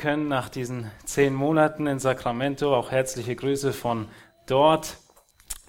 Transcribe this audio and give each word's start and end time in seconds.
können 0.00 0.28
nach 0.28 0.48
diesen 0.48 0.90
zehn 1.04 1.34
Monaten 1.34 1.86
in 1.86 1.98
Sacramento. 1.98 2.74
Auch 2.74 2.90
herzliche 2.90 3.36
Grüße 3.36 3.74
von 3.74 4.08
dort. 4.46 4.96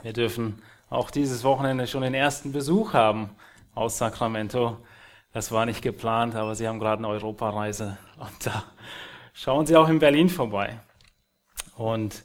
Wir 0.04 0.14
dürfen 0.14 0.62
auch 0.90 1.12
dieses 1.12 1.44
Wochenende 1.44 1.86
schon 1.86 2.02
den 2.02 2.14
ersten 2.14 2.54
Besuch 2.54 2.94
haben 2.94 3.32
aus 3.76 3.98
Sacramento. 3.98 4.78
Das 5.34 5.52
war 5.52 5.66
nicht 5.66 5.82
geplant, 5.82 6.36
aber 6.36 6.56
Sie 6.56 6.66
haben 6.66 6.80
gerade 6.80 7.00
eine 7.00 7.10
Europareise 7.10 7.98
und 8.20 8.46
da 8.46 8.64
schauen 9.34 9.66
Sie 9.66 9.76
auch 9.76 9.90
in 9.90 10.00
Berlin 10.00 10.30
vorbei. 10.30 10.80
Und 11.76 12.24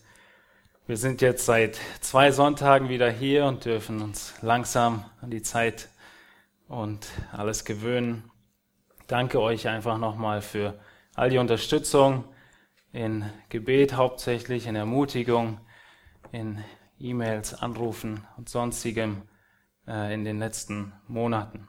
wir 0.86 0.96
sind 0.96 1.20
jetzt 1.22 1.44
seit 1.44 1.80
zwei 2.00 2.30
Sonntagen 2.30 2.88
wieder 2.88 3.10
hier 3.10 3.46
und 3.46 3.64
dürfen 3.64 4.00
uns 4.00 4.34
langsam 4.42 5.04
an 5.20 5.30
die 5.30 5.42
Zeit 5.42 5.88
und 6.68 7.08
alles 7.32 7.64
gewöhnen. 7.64 8.30
Danke 9.08 9.40
euch 9.40 9.66
einfach 9.66 9.98
nochmal 9.98 10.40
für 10.40 10.74
all 11.16 11.30
die 11.30 11.38
Unterstützung 11.38 12.24
in 12.92 13.24
Gebet 13.48 13.94
hauptsächlich, 13.94 14.66
in 14.66 14.76
Ermutigung, 14.76 15.58
in 16.30 16.62
E-Mails, 17.00 17.54
Anrufen 17.54 18.26
und 18.36 18.50
sonstigem 18.50 19.22
äh, 19.88 20.12
in 20.12 20.24
den 20.24 20.38
letzten 20.38 20.92
Monaten. 21.08 21.68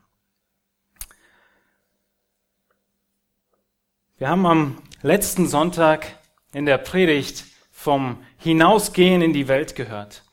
Wir 4.17 4.29
haben 4.29 4.45
am 4.45 4.81
letzten 5.01 5.47
Sonntag 5.47 6.07
in 6.51 6.65
der 6.65 6.77
Predigt 6.77 7.45
vom 7.71 8.21
Hinausgehen 8.37 9.21
in 9.21 9.31
die 9.31 9.47
Welt 9.47 9.75
gehört, 9.75 10.23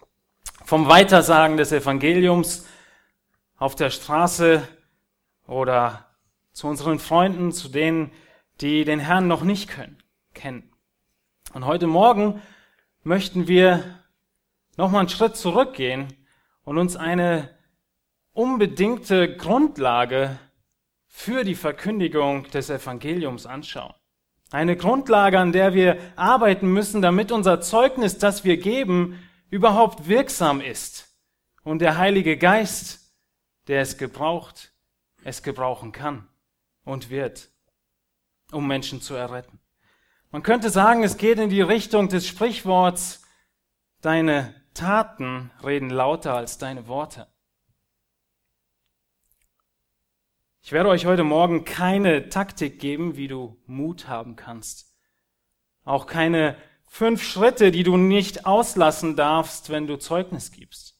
vom 0.64 0.88
Weitersagen 0.88 1.56
des 1.56 1.70
Evangeliums 1.70 2.66
auf 3.58 3.76
der 3.76 3.90
Straße 3.90 4.66
oder 5.46 6.06
zu 6.52 6.66
unseren 6.66 6.98
Freunden, 6.98 7.52
zu 7.52 7.68
denen, 7.68 8.10
die 8.60 8.84
den 8.84 9.00
Herrn 9.00 9.28
noch 9.28 9.42
nicht 9.42 9.68
können, 9.68 10.02
kennen. 10.32 10.70
Und 11.52 11.66
heute 11.66 11.86
Morgen 11.86 12.42
möchten 13.02 13.48
wir 13.48 13.84
nochmal 14.76 15.00
einen 15.00 15.08
Schritt 15.08 15.36
zurückgehen 15.36 16.08
und 16.64 16.78
uns 16.78 16.96
eine 16.96 17.50
unbedingte 18.32 19.36
Grundlage 19.36 20.38
für 21.06 21.44
die 21.44 21.54
Verkündigung 21.54 22.44
des 22.50 22.70
Evangeliums 22.70 23.46
anschauen. 23.46 23.94
Eine 24.50 24.76
Grundlage, 24.76 25.38
an 25.38 25.52
der 25.52 25.74
wir 25.74 25.98
arbeiten 26.16 26.72
müssen, 26.72 27.02
damit 27.02 27.32
unser 27.32 27.60
Zeugnis, 27.60 28.18
das 28.18 28.44
wir 28.44 28.56
geben, 28.56 29.18
überhaupt 29.50 30.08
wirksam 30.08 30.60
ist 30.60 31.16
und 31.62 31.80
der 31.80 31.98
Heilige 31.98 32.36
Geist, 32.36 33.14
der 33.68 33.80
es 33.80 33.98
gebraucht, 33.98 34.72
es 35.22 35.42
gebrauchen 35.42 35.92
kann 35.92 36.28
und 36.84 37.10
wird, 37.10 37.50
um 38.52 38.66
Menschen 38.66 39.00
zu 39.00 39.14
erretten. 39.14 39.60
Man 40.30 40.42
könnte 40.42 40.70
sagen, 40.70 41.04
es 41.04 41.16
geht 41.16 41.38
in 41.38 41.50
die 41.50 41.60
Richtung 41.60 42.08
des 42.08 42.26
Sprichworts, 42.26 43.22
deine 44.00 44.54
Taten 44.74 45.50
reden 45.62 45.90
lauter 45.90 46.34
als 46.34 46.58
deine 46.58 46.88
Worte. 46.88 47.28
Ich 50.60 50.72
werde 50.72 50.88
euch 50.88 51.06
heute 51.06 51.24
Morgen 51.24 51.64
keine 51.64 52.30
Taktik 52.30 52.80
geben, 52.80 53.16
wie 53.16 53.28
du 53.28 53.62
Mut 53.66 54.08
haben 54.08 54.34
kannst. 54.34 54.96
Auch 55.84 56.06
keine 56.06 56.56
fünf 56.88 57.22
Schritte, 57.22 57.70
die 57.70 57.82
du 57.82 57.96
nicht 57.96 58.46
auslassen 58.46 59.14
darfst, 59.14 59.70
wenn 59.70 59.86
du 59.86 59.98
Zeugnis 59.98 60.52
gibst. 60.52 60.98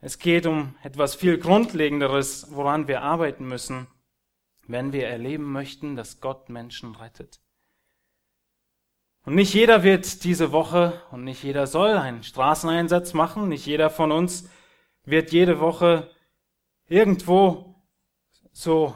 Es 0.00 0.18
geht 0.18 0.46
um 0.46 0.76
etwas 0.82 1.16
viel 1.16 1.38
Grundlegenderes, 1.38 2.54
woran 2.54 2.86
wir 2.86 3.02
arbeiten 3.02 3.48
müssen, 3.48 3.88
wenn 4.68 4.92
wir 4.92 5.08
erleben 5.08 5.50
möchten, 5.50 5.96
dass 5.96 6.20
Gott 6.20 6.48
Menschen 6.50 6.94
rettet. 6.94 7.40
Und 9.24 9.34
nicht 9.34 9.52
jeder 9.52 9.82
wird 9.82 10.24
diese 10.24 10.52
Woche 10.52 11.02
und 11.10 11.24
nicht 11.24 11.42
jeder 11.42 11.66
soll 11.66 11.96
einen 11.96 12.22
Straßeneinsatz 12.22 13.14
machen, 13.14 13.48
nicht 13.48 13.66
jeder 13.66 13.90
von 13.90 14.12
uns 14.12 14.48
wird 15.04 15.32
jede 15.32 15.58
Woche 15.58 16.10
irgendwo, 16.86 17.74
so 18.52 18.94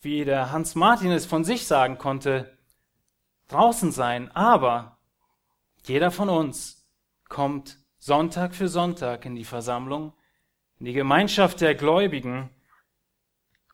wie 0.00 0.24
der 0.24 0.52
Hans 0.52 0.74
Martin 0.74 1.10
es 1.10 1.26
von 1.26 1.44
sich 1.44 1.66
sagen 1.66 1.96
konnte, 1.96 2.56
draußen 3.48 3.90
sein. 3.90 4.30
Aber 4.32 4.98
jeder 5.84 6.10
von 6.10 6.28
uns 6.28 6.86
kommt 7.28 7.78
Sonntag 7.98 8.54
für 8.54 8.68
Sonntag 8.68 9.24
in 9.24 9.34
die 9.34 9.44
Versammlung, 9.44 10.12
in 10.78 10.86
die 10.86 10.92
Gemeinschaft 10.92 11.60
der 11.60 11.74
Gläubigen 11.74 12.50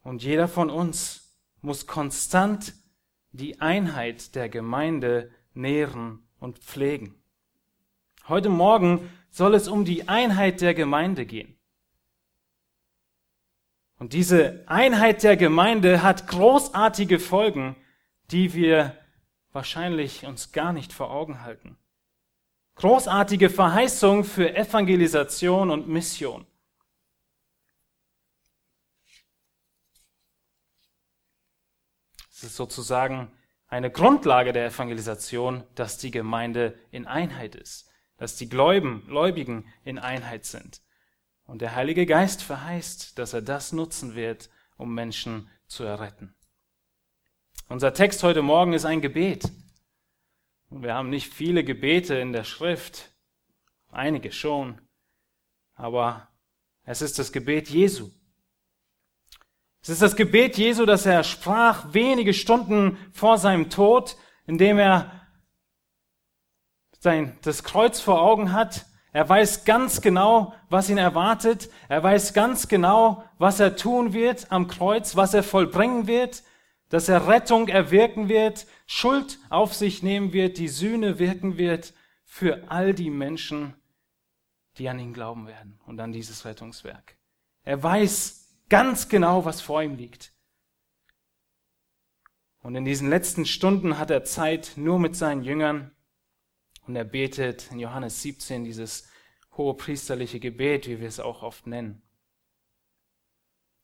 und 0.02 0.22
jeder 0.22 0.48
von 0.48 0.70
uns 0.70 1.19
muss 1.62 1.86
konstant 1.86 2.74
die 3.32 3.60
Einheit 3.60 4.34
der 4.34 4.48
Gemeinde 4.48 5.30
nähren 5.54 6.26
und 6.38 6.58
pflegen. 6.58 7.14
Heute 8.28 8.48
Morgen 8.48 9.10
soll 9.30 9.54
es 9.54 9.68
um 9.68 9.84
die 9.84 10.08
Einheit 10.08 10.60
der 10.60 10.74
Gemeinde 10.74 11.26
gehen. 11.26 11.56
Und 13.98 14.14
diese 14.14 14.64
Einheit 14.66 15.22
der 15.22 15.36
Gemeinde 15.36 16.02
hat 16.02 16.26
großartige 16.26 17.18
Folgen, 17.18 17.76
die 18.30 18.54
wir 18.54 18.96
wahrscheinlich 19.52 20.24
uns 20.26 20.52
gar 20.52 20.72
nicht 20.72 20.92
vor 20.92 21.10
Augen 21.10 21.42
halten. 21.42 21.76
Großartige 22.76 23.50
Verheißung 23.50 24.24
für 24.24 24.56
Evangelisation 24.56 25.70
und 25.70 25.86
Mission. 25.88 26.46
Es 32.40 32.44
ist 32.44 32.56
sozusagen 32.56 33.30
eine 33.66 33.90
Grundlage 33.90 34.54
der 34.54 34.64
Evangelisation, 34.64 35.62
dass 35.74 35.98
die 35.98 36.10
Gemeinde 36.10 36.74
in 36.90 37.06
Einheit 37.06 37.54
ist, 37.54 37.90
dass 38.16 38.36
die 38.36 38.48
Gläubigen, 38.48 39.06
Gläubigen 39.06 39.70
in 39.84 39.98
Einheit 39.98 40.46
sind. 40.46 40.80
Und 41.44 41.60
der 41.60 41.74
Heilige 41.74 42.06
Geist 42.06 42.42
verheißt, 42.42 43.18
dass 43.18 43.34
er 43.34 43.42
das 43.42 43.72
nutzen 43.72 44.14
wird, 44.14 44.48
um 44.78 44.94
Menschen 44.94 45.50
zu 45.66 45.84
erretten. 45.84 46.34
Unser 47.68 47.92
Text 47.92 48.22
heute 48.22 48.40
Morgen 48.40 48.72
ist 48.72 48.86
ein 48.86 49.02
Gebet. 49.02 49.44
Wir 50.70 50.94
haben 50.94 51.10
nicht 51.10 51.30
viele 51.30 51.62
Gebete 51.62 52.14
in 52.14 52.32
der 52.32 52.44
Schrift, 52.44 53.12
einige 53.90 54.32
schon, 54.32 54.80
aber 55.74 56.28
es 56.84 57.02
ist 57.02 57.18
das 57.18 57.32
Gebet 57.32 57.68
Jesu. 57.68 58.10
Es 59.82 59.88
ist 59.88 60.02
das 60.02 60.16
Gebet 60.16 60.58
Jesu, 60.58 60.84
das 60.84 61.06
er 61.06 61.24
sprach 61.24 61.94
wenige 61.94 62.34
Stunden 62.34 62.98
vor 63.12 63.38
seinem 63.38 63.70
Tod, 63.70 64.16
indem 64.46 64.78
er 64.78 65.10
sein, 66.98 67.38
das 67.42 67.64
Kreuz 67.64 67.98
vor 67.98 68.20
Augen 68.20 68.52
hat. 68.52 68.86
Er 69.12 69.28
weiß 69.28 69.64
ganz 69.64 70.02
genau, 70.02 70.54
was 70.68 70.90
ihn 70.90 70.98
erwartet. 70.98 71.70
Er 71.88 72.02
weiß 72.02 72.34
ganz 72.34 72.68
genau, 72.68 73.24
was 73.38 73.58
er 73.58 73.74
tun 73.74 74.12
wird 74.12 74.52
am 74.52 74.68
Kreuz, 74.68 75.16
was 75.16 75.32
er 75.32 75.42
vollbringen 75.42 76.06
wird, 76.06 76.42
dass 76.90 77.08
er 77.08 77.26
Rettung 77.26 77.68
erwirken 77.68 78.28
wird, 78.28 78.66
Schuld 78.86 79.38
auf 79.48 79.74
sich 79.74 80.02
nehmen 80.02 80.32
wird, 80.32 80.58
die 80.58 80.68
Sühne 80.68 81.18
wirken 81.18 81.56
wird 81.56 81.94
für 82.24 82.70
all 82.70 82.92
die 82.92 83.10
Menschen, 83.10 83.74
die 84.76 84.88
an 84.88 84.98
ihn 84.98 85.14
glauben 85.14 85.46
werden 85.46 85.80
und 85.86 85.98
an 86.00 86.12
dieses 86.12 86.44
Rettungswerk. 86.44 87.16
Er 87.64 87.82
weiß, 87.82 88.39
ganz 88.70 89.10
genau, 89.10 89.44
was 89.44 89.60
vor 89.60 89.82
ihm 89.82 89.96
liegt. 89.96 90.32
Und 92.62 92.74
in 92.74 92.84
diesen 92.84 93.10
letzten 93.10 93.44
Stunden 93.44 93.98
hat 93.98 94.10
er 94.10 94.24
Zeit 94.24 94.72
nur 94.76 94.98
mit 94.98 95.16
seinen 95.16 95.42
Jüngern 95.42 95.90
und 96.86 96.96
er 96.96 97.04
betet 97.04 97.70
in 97.70 97.78
Johannes 97.78 98.22
17 98.22 98.64
dieses 98.64 99.08
hohe 99.56 99.74
priesterliche 99.74 100.40
Gebet, 100.40 100.86
wie 100.86 101.00
wir 101.00 101.08
es 101.08 101.20
auch 101.20 101.42
oft 101.42 101.66
nennen. 101.66 102.02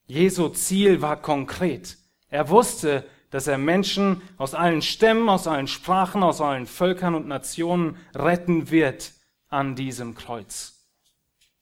Jesu 0.07 0.49
Ziel 0.51 1.03
war 1.03 1.21
konkret. 1.21 1.99
Er 2.29 2.49
wusste, 2.49 3.09
dass 3.31 3.47
er 3.47 3.59
Menschen 3.59 4.23
aus 4.37 4.55
allen 4.55 4.83
Stämmen, 4.83 5.29
aus 5.29 5.47
allen 5.47 5.67
Sprachen, 5.67 6.23
aus 6.23 6.41
allen 6.41 6.67
Völkern 6.67 7.15
und 7.15 7.27
Nationen 7.27 7.97
retten 8.15 8.71
wird 8.71 9.15
an 9.49 9.75
diesem 9.75 10.15
Kreuz. 10.15 10.89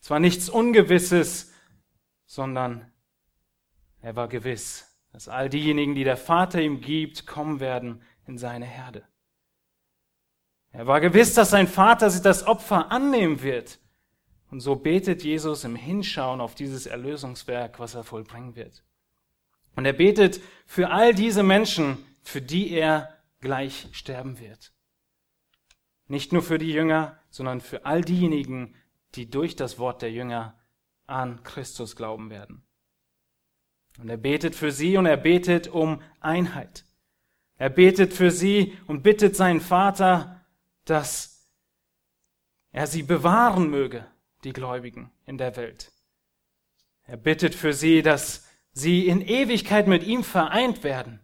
Es 0.01 0.11
war 0.11 0.21
nichts 0.21 0.49
Ungewisses, 0.49 1.53
sondern 2.27 2.91
er 4.05 4.17
war 4.17 4.29
gewiss, 4.29 4.95
dass 5.13 5.29
all 5.29 5.49
diejenigen, 5.49 5.95
die 5.95 6.05
der 6.05 6.19
Vater 6.19 6.61
ihm 6.61 6.83
gibt, 6.83 7.27
kommen 7.27 7.59
werden 7.59 8.03
in 8.27 8.37
seine 8.37 8.67
Herde. 8.67 9.03
Er 10.73 10.87
war 10.87 11.01
gewiss, 11.01 11.33
dass 11.33 11.49
sein 11.49 11.67
Vater 11.67 12.11
sich 12.11 12.21
das 12.21 12.47
Opfer 12.47 12.93
annehmen 12.93 13.41
wird. 13.41 13.79
Und 14.51 14.61
so 14.61 14.77
betet 14.77 15.25
Jesus 15.25 15.65
im 15.65 15.75
Hinschauen 15.75 16.43
auf 16.43 16.55
dieses 16.55 16.85
Erlösungswerk, 16.85 17.81
was 17.81 17.95
er 17.95 18.05
vollbringen 18.05 18.57
wird. 18.57 18.85
Und 19.75 19.87
er 19.87 19.95
betet 19.95 20.43
für 20.67 20.91
all 20.91 21.15
diese 21.15 21.43
Menschen, 21.43 21.97
für 22.23 22.43
die 22.43 22.73
er 22.73 23.09
gleich 23.41 23.89
sterben 23.93 24.39
wird. 24.39 24.75
Nicht 26.09 26.31
nur 26.35 26.43
für 26.43 26.59
die 26.59 26.73
Jünger, 26.73 27.19
sondern 27.31 27.63
für 27.63 27.87
all 27.87 28.03
diejenigen, 28.03 28.75
die 29.15 29.31
durch 29.31 29.57
das 29.57 29.79
Wort 29.79 30.03
der 30.03 30.13
Jünger 30.13 30.61
an 31.07 31.43
Christus 31.43 31.97
glauben 31.97 32.29
werden. 32.29 32.67
Und 33.99 34.09
er 34.09 34.17
betet 34.17 34.55
für 34.55 34.73
sie 34.73 34.97
und 34.97 35.07
er 35.07 35.17
betet 35.17 35.69
um 35.69 36.03
Einheit. 36.21 36.85
Er 37.57 37.71
betet 37.71 38.13
für 38.13 38.31
sie 38.31 38.77
und 38.87 39.03
bittet 39.03 39.37
seinen 39.37 39.61
Vater, 39.61 40.45
dass 40.85 41.49
er 42.73 42.87
sie 42.87 43.05
bewahren 43.05 43.71
möge, 43.71 44.07
die 44.43 44.53
Gläubigen 44.53 45.11
in 45.27 45.39
der 45.39 45.57
Welt. 45.57 45.93
Er 47.07 47.17
bittet 47.17 47.55
für 47.55 47.73
sie, 47.73 48.03
dass 48.03 48.47
sie 48.73 49.07
in 49.07 49.21
Ewigkeit 49.21 49.87
mit 49.87 50.03
ihm 50.03 50.25
vereint 50.25 50.83
werden 50.83 51.21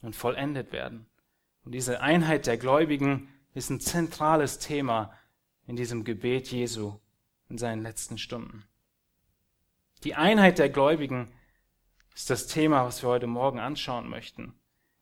und 0.00 0.16
vollendet 0.16 0.72
werden. 0.72 1.06
Und 1.64 1.72
diese 1.72 2.00
Einheit 2.00 2.46
der 2.46 2.56
Gläubigen 2.56 3.28
ist 3.54 3.70
ein 3.70 3.80
zentrales 3.80 4.58
Thema 4.58 5.12
in 5.66 5.76
diesem 5.76 6.02
Gebet 6.02 6.50
Jesu 6.50 6.98
in 7.48 7.58
seinen 7.58 7.82
letzten 7.82 8.18
Stunden. 8.18 8.64
Die 10.04 10.14
Einheit 10.14 10.58
der 10.58 10.68
Gläubigen 10.68 11.32
ist 12.14 12.28
das 12.28 12.46
Thema, 12.46 12.84
was 12.84 13.02
wir 13.02 13.08
heute 13.08 13.26
Morgen 13.26 13.60
anschauen 13.60 14.08
möchten. 14.08 14.54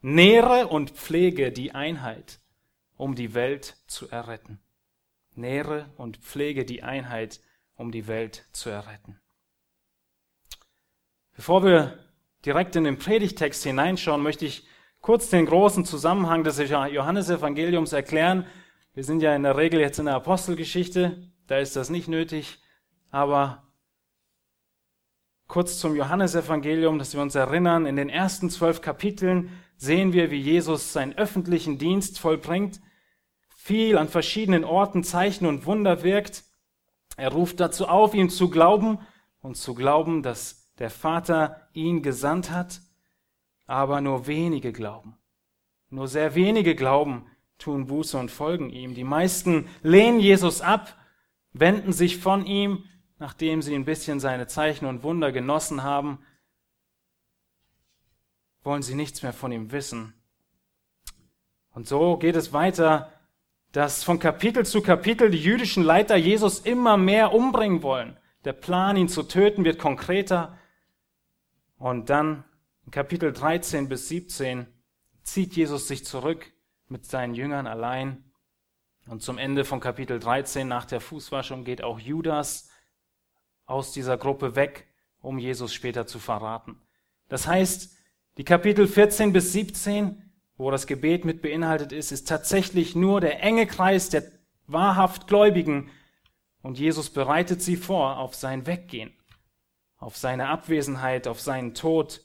Nähre 0.03 0.69
und 0.69 0.91
pflege 0.91 1.53
die 1.53 1.75
Einheit, 1.75 2.41
um 2.97 3.15
die 3.15 3.35
Welt 3.35 3.77
zu 3.87 4.09
erretten. 4.11 4.61
Nähre 5.35 5.91
und 5.97 6.19
pflege 6.19 6.65
die 6.65 6.83
Einheit, 6.83 7.41
um 7.75 7.93
die 7.93 8.07
Welt 8.07 8.47
zu 8.53 8.69
erretten. 8.69 9.19
Bevor 11.35 11.65
wir 11.65 11.99
direkt 12.45 12.77
in 12.77 12.85
den 12.85 12.99
Predigtext 12.99 13.63
hineinschauen, 13.63 14.23
möchte 14.23 14.45
ich 14.45 14.67
kurz 15.01 15.31
den 15.31 15.47
großen 15.47 15.87
Zusammenhang 15.87 16.45
des 16.45 16.59
Johannesevangeliums 16.59 17.95
erklären. 17.95 18.47
Wir 18.93 19.05
sind 19.05 19.23
ja 19.23 19.35
in 19.35 19.45
der 19.45 19.57
Regel 19.57 19.81
jetzt 19.81 19.99
in 19.99 20.07
der 20.07 20.17
Apostelgeschichte, 20.17 21.31
da 21.47 21.59
ist 21.59 21.77
das 21.77 21.89
nicht 21.89 22.09
nötig, 22.09 22.59
aber 23.11 23.70
kurz 25.51 25.81
zum 25.81 25.97
Johannesevangelium, 25.97 27.01
dass 27.01 27.13
wir 27.13 27.21
uns 27.21 27.35
erinnern, 27.35 27.85
in 27.85 27.97
den 27.97 28.09
ersten 28.09 28.51
zwölf 28.51 28.81
Kapiteln 28.81 29.51
sehen 29.77 30.13
wir, 30.13 30.31
wie 30.31 30.41
Jesus 30.41 30.93
seinen 30.93 31.13
öffentlichen 31.19 31.77
Dienst 31.77 32.21
vollbringt, 32.21 32.81
viel 33.57 33.99
an 33.99 34.07
verschiedenen 34.07 34.63
Orten 34.63 35.03
Zeichen 35.03 35.47
und 35.47 35.67
Wunder 35.67 36.05
wirkt. 36.05 36.45
Er 37.17 37.33
ruft 37.33 37.59
dazu 37.59 37.89
auf, 37.89 38.15
ihm 38.15 38.31
zu 38.31 38.49
glauben 38.49 39.01
und 39.41 39.57
zu 39.57 39.75
glauben, 39.75 40.23
dass 40.23 40.73
der 40.79 40.89
Vater 40.89 41.69
ihn 41.73 42.05
gesandt 42.05 42.53
hat, 42.53 42.81
aber 43.67 44.01
nur 44.01 44.29
wenige 44.29 44.73
glauben. 44.73 45.17
Nur 45.89 46.07
sehr 46.07 46.37
wenige 46.37 46.77
glauben, 46.77 47.27
tun 47.59 47.89
Buße 47.89 48.17
und 48.17 48.31
folgen 48.31 48.71
ihm. 48.71 48.95
Die 48.95 49.03
meisten 49.03 49.67
lehnen 49.83 50.21
Jesus 50.21 50.61
ab, 50.61 50.95
wenden 51.53 51.93
sich 51.93 52.19
von 52.19 52.47
ihm, 52.47 52.85
nachdem 53.21 53.63
sie 53.63 53.77
ein 53.77 53.85
bisschen 53.85 54.19
seine 54.19 54.49
Zeichen 54.49 54.87
und 54.87 55.05
Wunder 55.05 55.31
genossen 55.31 55.85
haben, 55.85 56.19
wollen 58.65 58.83
sie 58.83 58.97
nichts 58.97 59.23
mehr 59.23 59.33
von 59.33 59.53
ihm 59.53 59.71
wissen. 59.71 60.15
Und 61.71 61.87
so 61.87 62.17
geht 62.17 62.35
es 62.35 62.53
weiter 62.53 63.13
dass 63.73 64.03
von 64.03 64.19
Kapitel 64.19 64.67
zu 64.67 64.83
Kapitel 64.83 65.31
die 65.31 65.39
jüdischen 65.39 65.85
Leiter 65.85 66.17
Jesus 66.17 66.61
immer 66.61 66.97
mehr 66.97 67.33
umbringen 67.33 67.83
wollen. 67.83 68.17
Der 68.45 68.53
Plan, 68.53 68.97
ihn 68.97 69.09
zu 69.09 69.23
töten, 69.23 69.65
wird 69.65 69.79
konkreter. 69.79 70.59
Und 71.79 72.11
dann 72.11 72.45
in 72.85 72.91
Kapitel 72.91 73.33
13 73.33 73.89
bis 73.89 74.09
17 74.09 74.67
zieht 75.23 75.55
Jesus 75.55 75.87
sich 75.87 76.05
zurück 76.05 76.53
mit 76.89 77.07
seinen 77.07 77.35
Jüngern 77.35 77.67
allein. 77.67 78.25
Und 79.07 79.23
zum 79.23 79.39
Ende 79.39 79.65
von 79.65 79.81
Kapitel 79.81 80.19
13 80.19 80.67
nach 80.67 80.85
der 80.85 81.01
Fußwaschung 81.01 81.65
geht 81.65 81.85
auch 81.85 82.01
Judas 82.01 82.70
aus 83.71 83.93
dieser 83.93 84.17
Gruppe 84.17 84.57
weg, 84.57 84.87
um 85.21 85.39
Jesus 85.39 85.73
später 85.73 86.07
zu 86.07 86.19
verraten. 86.19 86.81
Das 87.29 87.47
heißt, 87.47 87.97
die 88.37 88.45
Kapitel 88.45 88.87
14 88.87 89.33
bis 89.33 89.53
17 89.53 90.31
wo 90.61 90.71
das 90.71 90.87
Gebet 90.87 91.25
mit 91.25 91.41
beinhaltet 91.41 91.91
ist, 91.91 92.13
ist 92.13 92.29
tatsächlich 92.29 92.95
nur 92.95 93.23
der 93.23 93.43
enge 93.43 93.67
Kreis 93.67 94.11
der 94.11 94.31
wahrhaft 94.67 95.27
Gläubigen. 95.27 95.91
Und 96.61 96.79
Jesus 96.79 97.09
bereitet 97.09 97.63
sie 97.63 97.77
vor 97.77 98.19
auf 98.19 98.35
sein 98.35 98.67
Weggehen, 98.67 99.17
auf 99.97 100.19
seine 100.19 100.49
Abwesenheit, 100.49 101.27
auf 101.27 101.41
seinen 101.41 101.73
Tod 101.75 102.23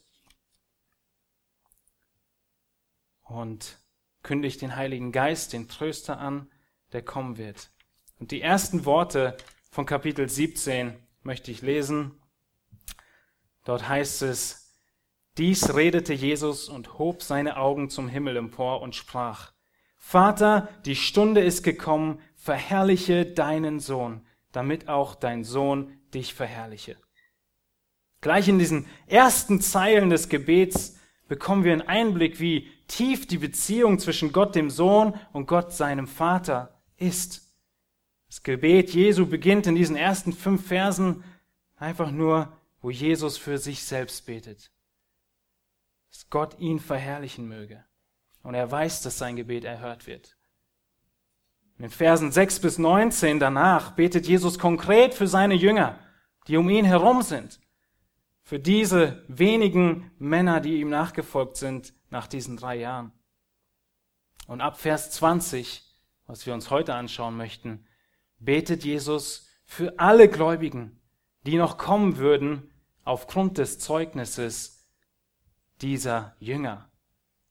und 3.24 3.78
kündigt 4.22 4.62
den 4.62 4.76
Heiligen 4.76 5.14
Geist, 5.14 5.54
den 5.54 5.70
Tröster 5.70 6.20
an, 6.20 6.52
der 6.92 7.04
kommen 7.04 7.38
wird. 7.38 7.72
Und 8.20 8.32
die 8.32 8.42
ersten 8.42 8.84
Worte 8.84 9.38
von 9.72 9.86
Kapitel 9.86 10.28
17 10.28 10.94
möchte 11.26 11.52
ich 11.52 11.62
lesen. 11.62 12.12
Dort 13.64 13.90
heißt 13.90 14.22
es, 14.22 14.74
dies 15.38 15.74
redete 15.76 16.14
Jesus 16.14 16.70
und 16.70 16.98
hob 16.98 17.22
seine 17.22 17.58
Augen 17.58 17.90
zum 17.90 18.08
Himmel 18.08 18.38
empor 18.38 18.82
und 18.82 18.96
sprach, 18.96 19.52
Vater, 19.98 20.70
die 20.86 20.96
Stunde 20.96 21.42
ist 21.42 21.64
gekommen, 21.64 22.22
verherrliche 22.36 23.26
deinen 23.26 23.80
Sohn, 23.80 24.26
damit 24.52 24.88
auch 24.88 25.16
dein 25.16 25.44
Sohn 25.44 26.00
dich 26.14 26.34
verherrliche. 26.34 26.96
Gleich 28.22 28.48
in 28.48 28.60
diesen 28.60 28.88
ersten 29.08 29.62
Zeilen 29.62 30.10
des 30.10 30.30
Gebets 30.30 30.98
bekommen 31.28 31.64
wir 31.64 31.74
einen 31.74 31.82
Einblick, 31.82 32.40
wie 32.40 32.70
tief 32.88 33.28
die 33.28 33.40
Beziehung 33.40 34.00
zwischen 34.00 34.32
Gott 34.32 34.56
dem 34.56 34.70
Sohn 34.70 35.20
und 35.34 35.48
Gott 35.48 35.74
seinem 35.74 36.08
Vater 36.08 36.82
ist. 36.98 37.45
Das 38.28 38.44
Gebet 38.44 38.92
Jesu 38.92 39.26
beginnt 39.26 39.68
in 39.68 39.76
diesen 39.76 39.96
ersten 39.96 40.34
fünf 40.34 40.68
Versen 40.68 41.24
einfach 41.76 42.12
nur, 42.12 42.58
wo 42.82 42.90
Jesus 42.90 43.38
für 43.38 43.58
sich 43.58 43.84
selbst 43.84 44.26
betet 44.26 44.72
dass 46.16 46.30
Gott 46.30 46.58
ihn 46.60 46.80
verherrlichen 46.80 47.46
möge. 47.46 47.84
Und 48.42 48.54
er 48.54 48.72
weiß, 48.72 49.02
dass 49.02 49.18
sein 49.18 49.36
Gebet 49.36 49.66
erhört 49.66 50.08
wird. 50.08 50.38
In 51.78 51.84
den 51.84 51.92
Versen 51.92 52.32
6 52.32 52.62
bis 52.62 52.78
19 52.78 53.38
danach 53.38 53.92
betet 53.92 54.26
Jesus 54.26 54.58
konkret 54.58 55.14
für 55.14 55.28
seine 55.28 55.56
Jünger, 55.56 56.00
die 56.48 56.56
um 56.56 56.70
ihn 56.70 56.86
herum 56.86 57.22
sind. 57.22 57.60
Für 58.44 58.60
diese 58.60 59.26
wenigen 59.28 60.10
Männer, 60.18 60.62
die 60.62 60.80
ihm 60.80 60.90
nachgefolgt 60.90 61.58
sind 61.58 61.94
nach 62.10 62.28
diesen 62.28 62.56
drei 62.56 62.78
Jahren. 62.78 63.12
Und 64.48 64.62
ab 64.62 64.80
Vers 64.80 65.12
20, 65.12 65.84
was 66.28 66.46
wir 66.46 66.54
uns 66.54 66.70
heute 66.70 66.94
anschauen 66.94 67.36
möchten, 67.36 67.85
betet 68.46 68.84
Jesus 68.84 69.50
für 69.66 70.00
alle 70.00 70.30
Gläubigen, 70.30 71.02
die 71.46 71.58
noch 71.58 71.78
kommen 71.78 72.18
würden 72.18 72.72
aufgrund 73.04 73.58
des 73.58 73.80
Zeugnisses 73.80 74.88
dieser 75.82 76.36
Jünger, 76.40 76.92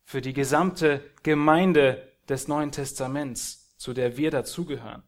für 0.02 0.20
die 0.20 0.32
gesamte 0.32 1.02
Gemeinde 1.22 2.12
des 2.28 2.48
Neuen 2.48 2.72
Testaments, 2.72 3.76
zu 3.76 3.92
der 3.92 4.16
wir 4.16 4.30
dazugehören. 4.30 5.02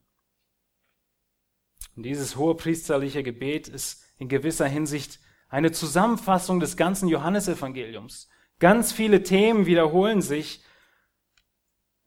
Und 1.97 2.03
dieses 2.03 2.37
hohe 2.37 2.55
priesterliche 2.55 3.23
Gebet 3.23 3.69
ist 3.69 4.05
in 4.19 4.29
gewisser 4.29 4.67
Hinsicht 4.67 5.19
eine 5.49 5.73
Zusammenfassung 5.73 6.61
des 6.61 6.77
ganzen 6.77 7.09
Johannesevangeliums. 7.09 8.29
Ganz 8.59 8.93
viele 8.93 9.23
Themen 9.23 9.67
wiederholen 9.67 10.21
sich. 10.21 10.63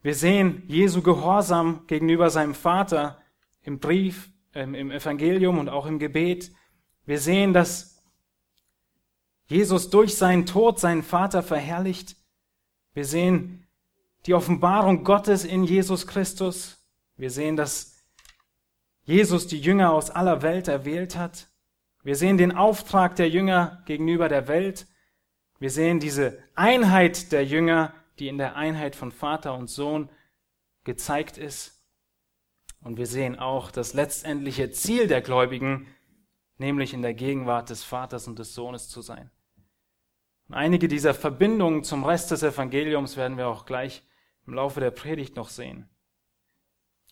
Wir 0.01 0.15
sehen 0.15 0.63
Jesu 0.67 1.01
Gehorsam 1.01 1.85
gegenüber 1.87 2.29
seinem 2.29 2.53
Vater 2.53 3.21
im 3.63 3.79
Brief, 3.79 4.31
äh, 4.53 4.63
im 4.63 4.91
Evangelium 4.91 5.57
und 5.59 5.69
auch 5.69 5.85
im 5.85 5.99
Gebet. 5.99 6.51
Wir 7.05 7.19
sehen, 7.19 7.53
dass 7.53 8.03
Jesus 9.47 9.89
durch 9.89 10.15
seinen 10.15 10.45
Tod 10.45 10.79
seinen 10.79 11.03
Vater 11.03 11.41
verherrlicht. 11.41 12.15
Wir 12.93 13.05
sehen 13.05 13.67
die 14.25 14.33
Offenbarung 14.33 15.03
Gottes 15.03 15.43
in 15.43 15.63
Jesus 15.63 16.05
Christus. 16.05 16.85
Wir 17.17 17.31
sehen, 17.31 17.55
dass 17.55 17.97
Jesus 19.03 19.47
die 19.47 19.59
Jünger 19.59 19.91
aus 19.91 20.11
aller 20.11 20.41
Welt 20.41 20.67
erwählt 20.67 21.15
hat. 21.15 21.47
Wir 22.03 22.15
sehen 22.15 22.37
den 22.37 22.55
Auftrag 22.55 23.15
der 23.15 23.29
Jünger 23.29 23.81
gegenüber 23.85 24.29
der 24.29 24.47
Welt. 24.47 24.87
Wir 25.57 25.71
sehen 25.71 25.99
diese 25.99 26.41
Einheit 26.55 27.31
der 27.31 27.45
Jünger, 27.45 27.93
die 28.19 28.27
in 28.27 28.37
der 28.37 28.55
Einheit 28.55 28.95
von 28.95 29.11
Vater 29.11 29.55
und 29.55 29.69
Sohn 29.69 30.09
gezeigt 30.83 31.37
ist. 31.37 31.78
Und 32.81 32.97
wir 32.97 33.07
sehen 33.07 33.37
auch 33.37 33.71
das 33.71 33.93
letztendliche 33.93 34.71
Ziel 34.71 35.07
der 35.07 35.21
Gläubigen, 35.21 35.87
nämlich 36.57 36.93
in 36.93 37.01
der 37.01 37.13
Gegenwart 37.13 37.69
des 37.69 37.83
Vaters 37.83 38.27
und 38.27 38.39
des 38.39 38.53
Sohnes 38.53 38.89
zu 38.89 39.01
sein. 39.01 39.29
Und 40.47 40.55
einige 40.55 40.87
dieser 40.87 41.13
Verbindungen 41.13 41.83
zum 41.83 42.03
Rest 42.03 42.31
des 42.31 42.43
Evangeliums 42.43 43.17
werden 43.17 43.37
wir 43.37 43.47
auch 43.47 43.65
gleich 43.65 44.03
im 44.47 44.53
Laufe 44.53 44.79
der 44.79 44.91
Predigt 44.91 45.35
noch 45.35 45.49
sehen. 45.49 45.89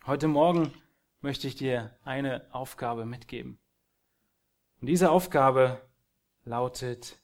Heute 0.06 0.28
Morgen 0.28 0.74
möchte 1.22 1.48
ich 1.48 1.56
dir 1.56 1.96
eine 2.04 2.48
Aufgabe 2.52 3.06
mitgeben. 3.06 3.60
Und 4.80 4.88
diese 4.88 5.12
Aufgabe 5.12 5.82
lautet, 6.46 7.20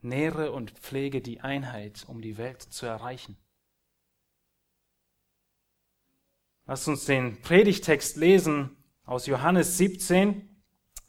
nähre 0.00 0.52
und 0.52 0.72
pflege 0.72 1.22
die 1.22 1.40
Einheit, 1.40 2.04
um 2.08 2.20
die 2.20 2.36
Welt 2.38 2.60
zu 2.62 2.86
erreichen. 2.86 3.38
Lasst 6.68 6.88
uns 6.88 7.04
den 7.04 7.40
Predigtext 7.42 8.16
lesen 8.16 8.76
aus 9.04 9.26
Johannes 9.26 9.78
17. 9.78 10.48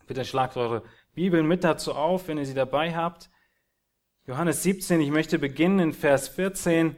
Bitte 0.06 0.24
schlagt 0.24 0.56
eure 0.56 0.84
Bibeln 1.16 1.48
mit 1.48 1.64
dazu 1.64 1.96
auf, 1.96 2.28
wenn 2.28 2.38
ihr 2.38 2.46
sie 2.46 2.54
dabei 2.54 2.96
habt. 2.96 3.32
Johannes 4.28 4.62
17, 4.62 5.02
ich 5.02 5.10
möchte 5.10 5.40
beginnen 5.40 5.80
in 5.80 5.94
Vers 5.94 6.28
14 6.28 6.96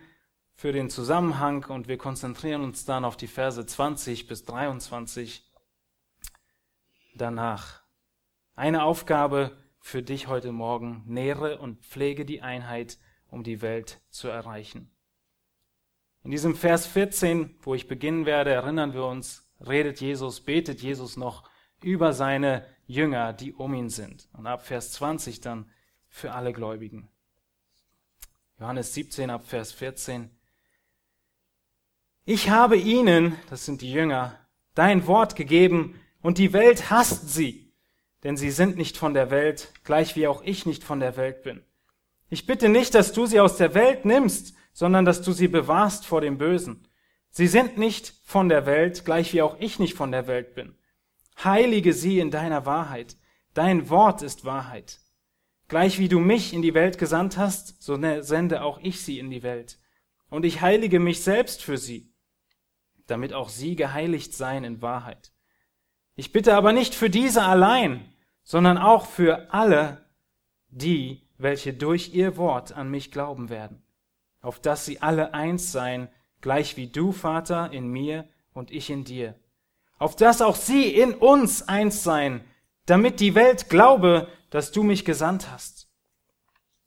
für 0.55 0.73
den 0.73 0.89
Zusammenhang 0.89 1.63
und 1.69 1.87
wir 1.87 1.97
konzentrieren 1.97 2.65
uns 2.65 2.83
dann 2.83 3.05
auf 3.05 3.15
die 3.15 3.27
Verse 3.27 3.65
20 3.65 4.27
bis 4.27 4.43
23 4.43 5.49
danach. 7.15 7.83
Eine 8.55 8.83
Aufgabe 8.83 9.55
für 9.79 10.03
dich 10.03 10.27
heute 10.27 10.51
Morgen, 10.51 11.03
nähre 11.05 11.59
und 11.59 11.85
pflege 11.85 12.25
die 12.25 12.41
Einheit, 12.41 12.97
um 13.29 13.43
die 13.43 13.61
Welt 13.61 14.01
zu 14.09 14.27
erreichen. 14.27 14.91
In 16.23 16.31
diesem 16.31 16.55
Vers 16.55 16.85
14, 16.87 17.55
wo 17.61 17.75
ich 17.75 17.87
beginnen 17.87 18.25
werde, 18.25 18.51
erinnern 18.51 18.93
wir 18.93 19.05
uns, 19.05 19.49
redet 19.65 20.01
Jesus, 20.01 20.41
betet 20.41 20.81
Jesus 20.81 21.17
noch 21.17 21.49
über 21.81 22.13
seine 22.13 22.65
Jünger, 22.87 23.33
die 23.33 23.53
um 23.53 23.73
ihn 23.73 23.89
sind. 23.89 24.27
Und 24.33 24.47
ab 24.47 24.65
Vers 24.65 24.91
20 24.93 25.41
dann 25.41 25.69
für 26.09 26.33
alle 26.33 26.53
Gläubigen. 26.53 27.09
Johannes 28.59 28.93
17 28.93 29.29
ab 29.29 29.43
Vers 29.47 29.71
14. 29.71 30.29
Ich 32.25 32.49
habe 32.49 32.77
ihnen, 32.77 33.37
das 33.49 33.65
sind 33.65 33.81
die 33.81 33.91
Jünger, 33.91 34.37
dein 34.75 35.07
Wort 35.07 35.35
gegeben 35.35 35.99
und 36.21 36.37
die 36.37 36.51
Welt 36.51 36.89
hasst 36.89 37.33
sie, 37.33 37.73
denn 38.23 38.35
sie 38.35 38.51
sind 38.51 38.75
nicht 38.75 38.97
von 38.97 39.13
der 39.13 39.31
Welt, 39.31 39.73
gleich 39.83 40.15
wie 40.15 40.27
auch 40.27 40.41
ich 40.43 40.65
nicht 40.65 40.83
von 40.83 40.99
der 40.99 41.15
Welt 41.15 41.43
bin. 41.43 41.63
Ich 42.29 42.45
bitte 42.45 42.69
nicht, 42.69 42.93
dass 42.93 43.13
du 43.13 43.25
sie 43.25 43.39
aus 43.39 43.57
der 43.57 43.73
Welt 43.73 44.03
nimmst, 44.03 44.53
sondern 44.73 45.05
dass 45.05 45.21
du 45.21 45.31
sie 45.31 45.47
bewahrst 45.47 46.05
vor 46.05 46.21
dem 46.21 46.37
Bösen. 46.37 46.87
Sie 47.29 47.47
sind 47.47 47.77
nicht 47.77 48.13
von 48.23 48.49
der 48.49 48.65
Welt, 48.65 49.05
gleich 49.05 49.33
wie 49.33 49.41
auch 49.41 49.57
ich 49.59 49.79
nicht 49.79 49.93
von 49.93 50.11
der 50.11 50.27
Welt 50.27 50.55
bin. 50.55 50.75
Heilige 51.43 51.93
sie 51.93 52.19
in 52.19 52.31
deiner 52.31 52.65
Wahrheit. 52.65 53.17
Dein 53.53 53.89
Wort 53.89 54.21
ist 54.21 54.45
Wahrheit. 54.45 54.99
Gleich 55.67 55.99
wie 55.99 56.09
du 56.09 56.19
mich 56.19 56.53
in 56.53 56.61
die 56.61 56.73
Welt 56.73 56.97
gesandt 56.97 57.37
hast, 57.37 57.81
so 57.81 57.95
ne-, 57.95 58.23
sende 58.23 58.63
auch 58.63 58.79
ich 58.81 59.01
sie 59.01 59.19
in 59.19 59.29
die 59.29 59.43
Welt. 59.43 59.79
Und 60.29 60.45
ich 60.45 60.61
heilige 60.61 60.99
mich 60.99 61.23
selbst 61.23 61.63
für 61.63 61.77
sie, 61.77 62.11
damit 63.07 63.33
auch 63.33 63.49
sie 63.49 63.75
geheiligt 63.75 64.33
seien 64.33 64.63
in 64.63 64.81
Wahrheit. 64.81 65.31
Ich 66.15 66.31
bitte 66.31 66.55
aber 66.55 66.73
nicht 66.73 66.95
für 66.95 67.09
diese 67.09 67.43
allein, 67.43 68.13
sondern 68.43 68.77
auch 68.77 69.05
für 69.05 69.53
alle 69.53 70.05
die, 70.69 71.27
welche 71.37 71.73
durch 71.73 72.13
ihr 72.13 72.35
Wort 72.35 72.71
an 72.73 72.91
mich 72.91 73.11
glauben 73.11 73.49
werden, 73.49 73.81
auf 74.41 74.59
dass 74.59 74.85
sie 74.85 75.01
alle 75.01 75.33
eins 75.33 75.71
seien, 75.71 76.09
gleich 76.41 76.77
wie 76.77 76.87
du, 76.87 77.11
Vater, 77.11 77.71
in 77.71 77.87
mir 77.87 78.27
und 78.53 78.71
ich 78.71 78.89
in 78.89 79.03
dir, 79.03 79.35
auf 79.97 80.15
dass 80.15 80.41
auch 80.41 80.55
sie 80.55 80.87
in 80.89 81.13
uns 81.13 81.67
eins 81.67 82.03
seien, 82.03 82.41
damit 82.85 83.19
die 83.19 83.35
Welt 83.35 83.69
glaube, 83.69 84.27
dass 84.49 84.71
du 84.71 84.83
mich 84.83 85.05
gesandt 85.05 85.51
hast. 85.51 85.89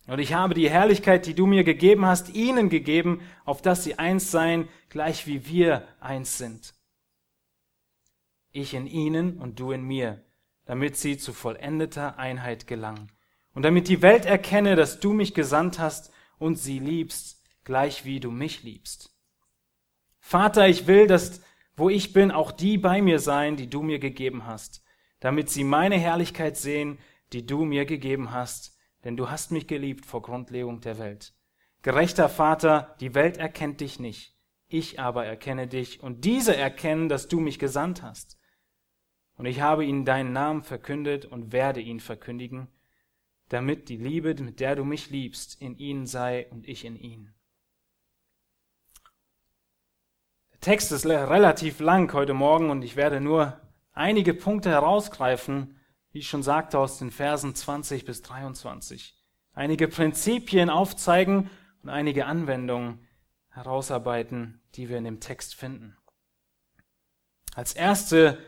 Und 0.08 0.18
ich 0.18 0.34
habe 0.34 0.54
die 0.54 0.68
Herrlichkeit, 0.68 1.26
die 1.26 1.34
du 1.34 1.46
mir 1.46 1.62
gegeben 1.62 2.06
hast, 2.06 2.34
ihnen 2.34 2.70
gegeben, 2.70 3.20
auf 3.44 3.62
dass 3.62 3.84
sie 3.84 3.98
eins 3.98 4.30
seien, 4.30 4.68
gleich 4.88 5.26
wie 5.26 5.46
wir 5.46 5.86
eins 6.00 6.38
sind. 6.38 6.74
Ich 8.50 8.74
in 8.74 8.86
ihnen 8.86 9.38
und 9.38 9.60
du 9.60 9.70
in 9.70 9.82
mir, 9.84 10.24
damit 10.64 10.96
sie 10.96 11.18
zu 11.18 11.32
vollendeter 11.32 12.18
Einheit 12.18 12.66
gelangen. 12.66 13.12
Und 13.54 13.62
damit 13.62 13.88
die 13.88 14.02
Welt 14.02 14.26
erkenne, 14.26 14.76
dass 14.76 14.98
du 14.98 15.12
mich 15.12 15.34
gesandt 15.34 15.78
hast 15.78 16.10
und 16.38 16.56
sie 16.56 16.78
liebst, 16.78 17.41
gleich 17.64 18.04
wie 18.04 18.20
du 18.20 18.30
mich 18.30 18.62
liebst. 18.62 19.14
Vater, 20.18 20.68
ich 20.68 20.86
will, 20.86 21.06
dass 21.06 21.42
wo 21.74 21.88
ich 21.88 22.12
bin, 22.12 22.30
auch 22.30 22.52
die 22.52 22.76
bei 22.76 23.00
mir 23.00 23.18
sein, 23.18 23.56
die 23.56 23.70
du 23.70 23.82
mir 23.82 23.98
gegeben 23.98 24.46
hast, 24.46 24.84
damit 25.20 25.48
sie 25.48 25.64
meine 25.64 25.98
Herrlichkeit 25.98 26.56
sehen, 26.56 26.98
die 27.32 27.46
du 27.46 27.64
mir 27.64 27.86
gegeben 27.86 28.30
hast, 28.32 28.78
denn 29.04 29.16
du 29.16 29.30
hast 29.30 29.50
mich 29.50 29.66
geliebt 29.66 30.04
vor 30.04 30.22
Grundlegung 30.22 30.80
der 30.80 30.98
Welt. 30.98 31.34
Gerechter 31.82 32.28
Vater, 32.28 32.94
die 33.00 33.14
Welt 33.14 33.38
erkennt 33.38 33.80
dich 33.80 33.98
nicht, 33.98 34.36
ich 34.68 35.00
aber 35.00 35.24
erkenne 35.24 35.66
dich, 35.66 36.02
und 36.02 36.24
diese 36.24 36.56
erkennen, 36.56 37.08
dass 37.08 37.28
du 37.28 37.40
mich 37.40 37.58
gesandt 37.58 38.02
hast. 38.02 38.38
Und 39.34 39.46
ich 39.46 39.60
habe 39.60 39.84
ihnen 39.84 40.04
deinen 40.04 40.32
Namen 40.32 40.62
verkündet 40.62 41.24
und 41.24 41.52
werde 41.52 41.80
ihn 41.80 42.00
verkündigen, 42.00 42.68
damit 43.48 43.88
die 43.88 43.96
Liebe, 43.96 44.34
mit 44.34 44.60
der 44.60 44.76
du 44.76 44.84
mich 44.84 45.10
liebst, 45.10 45.60
in 45.60 45.76
ihnen 45.76 46.06
sei 46.06 46.48
und 46.50 46.68
ich 46.68 46.84
in 46.84 46.96
ihnen. 46.96 47.34
Der 50.51 50.51
Text 50.62 50.92
ist 50.92 51.06
relativ 51.06 51.80
lang 51.80 52.12
heute 52.12 52.34
Morgen 52.34 52.70
und 52.70 52.82
ich 52.82 52.94
werde 52.94 53.20
nur 53.20 53.60
einige 53.94 54.32
Punkte 54.32 54.70
herausgreifen, 54.70 55.76
wie 56.12 56.20
ich 56.20 56.28
schon 56.28 56.44
sagte, 56.44 56.78
aus 56.78 57.00
den 57.00 57.10
Versen 57.10 57.56
20 57.56 58.04
bis 58.04 58.22
23. 58.22 59.20
Einige 59.54 59.88
Prinzipien 59.88 60.70
aufzeigen 60.70 61.50
und 61.82 61.88
einige 61.88 62.26
Anwendungen 62.26 63.04
herausarbeiten, 63.48 64.62
die 64.76 64.88
wir 64.88 64.98
in 64.98 65.04
dem 65.04 65.18
Text 65.18 65.56
finden. 65.56 65.96
Als 67.56 67.72
erste 67.72 68.38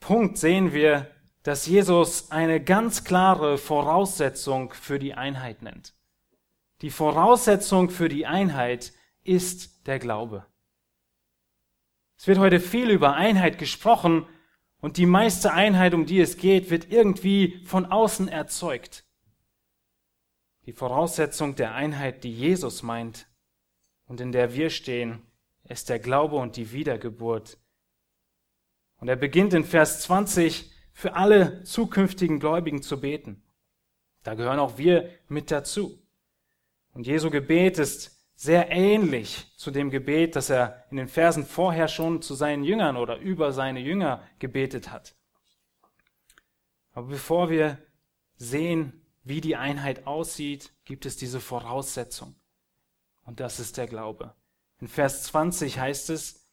Punkt 0.00 0.38
sehen 0.38 0.72
wir, 0.72 1.10
dass 1.42 1.66
Jesus 1.66 2.30
eine 2.30 2.58
ganz 2.58 3.04
klare 3.04 3.58
Voraussetzung 3.58 4.72
für 4.72 4.98
die 4.98 5.12
Einheit 5.12 5.60
nennt. 5.60 5.92
Die 6.80 6.90
Voraussetzung 6.90 7.90
für 7.90 8.08
die 8.08 8.24
Einheit 8.24 8.94
ist 9.24 9.86
der 9.86 9.98
Glaube. 9.98 10.46
Es 12.16 12.26
wird 12.26 12.38
heute 12.38 12.60
viel 12.60 12.90
über 12.90 13.14
Einheit 13.14 13.58
gesprochen, 13.58 14.26
und 14.80 14.98
die 14.98 15.06
meiste 15.06 15.52
Einheit, 15.52 15.94
um 15.94 16.06
die 16.06 16.20
es 16.20 16.36
geht, 16.36 16.70
wird 16.70 16.92
irgendwie 16.92 17.60
von 17.64 17.86
außen 17.86 18.28
erzeugt. 18.28 19.04
Die 20.66 20.72
Voraussetzung 20.72 21.56
der 21.56 21.74
Einheit, 21.74 22.24
die 22.24 22.32
Jesus 22.32 22.82
meint 22.82 23.26
und 24.06 24.20
in 24.20 24.32
der 24.32 24.54
wir 24.54 24.70
stehen, 24.70 25.22
ist 25.64 25.88
der 25.88 25.98
Glaube 25.98 26.36
und 26.36 26.56
die 26.56 26.72
Wiedergeburt. 26.72 27.58
Und 28.98 29.08
er 29.08 29.16
beginnt 29.16 29.54
in 29.54 29.64
Vers 29.64 30.02
20 30.02 30.70
für 30.92 31.14
alle 31.14 31.62
zukünftigen 31.64 32.38
Gläubigen 32.38 32.82
zu 32.82 33.00
beten. 33.00 33.42
Da 34.22 34.34
gehören 34.34 34.58
auch 34.58 34.78
wir 34.78 35.10
mit 35.28 35.50
dazu. 35.50 36.02
Und 36.92 37.06
Jesu 37.06 37.30
Gebet 37.30 37.78
ist 37.78 38.15
sehr 38.36 38.70
ähnlich 38.70 39.50
zu 39.56 39.70
dem 39.70 39.90
Gebet, 39.90 40.36
das 40.36 40.50
er 40.50 40.84
in 40.90 40.98
den 40.98 41.08
Versen 41.08 41.46
vorher 41.46 41.88
schon 41.88 42.20
zu 42.20 42.34
seinen 42.34 42.64
Jüngern 42.64 42.98
oder 42.98 43.16
über 43.16 43.50
seine 43.52 43.80
Jünger 43.80 44.22
gebetet 44.38 44.90
hat. 44.92 45.16
Aber 46.92 47.08
bevor 47.08 47.48
wir 47.50 47.78
sehen, 48.36 48.92
wie 49.24 49.40
die 49.40 49.56
Einheit 49.56 50.06
aussieht, 50.06 50.72
gibt 50.84 51.06
es 51.06 51.16
diese 51.16 51.40
Voraussetzung. 51.40 52.36
Und 53.24 53.40
das 53.40 53.58
ist 53.58 53.78
der 53.78 53.86
Glaube. 53.86 54.34
In 54.80 54.88
Vers 54.88 55.24
20 55.24 55.80
heißt 55.80 56.10
es, 56.10 56.46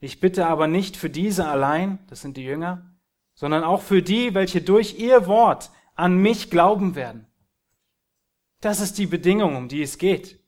ich 0.00 0.20
bitte 0.20 0.46
aber 0.46 0.66
nicht 0.66 0.96
für 0.96 1.10
diese 1.10 1.46
allein, 1.46 1.98
das 2.08 2.22
sind 2.22 2.38
die 2.38 2.44
Jünger, 2.44 2.90
sondern 3.34 3.62
auch 3.62 3.82
für 3.82 4.02
die, 4.02 4.34
welche 4.34 4.62
durch 4.62 4.98
ihr 4.98 5.26
Wort 5.26 5.70
an 5.94 6.16
mich 6.16 6.50
glauben 6.50 6.94
werden. 6.94 7.26
Das 8.60 8.80
ist 8.80 8.96
die 8.96 9.06
Bedingung, 9.06 9.54
um 9.56 9.68
die 9.68 9.82
es 9.82 9.98
geht 9.98 10.40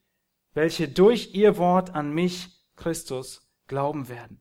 welche 0.55 0.88
durch 0.88 1.35
ihr 1.35 1.57
Wort 1.59 1.95
an 1.95 2.12
mich, 2.12 2.64
Christus, 2.76 3.49
glauben 3.67 4.09
werden. 4.09 4.40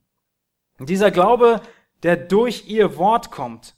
Und 0.80 0.90
dieser 0.90 1.12
Glaube, 1.12 1.62
der 2.04 2.16
durch 2.16 2.68
ihr 2.68 2.98
Wort 2.98 3.32
kommt, 3.32 3.76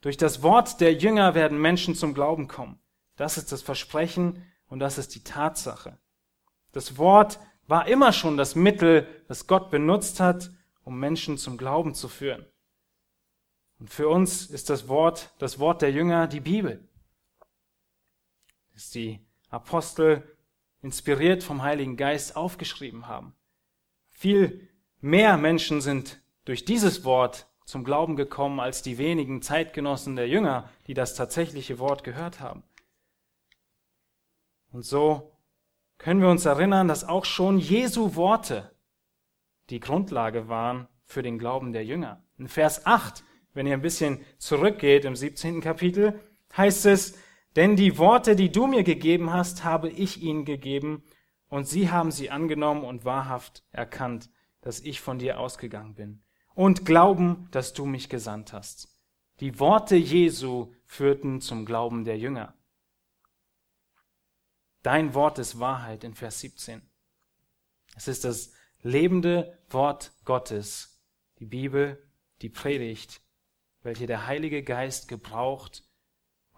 durch 0.00 0.16
das 0.16 0.42
Wort 0.42 0.80
der 0.80 0.94
Jünger 0.94 1.34
werden 1.34 1.60
Menschen 1.60 1.94
zum 1.94 2.14
Glauben 2.14 2.48
kommen. 2.48 2.80
Das 3.16 3.36
ist 3.36 3.52
das 3.52 3.62
Versprechen 3.62 4.46
und 4.66 4.78
das 4.78 4.96
ist 4.96 5.14
die 5.14 5.22
Tatsache. 5.22 5.98
Das 6.72 6.96
Wort 6.96 7.38
war 7.66 7.86
immer 7.86 8.12
schon 8.12 8.36
das 8.36 8.54
Mittel, 8.54 9.06
das 9.28 9.46
Gott 9.46 9.70
benutzt 9.70 10.20
hat, 10.20 10.50
um 10.82 10.98
Menschen 10.98 11.36
zum 11.36 11.58
Glauben 11.58 11.94
zu 11.94 12.08
führen. 12.08 12.46
Und 13.78 13.90
für 13.90 14.08
uns 14.08 14.46
ist 14.46 14.70
das 14.70 14.88
Wort, 14.88 15.34
das 15.38 15.58
Wort 15.58 15.82
der 15.82 15.90
Jünger, 15.90 16.26
die 16.26 16.40
Bibel. 16.40 16.88
Das 18.72 18.84
ist 18.84 18.94
die 18.94 19.26
Apostel 19.50 20.22
inspiriert 20.82 21.42
vom 21.42 21.62
Heiligen 21.62 21.96
Geist 21.96 22.36
aufgeschrieben 22.36 23.06
haben. 23.06 23.34
Viel 24.08 24.68
mehr 25.00 25.36
Menschen 25.36 25.80
sind 25.80 26.20
durch 26.44 26.64
dieses 26.64 27.04
Wort 27.04 27.48
zum 27.64 27.84
Glauben 27.84 28.16
gekommen 28.16 28.60
als 28.60 28.82
die 28.82 28.98
wenigen 28.98 29.42
Zeitgenossen 29.42 30.16
der 30.16 30.28
Jünger, 30.28 30.68
die 30.86 30.94
das 30.94 31.14
tatsächliche 31.14 31.78
Wort 31.78 32.02
gehört 32.02 32.40
haben. 32.40 32.62
Und 34.72 34.84
so 34.84 35.32
können 35.98 36.20
wir 36.20 36.28
uns 36.28 36.46
erinnern, 36.46 36.88
dass 36.88 37.04
auch 37.04 37.24
schon 37.24 37.58
Jesu 37.58 38.14
Worte 38.16 38.70
die 39.68 39.80
Grundlage 39.80 40.48
waren 40.48 40.88
für 41.04 41.22
den 41.22 41.38
Glauben 41.38 41.72
der 41.72 41.84
Jünger. 41.84 42.22
In 42.38 42.48
Vers 42.48 42.86
8, 42.86 43.22
wenn 43.52 43.66
ihr 43.66 43.74
ein 43.74 43.82
bisschen 43.82 44.24
zurückgeht 44.38 45.04
im 45.04 45.14
17. 45.14 45.60
Kapitel, 45.60 46.18
heißt 46.56 46.86
es, 46.86 47.18
denn 47.56 47.76
die 47.76 47.98
Worte, 47.98 48.36
die 48.36 48.52
du 48.52 48.66
mir 48.66 48.84
gegeben 48.84 49.32
hast, 49.32 49.64
habe 49.64 49.88
ich 49.88 50.22
ihnen 50.22 50.44
gegeben, 50.44 51.02
und 51.48 51.66
sie 51.66 51.90
haben 51.90 52.12
sie 52.12 52.30
angenommen 52.30 52.84
und 52.84 53.04
wahrhaft 53.04 53.64
erkannt, 53.72 54.30
dass 54.60 54.80
ich 54.80 55.00
von 55.00 55.18
dir 55.18 55.40
ausgegangen 55.40 55.94
bin, 55.94 56.22
und 56.54 56.86
glauben, 56.86 57.48
dass 57.50 57.72
du 57.72 57.86
mich 57.86 58.08
gesandt 58.08 58.52
hast. 58.52 58.96
Die 59.40 59.58
Worte 59.58 59.96
Jesu 59.96 60.72
führten 60.86 61.40
zum 61.40 61.64
Glauben 61.64 62.04
der 62.04 62.18
Jünger. 62.18 62.54
Dein 64.82 65.14
Wort 65.14 65.38
ist 65.38 65.58
Wahrheit 65.58 66.04
in 66.04 66.14
Vers 66.14 66.40
17. 66.40 66.82
Es 67.96 68.06
ist 68.06 68.24
das 68.24 68.52
lebende 68.82 69.58
Wort 69.68 70.12
Gottes, 70.24 71.02
die 71.38 71.46
Bibel, 71.46 72.02
die 72.42 72.48
Predigt, 72.48 73.20
welche 73.82 74.06
der 74.06 74.26
Heilige 74.26 74.62
Geist 74.62 75.08
gebraucht 75.08 75.84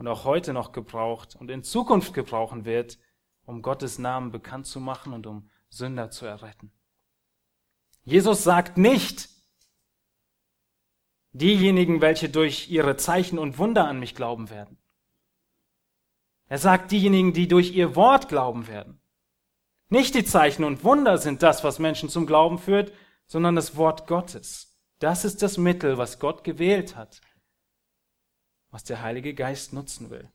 und 0.03 0.09
auch 0.09 0.25
heute 0.25 0.53
noch 0.53 0.73
gebraucht 0.73 1.37
und 1.37 1.49
in 1.49 1.63
Zukunft 1.63 2.13
gebrauchen 2.13 2.65
wird, 2.65 2.99
um 3.45 3.63
Gottes 3.63 4.01
Namen 4.01 4.33
bekannt 4.33 4.67
zu 4.67 4.81
machen 4.81 5.13
und 5.13 5.29
um 5.29 5.49
Sünder 5.69 6.11
zu 6.11 6.27
erretten. 6.27 6.73
Jesus 8.03 8.43
sagt 8.43 8.77
nicht, 8.77 9.29
diejenigen, 11.31 12.01
welche 12.01 12.29
durch 12.29 12.69
ihre 12.69 12.97
Zeichen 12.97 13.39
und 13.39 13.59
Wunder 13.59 13.87
an 13.87 14.01
mich 14.01 14.17
glauben 14.17 14.51
werden. 14.51 14.77
Er 16.49 16.59
sagt 16.59 16.91
diejenigen, 16.91 17.33
die 17.33 17.47
durch 17.47 17.73
ihr 17.73 17.95
Wort 17.95 18.29
glauben 18.29 18.67
werden. 18.67 19.01
Nicht 19.89 20.17
die 20.17 20.25
Zeichen 20.25 20.65
und 20.65 20.83
Wunder 20.83 21.17
sind 21.17 21.45
das, 21.45 21.63
was 21.63 21.79
Menschen 21.79 22.09
zum 22.09 22.27
Glauben 22.27 22.59
führt, 22.59 22.93
sondern 23.29 23.55
das 23.55 23.77
Wort 23.77 24.09
Gottes. 24.09 24.77
Das 24.99 25.25
ist 25.25 25.43
das 25.43 25.59
Mittel, 25.59 25.97
was 25.97 26.19
Gott 26.19 26.43
gewählt 26.43 26.97
hat, 26.97 27.21
was 28.73 28.83
der 28.83 29.03
Heilige 29.03 29.35
Geist 29.35 29.73
nutzen 29.73 30.11
will. 30.11 30.29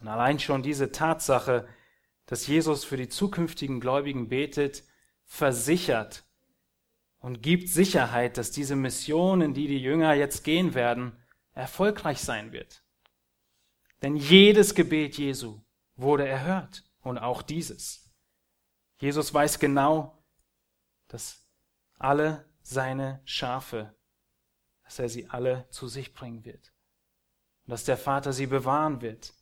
Und 0.00 0.08
allein 0.08 0.38
schon 0.38 0.62
diese 0.62 0.92
Tatsache, 0.92 1.68
dass 2.24 2.46
Jesus 2.46 2.84
für 2.84 2.96
die 2.96 3.08
zukünftigen 3.08 3.80
Gläubigen 3.80 4.28
betet, 4.28 4.84
versichert 5.24 6.24
und 7.18 7.42
gibt 7.42 7.68
Sicherheit, 7.68 8.38
dass 8.38 8.52
diese 8.52 8.76
Mission, 8.76 9.40
in 9.40 9.52
die 9.52 9.66
die 9.66 9.82
Jünger 9.82 10.14
jetzt 10.14 10.44
gehen 10.44 10.74
werden, 10.74 11.12
erfolgreich 11.52 12.20
sein 12.20 12.52
wird. 12.52 12.82
Denn 14.02 14.16
jedes 14.16 14.74
Gebet 14.74 15.18
Jesu 15.18 15.60
wurde 15.96 16.26
erhört 16.26 16.84
und 17.00 17.18
auch 17.18 17.42
dieses. 17.42 18.08
Jesus 19.00 19.34
weiß 19.34 19.58
genau, 19.58 20.22
dass 21.08 21.44
alle 21.98 22.48
seine 22.62 23.20
Schafe, 23.24 23.96
dass 24.84 25.00
er 25.00 25.08
sie 25.08 25.26
alle 25.28 25.68
zu 25.70 25.88
sich 25.88 26.14
bringen 26.14 26.44
wird. 26.44 26.72
Und 27.68 27.72
dass 27.72 27.84
der 27.84 27.96
Vater 27.96 28.32
sie 28.32 28.46
bewahren 28.46 29.00
wird. 29.00 29.34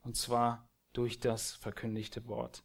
Und 0.00 0.16
zwar 0.16 0.70
durch 0.94 1.20
das 1.20 1.52
verkündigte 1.52 2.26
Wort. 2.26 2.64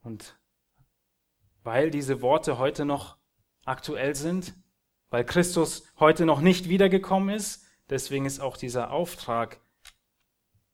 Und 0.00 0.38
weil 1.62 1.90
diese 1.90 2.22
Worte 2.22 2.56
heute 2.56 2.86
noch 2.86 3.18
aktuell 3.66 4.14
sind, 4.16 4.54
weil 5.10 5.26
Christus 5.26 5.84
heute 5.98 6.24
noch 6.24 6.40
nicht 6.40 6.70
wiedergekommen 6.70 7.34
ist, 7.34 7.66
Deswegen 7.90 8.24
ist 8.24 8.38
auch 8.38 8.56
dieser 8.56 8.92
Auftrag, 8.92 9.60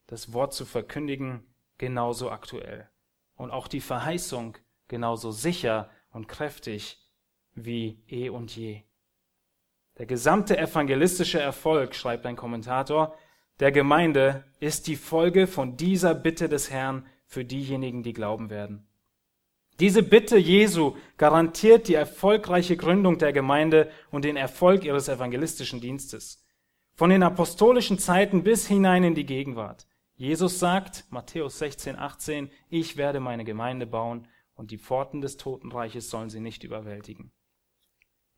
das 0.06 0.35
Wort 0.35 0.52
zu 0.52 0.66
verkündigen, 0.66 1.42
genauso 1.78 2.30
aktuell. 2.30 2.90
Und 3.35 3.50
auch 3.50 3.68
die 3.68 3.80
Verheißung 3.80 4.56
genauso 4.87 5.33
sicher 5.33 5.90
und 6.11 6.28
kräftig 6.28 7.02
wie 7.54 8.04
eh 8.06 8.28
und 8.28 8.54
je. 8.54 8.85
Der 9.98 10.06
gesamte 10.06 10.58
evangelistische 10.58 11.40
Erfolg, 11.40 11.94
schreibt 11.94 12.26
ein 12.26 12.36
Kommentator, 12.36 13.16
der 13.60 13.72
Gemeinde 13.72 14.44
ist 14.60 14.86
die 14.86 14.96
Folge 14.96 15.46
von 15.46 15.78
dieser 15.78 16.14
Bitte 16.14 16.48
des 16.48 16.70
Herrn 16.70 17.06
für 17.24 17.44
diejenigen, 17.44 18.02
die 18.02 18.12
glauben 18.12 18.50
werden. 18.50 18.86
Diese 19.80 20.02
Bitte 20.02 20.36
Jesu 20.36 20.96
garantiert 21.16 21.88
die 21.88 21.94
erfolgreiche 21.94 22.76
Gründung 22.76 23.18
der 23.18 23.32
Gemeinde 23.32 23.90
und 24.10 24.24
den 24.24 24.36
Erfolg 24.36 24.84
ihres 24.84 25.08
evangelistischen 25.08 25.80
Dienstes. 25.80 26.44
Von 26.94 27.10
den 27.10 27.22
apostolischen 27.22 27.98
Zeiten 27.98 28.42
bis 28.42 28.66
hinein 28.66 29.04
in 29.04 29.14
die 29.14 29.26
Gegenwart. 29.26 29.86
Jesus 30.14 30.58
sagt, 30.58 31.04
Matthäus 31.10 31.58
16, 31.58 31.96
18, 31.96 32.50
ich 32.70 32.96
werde 32.96 33.20
meine 33.20 33.44
Gemeinde 33.44 33.86
bauen 33.86 34.28
und 34.54 34.70
die 34.70 34.78
Pforten 34.78 35.20
des 35.20 35.36
Totenreiches 35.36 36.08
sollen 36.08 36.30
sie 36.30 36.40
nicht 36.40 36.64
überwältigen. 36.64 37.32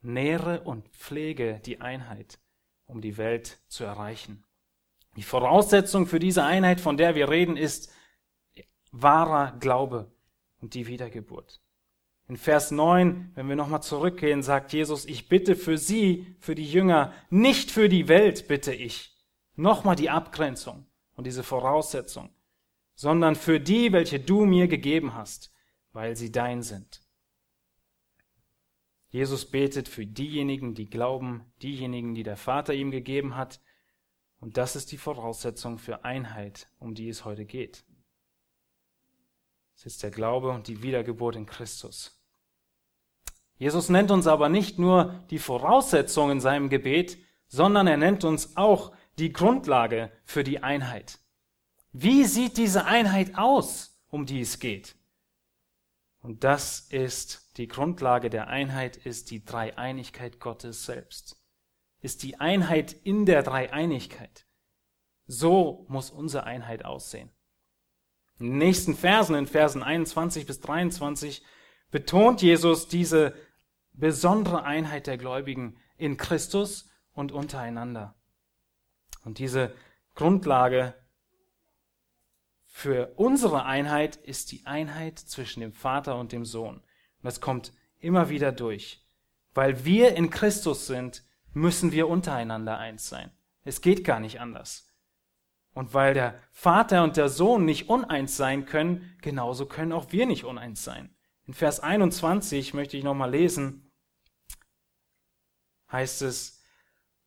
Nähre 0.01 0.61
und 0.61 0.89
pflege 0.89 1.61
die 1.65 1.81
Einheit, 1.81 2.39
um 2.87 3.01
die 3.01 3.17
Welt 3.17 3.61
zu 3.69 3.85
erreichen. 3.85 4.45
Die 5.17 5.23
Voraussetzung 5.23 6.07
für 6.07 6.19
diese 6.19 6.45
Einheit, 6.45 6.81
von 6.81 6.97
der 6.97 7.15
wir 7.15 7.29
reden, 7.29 7.57
ist 7.57 7.93
wahrer 8.93 9.57
Glaube 9.59 10.13
und 10.61 10.75
die 10.75 10.87
Wiedergeburt. 10.87 11.61
In 12.29 12.37
Vers 12.37 12.71
9, 12.71 13.33
wenn 13.35 13.49
wir 13.49 13.57
nochmal 13.57 13.83
zurückgehen, 13.83 14.43
sagt 14.43 14.73
Jesus, 14.73 15.07
ich 15.07 15.29
bitte 15.29 15.57
für 15.57 15.79
sie, 15.79 16.37
für 16.41 16.55
die 16.55 16.71
Jünger, 16.71 17.13
nicht 17.31 17.71
für 17.71 17.89
die 17.89 18.07
Welt 18.07 18.49
bitte 18.49 18.75
ich. 18.75 19.17
Nochmal 19.57 19.97
die 19.97 20.11
Abgrenzung 20.11 20.87
und 21.17 21.27
diese 21.27 21.43
Voraussetzung, 21.43 22.31
sondern 22.95 23.35
für 23.35 23.59
die, 23.59 23.93
welche 23.93 24.21
du 24.21 24.45
mir 24.45 24.69
gegeben 24.69 25.15
hast, 25.15 25.53
weil 25.93 26.17
sie 26.17 26.31
dein 26.31 26.63
sind. 26.63 27.03
Jesus 29.11 29.51
betet 29.51 29.89
für 29.89 30.07
diejenigen, 30.07 30.75
die 30.75 30.91
glauben, 30.91 31.51
diejenigen, 31.63 32.15
die 32.15 32.23
der 32.23 32.37
Vater 32.37 32.75
ihm 32.75 32.91
gegeben 32.91 33.37
hat. 33.37 33.61
Und 34.41 34.57
das 34.57 34.77
ist 34.77 34.93
die 34.93 34.99
Voraussetzung 34.99 35.79
für 35.79 36.05
Einheit, 36.05 36.69
um 36.79 36.95
die 36.95 37.09
es 37.09 37.25
heute 37.25 37.45
geht. 37.45 37.85
Es 39.75 39.87
ist 39.87 40.03
der 40.03 40.11
Glaube 40.11 40.51
und 40.51 40.69
die 40.69 40.83
Wiedergeburt 40.83 41.37
in 41.37 41.47
Christus. 41.47 42.21
Jesus 43.57 43.89
nennt 43.89 44.11
uns 44.11 44.27
aber 44.27 44.49
nicht 44.49 44.79
nur 44.79 45.25
die 45.31 45.39
Voraussetzungen 45.39 46.33
in 46.33 46.41
seinem 46.41 46.69
Gebet, 46.69 47.19
sondern 47.49 47.87
er 47.87 47.97
nennt 47.97 48.25
uns 48.25 48.57
auch 48.57 48.93
die 49.19 49.33
Grundlage 49.33 50.13
für 50.25 50.45
die 50.45 50.63
Einheit. 50.63 51.19
Wie 51.93 52.25
sieht 52.25 52.57
diese 52.57 52.85
Einheit 52.85 53.37
aus, 53.37 53.99
um 54.09 54.27
die 54.27 54.41
es 54.41 54.61
geht? 54.61 54.98
Und 56.29 56.45
das 56.45 56.81
ist 56.81 57.57
die 57.57 57.69
Grundlage 57.69 58.29
der 58.29 58.49
Einheit, 58.49 58.99
ist 58.99 59.31
die 59.31 59.47
Dreieinigkeit 59.47 60.41
Gottes 60.41 60.85
selbst. 60.85 61.43
Ist 62.03 62.23
die 62.23 62.39
Einheit 62.39 62.93
in 62.93 63.25
der 63.25 63.43
Dreieinigkeit. 63.43 64.45
So 65.27 65.87
muss 65.89 66.11
unsere 66.11 66.45
Einheit 66.45 66.85
aussehen. 66.85 67.31
In 68.39 68.49
den 68.49 68.59
nächsten 68.59 68.95
Versen, 68.95 69.37
in 69.37 69.47
Versen 69.47 69.83
21 69.83 70.45
bis 70.45 70.61
23, 70.61 71.43
betont 71.91 72.43
Jesus 72.43 72.89
diese 72.89 73.35
besondere 73.95 74.65
Einheit 74.65 75.07
der 75.07 75.17
Gläubigen 75.17 75.79
in 75.97 76.19
Christus 76.19 76.91
und 77.15 77.33
untereinander. 77.33 78.17
Und 79.25 79.39
diese 79.39 79.75
Grundlage 80.15 80.93
für 82.79 83.13
unsere 83.17 83.65
Einheit 83.65 84.15
ist 84.15 84.53
die 84.53 84.65
Einheit 84.65 85.19
zwischen 85.19 85.59
dem 85.59 85.73
Vater 85.73 86.17
und 86.17 86.31
dem 86.31 86.45
Sohn. 86.45 86.77
Und 86.77 86.85
das 87.25 87.41
kommt 87.41 87.73
immer 87.99 88.29
wieder 88.29 88.53
durch. 88.53 89.05
Weil 89.53 89.85
wir 89.85 90.15
in 90.15 90.31
Christus 90.31 90.87
sind, 90.87 91.25
müssen 91.53 91.91
wir 91.91 92.07
untereinander 92.07 92.79
eins 92.79 93.09
sein. 93.09 93.33
Es 93.65 93.81
geht 93.81 94.05
gar 94.05 94.21
nicht 94.21 94.41
anders. 94.41 94.95
Und 95.75 95.93
weil 95.93 96.15
der 96.15 96.41
Vater 96.53 97.03
und 97.03 97.17
der 97.17 97.29
Sohn 97.29 97.65
nicht 97.65 97.89
uneins 97.89 98.37
sein 98.37 98.65
können, 98.65 99.13
genauso 99.23 99.67
können 99.67 99.91
auch 99.93 100.13
wir 100.13 100.27
nicht 100.27 100.45
uneins 100.45 100.85
sein. 100.85 101.13
In 101.49 101.55
Vers 101.55 101.81
21 101.81 102.75
möchte 102.75 102.97
ich 102.97 103.03
nochmal 103.03 103.33
lesen, 103.33 103.91
heißt 105.91 106.23
es, 106.23 106.63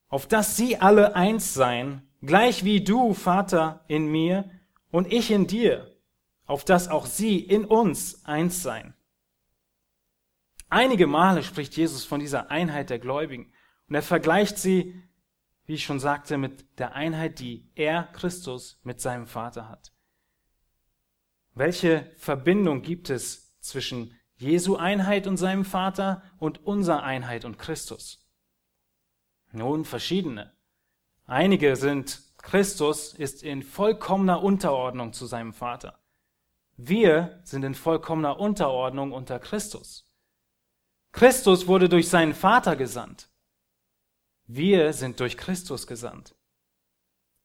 auf 0.08 0.28
dass 0.28 0.56
sie 0.56 0.78
alle 0.78 1.14
eins 1.18 1.54
seien, 1.54 2.10
gleich 2.22 2.64
wie 2.64 2.86
du, 2.86 3.14
Vater, 3.14 3.84
in 3.90 4.08
mir 4.08 4.50
und 4.92 5.12
ich 5.12 5.32
in 5.32 5.48
dir, 5.48 5.96
auf 6.46 6.66
dass 6.66 6.88
auch 6.88 7.06
sie 7.06 7.40
in 7.40 7.66
uns 7.66 8.26
eins 8.26 8.62
seien. 8.62 8.94
Einige 10.70 11.08
Male 11.08 11.44
spricht 11.44 11.76
Jesus 11.76 12.06
von 12.06 12.20
dieser 12.20 12.52
Einheit 12.52 12.90
der 12.90 13.00
Gläubigen 13.00 13.52
und 13.88 13.96
er 13.96 14.02
vergleicht 14.02 14.58
sie, 14.58 15.04
wie 15.66 15.74
ich 15.74 15.84
schon 15.84 16.00
sagte, 16.00 16.38
mit 16.38 16.80
der 16.80 16.94
Einheit, 16.94 17.40
die 17.40 17.70
er, 17.76 18.04
Christus, 18.14 18.80
mit 18.84 19.02
seinem 19.02 19.28
Vater 19.28 19.70
hat. 19.70 19.94
Welche 21.54 22.12
Verbindung 22.18 22.82
gibt 22.82 23.10
es 23.10 23.58
zwischen 23.60 24.18
Jesu 24.36 24.78
Einheit 24.78 25.28
und 25.28 25.38
seinem 25.38 25.66
Vater 25.66 26.24
und 26.40 26.66
unserer 26.66 27.04
Einheit 27.04 27.46
und 27.46 27.60
Christus? 27.60 28.28
Nun, 29.52 29.84
verschiedene. 29.84 30.54
Einige 31.26 31.76
sind, 31.76 32.22
Christus 32.42 33.14
ist 33.14 33.44
in 33.44 33.64
vollkommener 33.64 34.44
Unterordnung 34.44 35.14
zu 35.14 35.26
seinem 35.26 35.54
Vater. 35.54 36.00
Wir 36.78 37.40
sind 37.44 37.64
in 37.64 37.76
vollkommener 37.76 38.40
Unterordnung 38.40 39.12
unter 39.12 39.40
Christus. 39.40 40.08
Christus 41.12 41.68
wurde 41.68 41.90
durch 41.90 42.10
seinen 42.10 42.34
Vater 42.34 42.76
gesandt. 42.76 43.30
Wir 44.48 44.94
sind 44.94 45.20
durch 45.20 45.38
Christus 45.38 45.86
gesandt. 45.86 46.36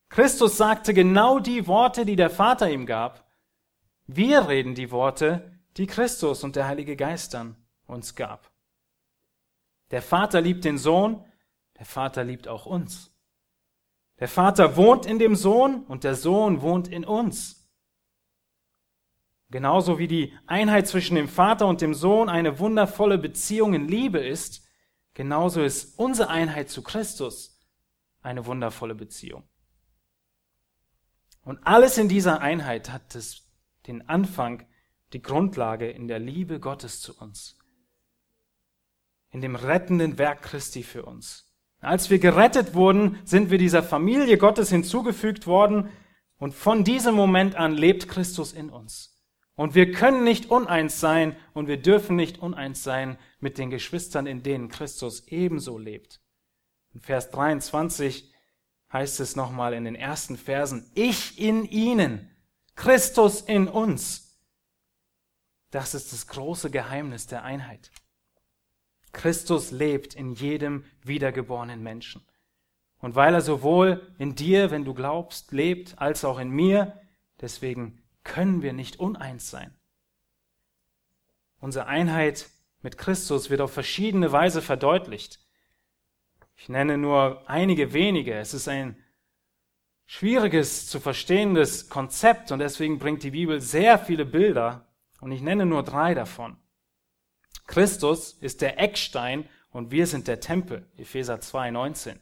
Christus 0.08 0.56
sagte 0.56 0.94
genau 0.94 1.40
die 1.40 1.66
Worte, 1.66 2.06
die 2.06 2.16
der 2.16 2.30
Vater 2.30 2.70
ihm 2.70 2.86
gab. 2.86 3.26
Wir 4.06 4.48
reden 4.48 4.74
die 4.74 4.90
Worte, 4.90 5.60
die 5.76 5.86
Christus 5.86 6.44
und 6.44 6.56
der 6.56 6.68
Heilige 6.68 6.96
Geist 6.96 7.34
dann 7.34 7.56
uns 7.86 8.14
gab. 8.14 8.50
Der 9.90 10.02
Vater 10.02 10.40
liebt 10.40 10.64
den 10.64 10.78
Sohn, 10.78 11.24
der 11.78 11.86
Vater 11.86 12.24
liebt 12.24 12.48
auch 12.48 12.66
uns. 12.66 13.12
Der 14.18 14.28
Vater 14.28 14.76
wohnt 14.76 15.06
in 15.06 15.18
dem 15.18 15.34
Sohn 15.36 15.84
und 15.84 16.04
der 16.04 16.14
Sohn 16.14 16.62
wohnt 16.62 16.88
in 16.88 17.04
uns. 17.04 17.68
Genauso 19.50 19.98
wie 19.98 20.08
die 20.08 20.36
Einheit 20.46 20.88
zwischen 20.88 21.14
dem 21.14 21.28
Vater 21.28 21.66
und 21.66 21.80
dem 21.80 21.94
Sohn 21.94 22.28
eine 22.28 22.58
wundervolle 22.58 23.18
Beziehung 23.18 23.74
in 23.74 23.86
Liebe 23.86 24.18
ist, 24.18 24.66
genauso 25.14 25.62
ist 25.62 25.98
unsere 25.98 26.30
Einheit 26.30 26.68
zu 26.68 26.82
Christus 26.82 27.60
eine 28.22 28.46
wundervolle 28.46 28.94
Beziehung. 28.94 29.48
Und 31.42 31.64
alles 31.64 31.96
in 31.96 32.08
dieser 32.08 32.40
Einheit 32.40 32.90
hat 32.90 33.14
es 33.14 33.46
den 33.86 34.08
Anfang, 34.08 34.66
die 35.12 35.22
Grundlage 35.22 35.88
in 35.88 36.08
der 36.08 36.18
Liebe 36.18 36.58
Gottes 36.58 37.00
zu 37.00 37.16
uns. 37.16 37.56
In 39.30 39.40
dem 39.42 39.54
rettenden 39.54 40.18
Werk 40.18 40.42
Christi 40.42 40.82
für 40.82 41.04
uns. 41.04 41.45
Als 41.80 42.10
wir 42.10 42.18
gerettet 42.18 42.74
wurden, 42.74 43.18
sind 43.24 43.50
wir 43.50 43.58
dieser 43.58 43.82
Familie 43.82 44.38
Gottes 44.38 44.70
hinzugefügt 44.70 45.46
worden 45.46 45.90
und 46.38 46.54
von 46.54 46.84
diesem 46.84 47.14
Moment 47.14 47.54
an 47.54 47.74
lebt 47.74 48.08
Christus 48.08 48.52
in 48.52 48.70
uns. 48.70 49.16
Und 49.54 49.74
wir 49.74 49.92
können 49.92 50.22
nicht 50.22 50.50
uneins 50.50 51.00
sein 51.00 51.34
und 51.54 51.66
wir 51.66 51.80
dürfen 51.80 52.14
nicht 52.14 52.38
uneins 52.38 52.82
sein 52.82 53.18
mit 53.40 53.56
den 53.56 53.70
Geschwistern, 53.70 54.26
in 54.26 54.42
denen 54.42 54.68
Christus 54.68 55.28
ebenso 55.28 55.78
lebt. 55.78 56.20
In 56.92 57.00
Vers 57.00 57.30
23 57.30 58.32
heißt 58.92 59.20
es 59.20 59.34
nochmal 59.34 59.72
in 59.72 59.84
den 59.84 59.94
ersten 59.94 60.36
Versen, 60.36 60.90
ich 60.94 61.40
in 61.40 61.64
ihnen, 61.64 62.30
Christus 62.74 63.40
in 63.40 63.68
uns. 63.68 64.38
Das 65.70 65.94
ist 65.94 66.12
das 66.12 66.26
große 66.26 66.70
Geheimnis 66.70 67.26
der 67.26 67.42
Einheit. 67.42 67.90
Christus 69.16 69.70
lebt 69.70 70.14
in 70.14 70.34
jedem 70.34 70.84
wiedergeborenen 71.02 71.82
Menschen. 71.82 72.22
Und 72.98 73.14
weil 73.14 73.34
er 73.34 73.40
sowohl 73.40 74.14
in 74.18 74.34
dir, 74.34 74.70
wenn 74.70 74.84
du 74.84 74.92
glaubst, 74.92 75.52
lebt, 75.52 75.98
als 75.98 76.24
auch 76.24 76.38
in 76.38 76.50
mir, 76.50 77.00
deswegen 77.40 78.02
können 78.24 78.60
wir 78.60 78.74
nicht 78.74 79.00
uneins 79.00 79.50
sein. 79.50 79.74
Unsere 81.60 81.86
Einheit 81.86 82.50
mit 82.82 82.98
Christus 82.98 83.48
wird 83.48 83.62
auf 83.62 83.72
verschiedene 83.72 84.32
Weise 84.32 84.60
verdeutlicht. 84.60 85.40
Ich 86.56 86.68
nenne 86.68 86.98
nur 86.98 87.48
einige 87.48 87.94
wenige. 87.94 88.34
Es 88.34 88.52
ist 88.52 88.68
ein 88.68 89.02
schwieriges 90.04 90.88
zu 90.88 91.00
verstehendes 91.00 91.88
Konzept 91.88 92.52
und 92.52 92.58
deswegen 92.58 92.98
bringt 92.98 93.22
die 93.22 93.30
Bibel 93.30 93.62
sehr 93.62 93.98
viele 93.98 94.26
Bilder 94.26 94.86
und 95.20 95.32
ich 95.32 95.40
nenne 95.40 95.64
nur 95.64 95.82
drei 95.82 96.12
davon. 96.12 96.58
Christus 97.66 98.32
ist 98.32 98.60
der 98.60 98.78
Eckstein 98.78 99.48
und 99.70 99.90
wir 99.90 100.06
sind 100.06 100.28
der 100.28 100.40
Tempel. 100.40 100.88
Epheser 100.96 101.40
2, 101.40 101.70
19. 101.70 102.18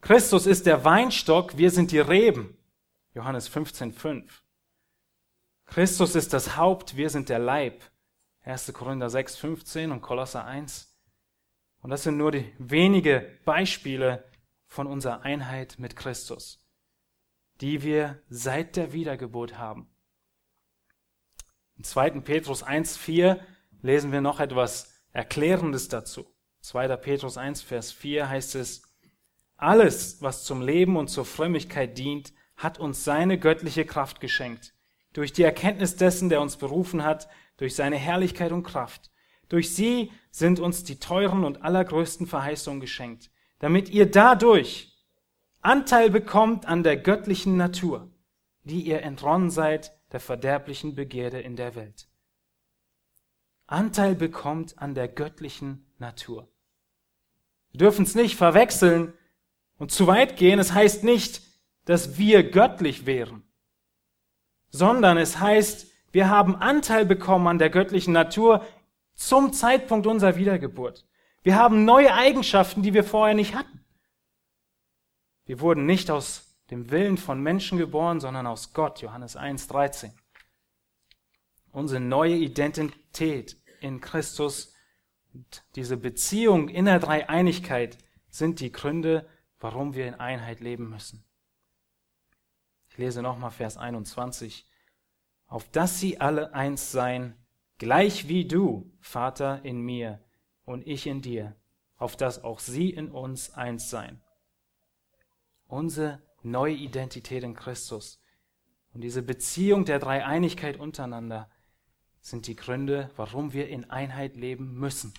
Christus 0.00 0.46
ist 0.46 0.66
der 0.66 0.84
Weinstock, 0.84 1.56
wir 1.56 1.70
sind 1.70 1.90
die 1.90 1.98
Reben. 1.98 2.56
Johannes 3.14 3.48
15, 3.48 3.92
5. 3.92 4.42
Christus 5.66 6.14
ist 6.14 6.32
das 6.32 6.56
Haupt, 6.56 6.96
wir 6.96 7.10
sind 7.10 7.28
der 7.28 7.38
Leib. 7.38 7.82
1. 8.42 8.72
Korinther 8.74 9.08
6, 9.08 9.36
15 9.36 9.92
und 9.92 10.02
Kolosser 10.02 10.44
1. 10.44 10.94
Und 11.80 11.90
das 11.90 12.02
sind 12.02 12.16
nur 12.16 12.32
die 12.32 12.52
wenige 12.58 13.38
Beispiele 13.44 14.24
von 14.66 14.86
unserer 14.86 15.22
Einheit 15.22 15.78
mit 15.78 15.96
Christus, 15.96 16.66
die 17.60 17.82
wir 17.82 18.22
seit 18.28 18.76
der 18.76 18.92
Wiedergeburt 18.92 19.56
haben. 19.56 19.88
In 21.76 21.84
2. 21.84 22.20
Petrus 22.20 22.62
1, 22.62 22.96
4 22.96 23.40
lesen 23.84 24.12
wir 24.12 24.22
noch 24.22 24.40
etwas 24.40 24.94
Erklärendes 25.12 25.88
dazu. 25.88 26.24
2. 26.62 26.96
Petrus 26.96 27.36
1, 27.36 27.60
Vers 27.60 27.92
4 27.92 28.30
heißt 28.30 28.54
es, 28.54 28.82
alles, 29.58 30.22
was 30.22 30.44
zum 30.44 30.62
Leben 30.62 30.96
und 30.96 31.08
zur 31.08 31.26
Frömmigkeit 31.26 31.98
dient, 31.98 32.32
hat 32.56 32.80
uns 32.80 33.04
seine 33.04 33.38
göttliche 33.38 33.84
Kraft 33.84 34.20
geschenkt, 34.20 34.72
durch 35.12 35.34
die 35.34 35.42
Erkenntnis 35.42 35.96
dessen, 35.96 36.30
der 36.30 36.40
uns 36.40 36.56
berufen 36.56 37.04
hat, 37.04 37.28
durch 37.58 37.74
seine 37.74 37.96
Herrlichkeit 37.96 38.52
und 38.52 38.62
Kraft. 38.62 39.10
Durch 39.50 39.74
sie 39.74 40.10
sind 40.30 40.60
uns 40.60 40.84
die 40.84 40.98
teuren 40.98 41.44
und 41.44 41.62
allergrößten 41.62 42.26
Verheißungen 42.26 42.80
geschenkt, 42.80 43.30
damit 43.58 43.90
ihr 43.90 44.10
dadurch 44.10 44.96
Anteil 45.60 46.08
bekommt 46.08 46.64
an 46.64 46.82
der 46.82 46.96
göttlichen 46.96 47.58
Natur, 47.58 48.10
die 48.62 48.80
ihr 48.80 49.02
entronnen 49.02 49.50
seid 49.50 49.92
der 50.12 50.20
verderblichen 50.20 50.94
Begierde 50.94 51.40
in 51.40 51.56
der 51.56 51.74
Welt. 51.74 52.08
Anteil 53.66 54.14
bekommt 54.14 54.78
an 54.78 54.94
der 54.94 55.08
göttlichen 55.08 55.86
Natur. 55.98 56.48
Wir 57.70 57.78
dürfen 57.78 58.04
es 58.04 58.14
nicht 58.14 58.36
verwechseln 58.36 59.12
und 59.78 59.90
zu 59.90 60.06
weit 60.06 60.36
gehen. 60.36 60.58
Es 60.58 60.72
heißt 60.72 61.04
nicht, 61.04 61.42
dass 61.84 62.18
wir 62.18 62.50
göttlich 62.50 63.06
wären, 63.06 63.42
sondern 64.70 65.18
es 65.18 65.40
heißt, 65.40 65.90
wir 66.12 66.28
haben 66.28 66.56
Anteil 66.56 67.04
bekommen 67.04 67.48
an 67.48 67.58
der 67.58 67.70
göttlichen 67.70 68.12
Natur 68.12 68.64
zum 69.14 69.52
Zeitpunkt 69.52 70.06
unserer 70.06 70.36
Wiedergeburt. 70.36 71.06
Wir 71.42 71.56
haben 71.56 71.84
neue 71.84 72.14
Eigenschaften, 72.14 72.82
die 72.82 72.94
wir 72.94 73.04
vorher 73.04 73.34
nicht 73.34 73.54
hatten. 73.54 73.84
Wir 75.46 75.60
wurden 75.60 75.84
nicht 75.84 76.10
aus 76.10 76.56
dem 76.70 76.90
Willen 76.90 77.18
von 77.18 77.42
Menschen 77.42 77.76
geboren, 77.76 78.20
sondern 78.20 78.46
aus 78.46 78.72
Gott, 78.72 79.02
Johannes 79.02 79.36
1, 79.36 79.68
13. 79.68 80.12
Unsere 81.74 82.00
neue 82.00 82.36
Identität 82.36 83.60
in 83.80 84.00
Christus 84.00 84.72
und 85.32 85.64
diese 85.74 85.96
Beziehung 85.96 86.68
in 86.68 86.84
der 86.84 87.00
Dreieinigkeit 87.00 87.98
sind 88.30 88.60
die 88.60 88.70
Gründe, 88.70 89.28
warum 89.58 89.92
wir 89.92 90.06
in 90.06 90.14
Einheit 90.14 90.60
leben 90.60 90.88
müssen. 90.88 91.24
Ich 92.90 92.96
lese 92.96 93.22
nochmal 93.22 93.50
Vers 93.50 93.76
21. 93.76 94.70
Auf 95.48 95.68
dass 95.68 95.98
sie 95.98 96.20
alle 96.20 96.54
eins 96.54 96.92
seien, 96.92 97.34
gleich 97.78 98.28
wie 98.28 98.46
du, 98.46 98.96
Vater, 99.00 99.64
in 99.64 99.80
mir 99.80 100.22
und 100.64 100.86
ich 100.86 101.08
in 101.08 101.22
dir, 101.22 101.56
auf 101.96 102.16
dass 102.16 102.44
auch 102.44 102.60
sie 102.60 102.90
in 102.90 103.10
uns 103.10 103.52
eins 103.52 103.90
seien. 103.90 104.22
Unsere 105.66 106.22
neue 106.44 106.74
Identität 106.74 107.42
in 107.42 107.54
Christus 107.54 108.22
und 108.92 109.00
diese 109.00 109.22
Beziehung 109.22 109.84
der 109.84 109.98
Dreieinigkeit 109.98 110.78
untereinander 110.78 111.50
sind 112.24 112.46
die 112.46 112.56
Gründe, 112.56 113.10
warum 113.16 113.52
wir 113.52 113.68
in 113.68 113.90
Einheit 113.90 114.34
leben 114.34 114.78
müssen. 114.78 115.12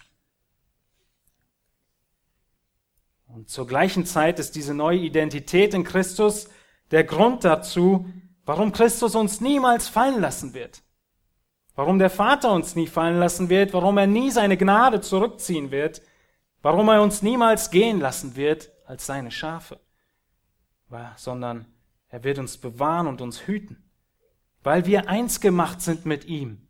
Und 3.27 3.47
zur 3.47 3.67
gleichen 3.67 4.07
Zeit 4.07 4.39
ist 4.39 4.55
diese 4.55 4.73
neue 4.73 4.97
Identität 4.97 5.75
in 5.75 5.83
Christus 5.83 6.49
der 6.89 7.03
Grund 7.03 7.43
dazu, 7.43 8.09
warum 8.43 8.71
Christus 8.71 9.13
uns 9.13 9.39
niemals 9.39 9.87
fallen 9.87 10.19
lassen 10.19 10.55
wird. 10.55 10.81
Warum 11.75 11.99
der 11.99 12.09
Vater 12.09 12.51
uns 12.51 12.75
nie 12.75 12.87
fallen 12.87 13.19
lassen 13.19 13.49
wird, 13.49 13.73
warum 13.73 13.99
er 13.99 14.07
nie 14.07 14.31
seine 14.31 14.57
Gnade 14.57 14.99
zurückziehen 14.99 15.69
wird, 15.69 16.01
warum 16.63 16.89
er 16.89 17.03
uns 17.03 17.21
niemals 17.21 17.69
gehen 17.69 17.99
lassen 17.99 18.35
wird 18.35 18.71
als 18.87 19.05
seine 19.05 19.29
Schafe, 19.29 19.79
sondern 21.17 21.67
er 22.07 22.23
wird 22.23 22.39
uns 22.39 22.57
bewahren 22.57 23.05
und 23.05 23.21
uns 23.21 23.45
hüten, 23.45 23.91
weil 24.63 24.87
wir 24.87 25.07
eins 25.07 25.39
gemacht 25.39 25.81
sind 25.81 26.07
mit 26.07 26.25
ihm, 26.25 26.64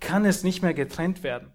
kann 0.00 0.24
es 0.24 0.44
nicht 0.44 0.62
mehr 0.62 0.74
getrennt 0.74 1.22
werden. 1.22 1.52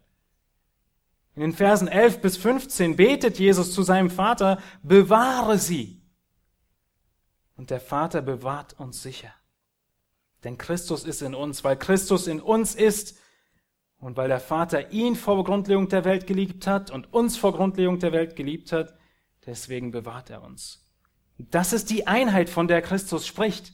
In 1.36 1.42
den 1.42 1.54
Versen 1.54 1.88
11 1.88 2.22
bis 2.22 2.38
15 2.38 2.96
betet 2.96 3.40
Jesus 3.40 3.74
zu 3.74 3.84
seinem 3.84 4.10
Vater, 4.10 4.62
bewahre 4.84 5.58
sie. 5.58 6.02
Und 7.56 7.70
der 7.70 7.80
Vater 7.80 8.22
bewahrt 8.22 8.80
uns 8.80 9.02
sicher. 9.02 9.34
Denn 10.44 10.58
Christus 10.58 11.04
ist 11.04 11.22
in 11.22 11.36
uns, 11.36 11.64
weil 11.64 11.78
Christus 11.78 12.28
in 12.28 12.42
uns 12.42 12.76
ist 12.76 13.18
und 14.00 14.18
weil 14.18 14.30
der 14.30 14.40
Vater 14.40 14.92
ihn 14.92 15.16
vor 15.16 15.44
Grundlegung 15.44 15.90
der 15.90 16.06
Welt 16.06 16.28
geliebt 16.28 16.68
hat 16.68 16.92
und 16.92 17.14
uns 17.14 17.38
vor 17.38 17.54
Grundlegung 17.54 18.00
der 18.00 18.14
Welt 18.14 18.36
geliebt 18.36 18.72
hat, 18.72 18.94
deswegen 19.46 19.92
bewahrt 19.92 20.30
er 20.30 20.44
uns. 20.44 20.88
Das 21.38 21.74
ist 21.74 21.90
die 21.90 22.08
Einheit, 22.08 22.50
von 22.50 22.68
der 22.68 22.82
Christus 22.82 23.26
spricht. 23.26 23.74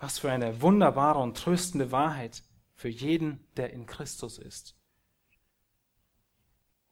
Was 0.00 0.18
für 0.18 0.32
eine 0.32 0.60
wunderbare 0.60 1.20
und 1.20 1.36
tröstende 1.36 1.92
Wahrheit 1.92 2.42
für 2.74 2.88
jeden, 2.88 3.46
der 3.56 3.72
in 3.72 3.86
Christus 3.86 4.38
ist. 4.38 4.74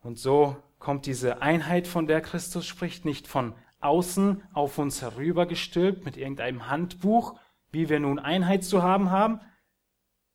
Und 0.01 0.19
so 0.19 0.57
kommt 0.79 1.07
diese 1.07 1.43
Einheit, 1.43 1.89
von 1.89 2.07
der 2.07 2.21
Christus 2.21 2.67
spricht, 2.67 3.05
nicht 3.05 3.27
von 3.27 3.55
außen 3.81 4.43
auf 4.53 4.79
uns 4.79 5.03
herübergestülpt 5.03 6.05
mit 6.05 6.17
irgendeinem 6.17 6.69
Handbuch, 6.69 7.39
wie 7.71 7.89
wir 7.89 8.01
nun 8.01 8.19
Einheit 8.19 8.65
zu 8.65 8.83
haben 8.83 9.11
haben, 9.11 9.41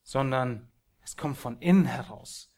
sondern 0.01 0.71
es 1.03 1.17
kommt 1.17 1.38
von 1.38 1.59
innen 1.59 1.86
heraus. 1.86 2.51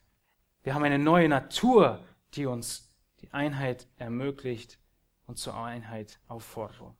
Wir 0.64 0.74
haben 0.74 0.84
eine 0.84 1.00
neue 1.00 1.30
Natur, 1.30 2.04
die 2.34 2.46
uns 2.46 2.94
die 3.22 3.32
Einheit 3.34 3.88
ermöglicht 3.98 4.80
und 5.28 5.38
zur 5.38 5.56
Einheit 5.56 6.20
auffordert. 6.28 6.96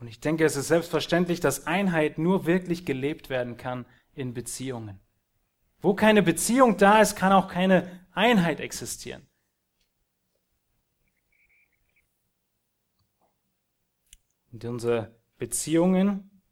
Und 0.00 0.08
ich 0.08 0.20
denke, 0.20 0.44
es 0.44 0.56
ist 0.56 0.68
selbstverständlich, 0.68 1.40
dass 1.40 1.66
Einheit 1.66 2.18
nur 2.18 2.46
wirklich 2.46 2.86
gelebt 2.86 3.30
werden 3.30 3.56
kann 3.56 3.84
in 4.14 4.34
Beziehungen. 4.34 5.00
Wo 5.80 5.94
keine 5.94 6.22
Beziehung 6.22 6.76
da 6.76 7.00
ist, 7.00 7.16
kann 7.16 7.32
auch 7.32 7.48
keine 7.48 8.06
Einheit 8.12 8.60
existieren. 8.60 9.26
Und 14.50 14.64
unsere 14.64 15.14
Beziehungen, 15.38 16.42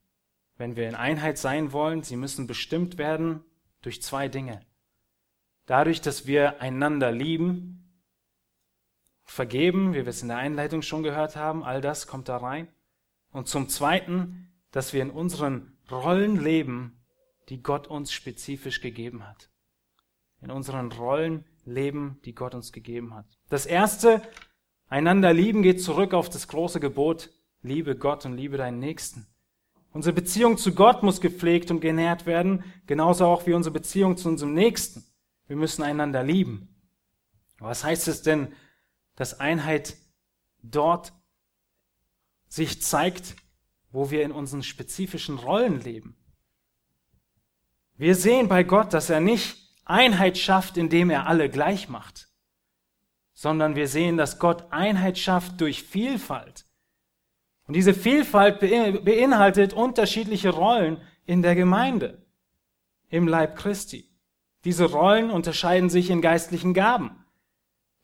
wenn 0.58 0.76
wir 0.76 0.88
in 0.88 0.94
Einheit 0.94 1.38
sein 1.38 1.72
wollen, 1.72 2.02
sie 2.02 2.16
müssen 2.16 2.46
bestimmt 2.46 2.98
werden 2.98 3.44
durch 3.82 4.02
zwei 4.02 4.28
Dinge. 4.28 4.60
Dadurch, 5.66 6.00
dass 6.00 6.26
wir 6.26 6.60
einander 6.60 7.10
lieben, 7.10 8.00
vergeben, 9.24 9.92
wie 9.92 9.98
wir 9.98 10.06
es 10.06 10.22
in 10.22 10.28
der 10.28 10.36
Einleitung 10.36 10.82
schon 10.82 11.02
gehört 11.02 11.34
haben, 11.34 11.64
all 11.64 11.80
das 11.80 12.06
kommt 12.06 12.28
da 12.28 12.36
rein. 12.36 12.68
Und 13.36 13.48
zum 13.48 13.68
Zweiten, 13.68 14.50
dass 14.70 14.94
wir 14.94 15.02
in 15.02 15.10
unseren 15.10 15.76
Rollen 15.90 16.42
leben, 16.42 17.04
die 17.50 17.62
Gott 17.62 17.86
uns 17.86 18.10
spezifisch 18.10 18.80
gegeben 18.80 19.28
hat. 19.28 19.50
In 20.40 20.50
unseren 20.50 20.90
Rollen 20.90 21.44
leben, 21.66 22.18
die 22.24 22.34
Gott 22.34 22.54
uns 22.54 22.72
gegeben 22.72 23.14
hat. 23.14 23.26
Das 23.50 23.66
erste, 23.66 24.22
einander 24.88 25.34
lieben, 25.34 25.62
geht 25.62 25.82
zurück 25.82 26.14
auf 26.14 26.30
das 26.30 26.48
große 26.48 26.80
Gebot, 26.80 27.28
liebe 27.60 27.94
Gott 27.94 28.24
und 28.24 28.38
liebe 28.38 28.56
deinen 28.56 28.78
Nächsten. 28.78 29.26
Unsere 29.92 30.14
Beziehung 30.14 30.56
zu 30.56 30.74
Gott 30.74 31.02
muss 31.02 31.20
gepflegt 31.20 31.70
und 31.70 31.80
genährt 31.80 32.24
werden, 32.24 32.64
genauso 32.86 33.26
auch 33.26 33.46
wie 33.46 33.52
unsere 33.52 33.74
Beziehung 33.74 34.16
zu 34.16 34.30
unserem 34.30 34.54
Nächsten. 34.54 35.04
Wir 35.46 35.56
müssen 35.56 35.82
einander 35.82 36.22
lieben. 36.22 36.74
Was 37.58 37.84
heißt 37.84 38.08
es 38.08 38.22
denn, 38.22 38.54
dass 39.14 39.40
Einheit 39.40 39.98
dort 40.62 41.12
sich 42.56 42.82
zeigt, 42.82 43.36
wo 43.92 44.10
wir 44.10 44.24
in 44.24 44.32
unseren 44.32 44.62
spezifischen 44.62 45.38
Rollen 45.38 45.80
leben? 45.80 46.16
Wir 47.96 48.14
sehen 48.14 48.48
bei 48.48 48.62
Gott, 48.64 48.92
dass 48.92 49.08
er 49.08 49.20
nicht 49.20 49.56
Einheit 49.84 50.36
schafft, 50.36 50.76
indem 50.76 51.10
er 51.10 51.26
alle 51.26 51.48
gleich 51.48 51.88
macht, 51.88 52.28
sondern 53.32 53.76
wir 53.76 53.88
sehen, 53.88 54.16
dass 54.16 54.38
Gott 54.38 54.72
Einheit 54.72 55.18
schafft 55.18 55.60
durch 55.60 55.82
Vielfalt. 55.82 56.66
Und 57.66 57.74
diese 57.74 57.94
Vielfalt 57.94 58.60
beinhaltet 58.60 59.72
unterschiedliche 59.72 60.50
Rollen 60.50 61.00
in 61.24 61.42
der 61.42 61.54
Gemeinde, 61.54 62.26
im 63.08 63.28
Leib 63.28 63.56
Christi. 63.56 64.10
Diese 64.64 64.86
Rollen 64.86 65.30
unterscheiden 65.30 65.90
sich 65.90 66.10
in 66.10 66.20
geistlichen 66.20 66.74
Gaben. 66.74 67.24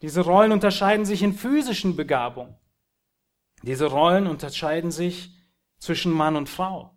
Diese 0.01 0.21
Rollen 0.21 0.53
unterscheiden 0.53 1.05
sich 1.05 1.23
in 1.23 1.33
physischen 1.33 1.97
Begabungen. 1.97 2.57
Diese 3.63 3.87
Rollen 3.87 4.27
unterscheiden 4.27 4.91
sich 4.91 5.37
zwischen 5.79 6.13
Mann 6.13 6.37
und 6.37 6.49
Frau. 6.49 6.97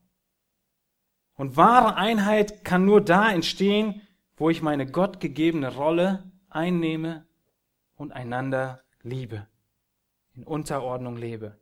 Und 1.35 1.57
wahre 1.57 1.95
Einheit 1.95 2.63
kann 2.63 2.85
nur 2.85 3.01
da 3.01 3.31
entstehen, 3.31 4.01
wo 4.37 4.49
ich 4.49 4.61
meine 4.61 4.89
gottgegebene 4.89 5.73
Rolle 5.75 6.31
einnehme 6.49 7.27
und 7.95 8.13
einander 8.13 8.83
liebe, 9.01 9.47
in 10.33 10.43
Unterordnung 10.43 11.17
lebe. 11.17 11.59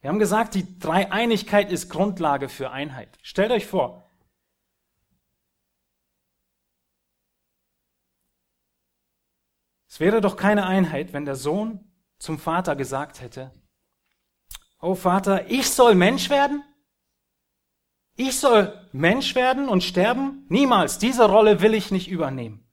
Wir 0.00 0.10
haben 0.10 0.18
gesagt, 0.18 0.54
die 0.54 0.78
Dreieinigkeit 0.78 1.72
ist 1.72 1.88
Grundlage 1.88 2.48
für 2.48 2.70
Einheit. 2.70 3.18
Stellt 3.22 3.50
euch 3.50 3.66
vor, 3.66 4.08
es 9.88 10.00
wäre 10.00 10.20
doch 10.20 10.36
keine 10.36 10.66
Einheit, 10.66 11.12
wenn 11.12 11.24
der 11.24 11.36
Sohn 11.36 11.90
zum 12.24 12.38
Vater 12.38 12.74
gesagt 12.74 13.20
hätte, 13.20 13.52
Oh 14.80 14.94
Vater, 14.94 15.50
ich 15.50 15.70
soll 15.70 15.94
Mensch 15.94 16.30
werden? 16.30 16.64
Ich 18.16 18.38
soll 18.38 18.88
Mensch 18.92 19.34
werden 19.34 19.68
und 19.68 19.84
sterben? 19.84 20.46
Niemals. 20.48 20.98
Diese 20.98 21.26
Rolle 21.26 21.60
will 21.60 21.74
ich 21.74 21.90
nicht 21.90 22.08
übernehmen. 22.08 22.66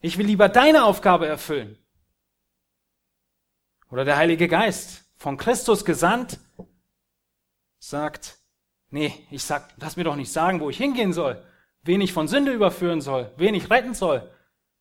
Ich 0.00 0.18
will 0.18 0.26
lieber 0.26 0.48
deine 0.48 0.84
Aufgabe 0.84 1.26
erfüllen. 1.26 1.78
Oder 3.90 4.04
der 4.04 4.16
Heilige 4.16 4.48
Geist, 4.48 5.04
von 5.16 5.38
Christus 5.38 5.84
gesandt, 5.84 6.38
sagt, 7.78 8.38
nee, 8.90 9.26
ich 9.30 9.44
sag, 9.44 9.72
lass 9.78 9.96
mir 9.96 10.04
doch 10.04 10.16
nicht 10.16 10.32
sagen, 10.32 10.60
wo 10.60 10.68
ich 10.68 10.76
hingehen 10.76 11.12
soll, 11.12 11.42
wen 11.82 12.00
ich 12.02 12.12
von 12.12 12.28
Sünde 12.28 12.52
überführen 12.52 13.00
soll, 13.00 13.32
wen 13.36 13.54
ich 13.54 13.70
retten 13.70 13.94
soll. 13.94 14.30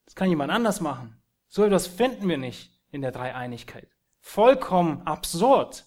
Das 0.03 0.15
kann 0.15 0.29
jemand 0.29 0.51
anders 0.51 0.81
machen. 0.81 1.21
So 1.47 1.63
etwas 1.63 1.87
finden 1.87 2.27
wir 2.27 2.37
nicht 2.37 2.74
in 2.95 3.01
der 3.01 3.11
Dreieinigkeit. 3.11 3.89
Vollkommen 4.19 5.05
absurd. 5.05 5.85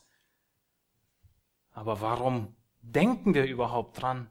Aber 1.72 2.00
warum 2.00 2.54
denken 2.80 3.34
wir 3.34 3.46
überhaupt 3.46 4.00
dran 4.00 4.30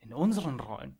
in 0.00 0.12
unseren 0.12 0.58
Rollen? 0.58 0.98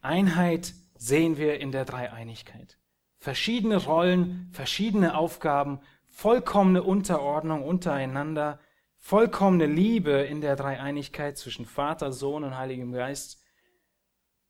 Einheit 0.00 0.74
sehen 0.96 1.36
wir 1.36 1.60
in 1.60 1.70
der 1.70 1.84
Dreieinigkeit. 1.84 2.78
Verschiedene 3.18 3.76
Rollen, 3.76 4.48
verschiedene 4.52 5.16
Aufgaben, 5.16 5.80
vollkommene 6.06 6.82
Unterordnung 6.82 7.62
untereinander, 7.62 8.58
vollkommene 8.96 9.66
Liebe 9.66 10.12
in 10.12 10.40
der 10.40 10.56
Dreieinigkeit 10.56 11.36
zwischen 11.36 11.66
Vater, 11.66 12.12
Sohn 12.12 12.44
und 12.44 12.56
Heiligem 12.56 12.92
Geist. 12.92 13.42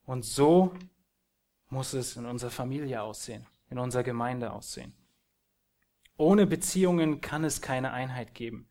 Und 0.04 0.24
so 0.24 0.74
muss 1.68 1.92
es 1.92 2.16
in 2.16 2.24
unserer 2.24 2.50
Familie 2.50 3.02
aussehen, 3.02 3.46
in 3.70 3.78
unserer 3.78 4.02
Gemeinde 4.02 4.52
aussehen. 4.52 4.94
Ohne 6.16 6.46
Beziehungen 6.46 7.20
kann 7.20 7.44
es 7.44 7.62
keine 7.62 7.92
Einheit 7.92 8.34
geben. 8.34 8.68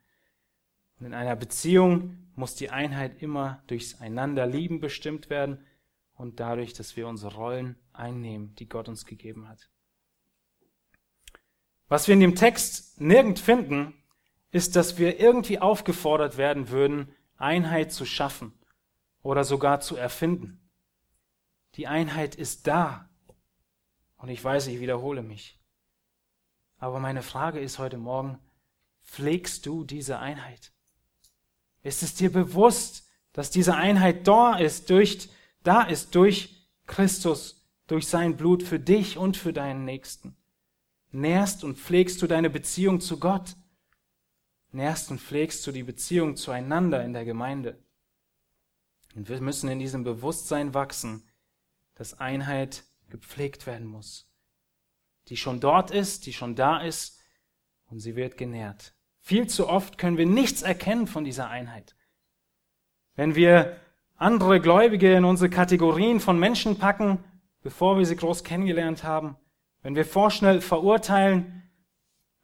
Und 1.00 1.06
in 1.06 1.14
einer 1.14 1.36
Beziehung 1.36 2.30
muss 2.36 2.56
die 2.56 2.70
Einheit 2.70 3.22
immer 3.22 3.64
durchs 3.68 4.02
Einanderlieben 4.02 4.80
bestimmt 4.80 5.30
werden 5.30 5.66
und 6.16 6.40
dadurch, 6.40 6.74
dass 6.74 6.96
wir 6.98 7.08
unsere 7.08 7.36
Rollen 7.36 7.78
einnehmen, 7.94 8.56
die 8.56 8.68
Gott 8.68 8.90
uns 8.90 9.06
gegeben 9.06 9.48
hat. 9.48 9.70
Was 11.88 12.08
wir 12.08 12.14
in 12.14 12.20
dem 12.20 12.36
Text 12.36 13.00
nirgend 13.00 13.40
finden, 13.40 13.94
ist, 14.52 14.76
dass 14.76 14.98
wir 14.98 15.20
irgendwie 15.20 15.60
aufgefordert 15.60 16.38
werden 16.38 16.70
würden, 16.70 17.14
Einheit 17.38 17.92
zu 17.92 18.06
schaffen 18.06 18.54
oder 19.22 19.44
sogar 19.44 19.80
zu 19.80 19.96
erfinden. 19.96 20.70
Die 21.76 21.88
Einheit 21.88 22.36
ist 22.36 22.68
da. 22.68 23.10
Und 24.18 24.30
ich 24.30 24.44
weiß, 24.44 24.68
ich 24.68 24.80
wiederhole 24.80 25.24
mich. 25.24 25.60
Aber 26.80 27.00
meine 27.00 27.24
Frage 27.24 27.60
ist 27.60 27.80
heute 27.80 27.98
Morgen, 27.98 28.40
pflegst 29.04 29.66
du 29.66 29.84
diese 29.84 30.20
Einheit? 30.20 30.72
Ist 31.84 32.04
es 32.04 32.16
dir 32.16 32.32
bewusst, 32.32 33.10
dass 33.34 33.52
diese 33.52 33.76
Einheit 33.76 34.28
da 34.28 34.58
ist 34.58 34.90
durch, 34.90 35.30
da 35.64 35.84
ist 35.84 36.16
durch 36.16 36.68
Christus, 36.86 37.68
durch 37.88 38.08
sein 38.08 38.36
Blut 38.38 38.64
für 38.64 38.80
dich 38.80 39.18
und 39.18 39.38
für 39.38 39.54
deinen 39.54 39.86
Nächsten? 39.86 40.36
Nährst 41.12 41.64
und 41.64 41.78
pflegst 41.78 42.22
du 42.22 42.28
deine 42.28 42.50
Beziehung 42.50 43.00
zu 43.00 43.20
Gott? 43.20 43.56
Nährst 44.72 45.10
und 45.10 45.22
pflegst 45.22 45.66
du 45.66 45.72
die 45.72 45.84
Beziehung 45.84 46.36
zueinander 46.36 47.04
in 47.04 47.14
der 47.14 47.26
Gemeinde? 47.26 47.80
Und 49.16 49.30
wir 49.30 49.42
müssen 49.42 49.70
in 49.70 49.80
diesem 49.80 50.04
Bewusstsein 50.04 50.74
wachsen, 50.74 51.24
dass 51.96 52.20
Einheit 52.20 52.84
gepflegt 53.10 53.68
werden 53.68 53.88
muss. 53.88 54.30
Die 55.28 55.38
schon 55.38 55.60
dort 55.60 55.92
ist, 55.92 56.26
die 56.26 56.34
schon 56.34 56.56
da 56.56 56.80
ist 56.80 57.22
und 57.88 58.00
sie 58.00 58.16
wird 58.16 58.38
genährt. 58.38 58.94
Viel 59.20 59.48
zu 59.48 59.68
oft 59.68 59.98
können 59.98 60.18
wir 60.18 60.26
nichts 60.26 60.62
erkennen 60.62 61.08
von 61.08 61.26
dieser 61.26 61.50
Einheit. 61.50 61.96
Wenn 63.16 63.36
wir 63.36 63.78
andere 64.16 64.62
Gläubige 64.62 65.14
in 65.14 65.26
unsere 65.26 65.50
Kategorien 65.50 66.20
von 66.20 66.40
Menschen 66.40 66.80
packen, 66.80 67.24
bevor 67.62 67.98
wir 67.98 68.06
sie 68.06 68.16
groß 68.16 68.44
kennengelernt 68.44 69.04
haben, 69.04 69.36
wenn 69.82 69.96
wir 69.96 70.06
vorschnell 70.06 70.62
verurteilen, 70.62 71.70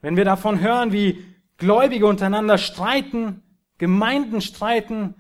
wenn 0.02 0.18
wir 0.18 0.26
davon 0.26 0.60
hören, 0.60 0.92
wie 0.92 1.24
Gläubige 1.58 2.08
untereinander 2.08 2.58
streiten, 2.58 3.42
Gemeinden 3.78 4.42
streiten, 4.42 5.16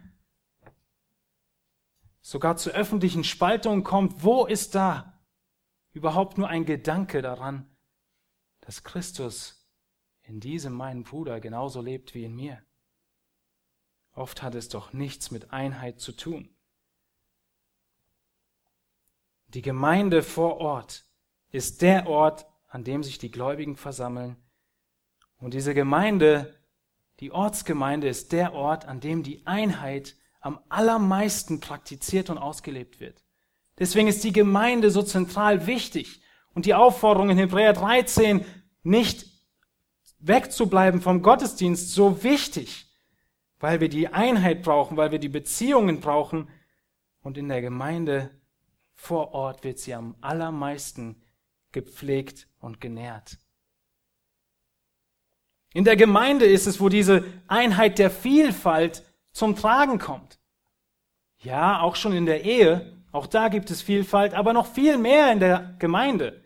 sogar 2.21 2.57
zu 2.57 2.71
öffentlichen 2.71 3.23
Spaltungen 3.23 3.83
kommt, 3.83 4.23
wo 4.23 4.45
ist 4.45 4.75
da 4.75 5.12
überhaupt 5.93 6.37
nur 6.37 6.49
ein 6.49 6.65
Gedanke 6.65 7.21
daran, 7.21 7.69
dass 8.61 8.83
Christus 8.83 9.67
in 10.23 10.39
diesem 10.39 10.73
meinen 10.73 11.03
Bruder 11.03 11.39
genauso 11.39 11.81
lebt 11.81 12.13
wie 12.13 12.25
in 12.25 12.35
mir. 12.35 12.61
Oft 14.13 14.41
hat 14.43 14.55
es 14.55 14.69
doch 14.69 14.93
nichts 14.93 15.31
mit 15.31 15.51
Einheit 15.51 15.99
zu 15.99 16.11
tun. 16.11 16.55
Die 19.47 19.61
Gemeinde 19.61 20.23
vor 20.23 20.57
Ort 20.57 21.05
ist 21.49 21.81
der 21.81 22.07
Ort, 22.07 22.45
an 22.67 22.83
dem 22.83 23.03
sich 23.03 23.19
die 23.19 23.29
Gläubigen 23.29 23.75
versammeln. 23.75 24.37
Und 25.37 25.53
diese 25.53 25.73
Gemeinde, 25.73 26.59
die 27.19 27.31
Ortsgemeinde, 27.31 28.07
ist 28.07 28.31
der 28.31 28.53
Ort, 28.53 28.85
an 28.85 28.99
dem 28.99 29.21
die 29.21 29.45
Einheit 29.45 30.15
am 30.39 30.59
allermeisten 30.69 31.59
praktiziert 31.59 32.29
und 32.29 32.37
ausgelebt 32.37 32.99
wird. 32.99 33.23
Deswegen 33.79 34.07
ist 34.07 34.23
die 34.23 34.33
Gemeinde 34.33 34.91
so 34.91 35.01
zentral 35.01 35.65
wichtig 35.65 36.21
und 36.53 36.65
die 36.65 36.73
Aufforderung 36.73 37.29
in 37.29 37.37
Hebräer 37.37 37.73
13, 37.73 38.45
nicht 38.83 39.25
wegzubleiben 40.19 41.01
vom 41.01 41.21
Gottesdienst 41.21 41.91
so 41.93 42.23
wichtig, 42.23 42.87
weil 43.59 43.79
wir 43.79 43.89
die 43.89 44.09
Einheit 44.09 44.63
brauchen, 44.63 44.97
weil 44.97 45.11
wir 45.11 45.19
die 45.19 45.29
Beziehungen 45.29 45.99
brauchen 45.99 46.49
und 47.21 47.37
in 47.37 47.49
der 47.49 47.61
Gemeinde 47.61 48.29
vor 48.95 49.33
Ort 49.33 49.63
wird 49.63 49.79
sie 49.79 49.93
am 49.93 50.15
allermeisten 50.21 51.21
gepflegt 51.71 52.47
und 52.59 52.79
genährt. 52.79 53.37
In 55.73 55.83
der 55.83 55.95
Gemeinde 55.95 56.45
ist 56.45 56.67
es, 56.67 56.79
wo 56.79 56.87
diese 56.87 57.25
Einheit 57.47 57.97
der 57.97 58.11
Vielfalt 58.11 59.03
zum 59.31 59.55
Tragen 59.55 59.97
kommt. 59.97 60.39
Ja, 61.39 61.81
auch 61.81 61.95
schon 61.95 62.13
in 62.13 62.27
der 62.27 62.45
Ehe, 62.45 63.02
auch 63.13 63.27
da 63.27 63.47
gibt 63.47 63.69
es 63.69 63.83
Vielfalt, 63.83 64.33
aber 64.33 64.53
noch 64.53 64.65
viel 64.65 64.97
mehr 64.97 65.31
in 65.31 65.39
der 65.39 65.75
Gemeinde. 65.77 66.43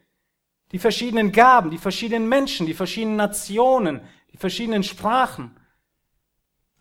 Die 0.73 0.80
verschiedenen 0.80 1.32
Gaben, 1.32 1.71
die 1.71 1.77
verschiedenen 1.77 2.27
Menschen, 2.27 2.67
die 2.67 2.73
verschiedenen 2.73 3.15
Nationen, 3.15 4.01
die 4.34 4.38
verschiedenen 4.38 4.84
Sprachen. 4.84 5.58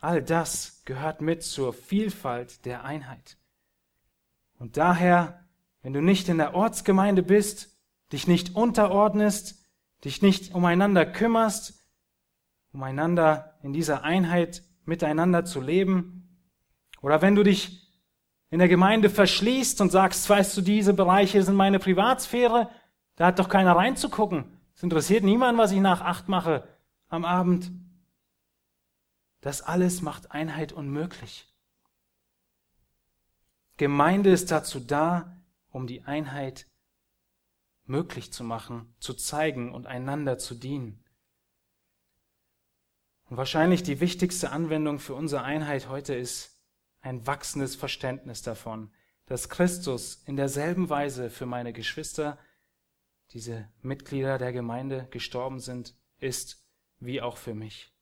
All 0.01 0.23
das 0.23 0.83
gehört 0.85 1.21
mit 1.21 1.45
zur 1.45 1.73
Vielfalt 1.73 2.67
der 2.67 2.85
Einheit. 2.85 3.39
Und 4.59 4.77
daher, 4.77 5.47
wenn 5.83 5.93
du 5.93 6.03
nicht 6.03 6.29
in 6.29 6.39
der 6.39 6.55
Ortsgemeinde 6.55 7.23
bist, 7.23 7.79
dich 8.13 8.27
nicht 8.27 8.57
unterordnest, 8.57 9.65
dich 10.05 10.21
nicht 10.21 10.53
umeinander 10.53 11.07
kümmerst, 11.07 11.81
umeinander 12.73 13.57
in 13.63 13.73
dieser 13.73 14.03
Einheit 14.03 14.65
miteinander 14.85 15.45
zu 15.45 15.61
leben, 15.61 16.25
oder 17.03 17.23
wenn 17.23 17.37
du 17.37 17.45
dich 17.45 17.86
in 18.57 18.61
der 18.61 18.69
Gemeinde 18.69 19.11
verschließt 19.11 19.83
und 19.83 19.93
sagst, 19.93 20.31
weißt 20.31 20.57
du, 20.57 20.63
diese 20.63 20.95
Bereiche 20.95 21.43
sind 21.43 21.57
meine 21.57 21.79
Privatsphäre, 21.79 22.71
da 23.17 23.27
hat 23.27 23.39
doch 23.39 23.51
keiner 23.51 23.77
reinzugucken. 23.77 24.47
Es 24.75 24.83
interessiert 24.83 25.25
niemand, 25.25 25.59
was 25.59 25.73
ich 25.73 25.81
nach 25.81 26.01
acht 26.01 26.29
mache 26.29 26.67
am 27.09 27.27
Abend. 27.27 27.71
Das 29.43 29.61
alles 29.61 30.01
macht 30.01 30.31
Einheit 30.31 30.73
unmöglich. 30.73 31.55
Gemeinde 33.77 34.31
ist 34.31 34.51
dazu 34.51 34.81
da, 34.81 35.37
um 35.69 35.87
die 35.87 36.05
Einheit 36.05 36.67
möglich 37.85 38.33
zu 38.33 38.43
machen, 38.43 38.95
zu 39.01 39.13
zeigen 39.13 39.75
und 39.75 39.87
einander 39.87 40.39
zu 40.39 40.55
dienen. 40.55 41.05
Und 43.29 43.37
wahrscheinlich 43.37 43.83
die 43.83 44.01
wichtigste 44.01 44.51
Anwendung 44.51 44.99
für 44.99 45.13
unsere 45.15 45.43
Einheit 45.43 45.91
heute 45.91 46.15
ist, 46.15 46.56
ein 47.07 47.27
wachsendes 47.27 47.77
Verständnis 47.77 48.43
davon, 48.43 48.91
dass 49.27 49.49
Christus 49.49 50.23
in 50.27 50.37
derselben 50.37 50.91
Weise 50.91 51.31
für 51.31 51.47
meine 51.47 51.73
Geschwister, 51.73 52.39
diese 53.33 53.69
Mitglieder 53.83 54.39
der 54.39 54.53
Gemeinde, 54.53 55.09
gestorben 55.11 55.61
sind, 55.61 55.95
ist, 56.19 56.65
wie 57.01 57.21
auch 57.21 57.37
für 57.37 57.55
mich. 57.55 57.93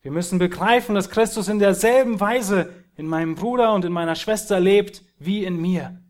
Wir 0.00 0.10
müssen 0.10 0.38
begreifen, 0.38 0.94
dass 0.94 1.10
Christus 1.10 1.48
in 1.48 1.58
derselben 1.58 2.20
Weise 2.20 2.72
in 2.96 3.06
meinem 3.06 3.34
Bruder 3.34 3.74
und 3.74 3.84
in 3.84 3.92
meiner 3.92 4.14
Schwester 4.14 4.60
lebt, 4.60 5.02
wie 5.18 5.44
in 5.44 5.60
mir. 5.60 6.02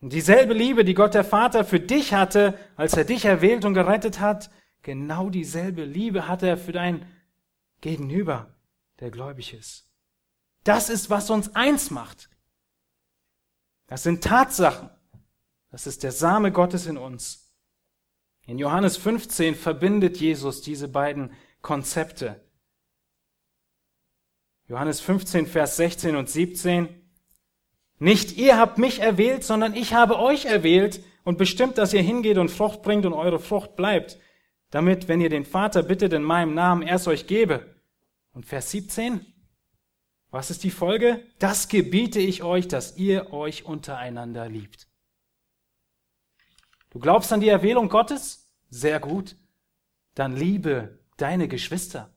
Und 0.00 0.12
dieselbe 0.12 0.54
Liebe, 0.54 0.84
die 0.84 0.94
Gott 0.94 1.14
der 1.14 1.24
Vater 1.24 1.64
für 1.64 1.80
dich 1.80 2.14
hatte, 2.14 2.58
als 2.76 2.96
er 2.96 3.04
dich 3.04 3.24
erwählt 3.24 3.64
und 3.64 3.74
gerettet 3.74 4.20
hat, 4.20 4.50
genau 4.82 5.28
dieselbe 5.28 5.84
Liebe 5.84 6.28
hat 6.28 6.42
er 6.42 6.56
für 6.56 6.72
dein 6.72 7.04
Gegenüber 7.80 8.57
der 9.00 9.10
gläubig 9.10 9.54
ist. 9.54 9.88
Das 10.64 10.90
ist, 10.90 11.10
was 11.10 11.30
uns 11.30 11.54
eins 11.54 11.90
macht. 11.90 12.28
Das 13.86 14.02
sind 14.02 14.22
Tatsachen. 14.22 14.90
Das 15.70 15.86
ist 15.86 16.02
der 16.02 16.12
Same 16.12 16.52
Gottes 16.52 16.86
in 16.86 16.96
uns. 16.96 17.52
In 18.46 18.58
Johannes 18.58 18.96
15 18.96 19.54
verbindet 19.54 20.18
Jesus 20.18 20.62
diese 20.62 20.88
beiden 20.88 21.32
Konzepte. 21.60 22.40
Johannes 24.66 25.00
15, 25.00 25.46
Vers 25.46 25.76
16 25.76 26.16
und 26.16 26.28
17. 26.28 26.88
Nicht 27.98 28.36
ihr 28.36 28.58
habt 28.58 28.78
mich 28.78 29.00
erwählt, 29.00 29.44
sondern 29.44 29.74
ich 29.74 29.94
habe 29.94 30.18
euch 30.18 30.44
erwählt 30.44 31.02
und 31.24 31.36
bestimmt, 31.36 31.78
dass 31.78 31.92
ihr 31.92 32.02
hingeht 32.02 32.38
und 32.38 32.50
Frucht 32.50 32.82
bringt 32.82 33.04
und 33.04 33.12
eure 33.12 33.38
Frucht 33.38 33.76
bleibt, 33.76 34.18
damit, 34.70 35.08
wenn 35.08 35.20
ihr 35.20 35.30
den 35.30 35.44
Vater 35.44 35.82
bittet 35.82 36.12
in 36.12 36.22
meinem 36.22 36.54
Namen, 36.54 36.82
er 36.82 36.96
es 36.96 37.06
euch 37.06 37.26
gebe. 37.26 37.77
Und 38.38 38.44
Vers 38.44 38.70
17, 38.70 39.26
was 40.30 40.52
ist 40.52 40.62
die 40.62 40.70
Folge? 40.70 41.26
Das 41.40 41.66
gebiete 41.66 42.20
ich 42.20 42.44
euch, 42.44 42.68
dass 42.68 42.96
ihr 42.96 43.32
euch 43.32 43.64
untereinander 43.64 44.48
liebt. 44.48 44.86
Du 46.90 47.00
glaubst 47.00 47.32
an 47.32 47.40
die 47.40 47.48
Erwählung 47.48 47.88
Gottes? 47.88 48.48
Sehr 48.70 49.00
gut. 49.00 49.34
Dann 50.14 50.36
liebe 50.36 51.00
deine 51.16 51.48
Geschwister. 51.48 52.14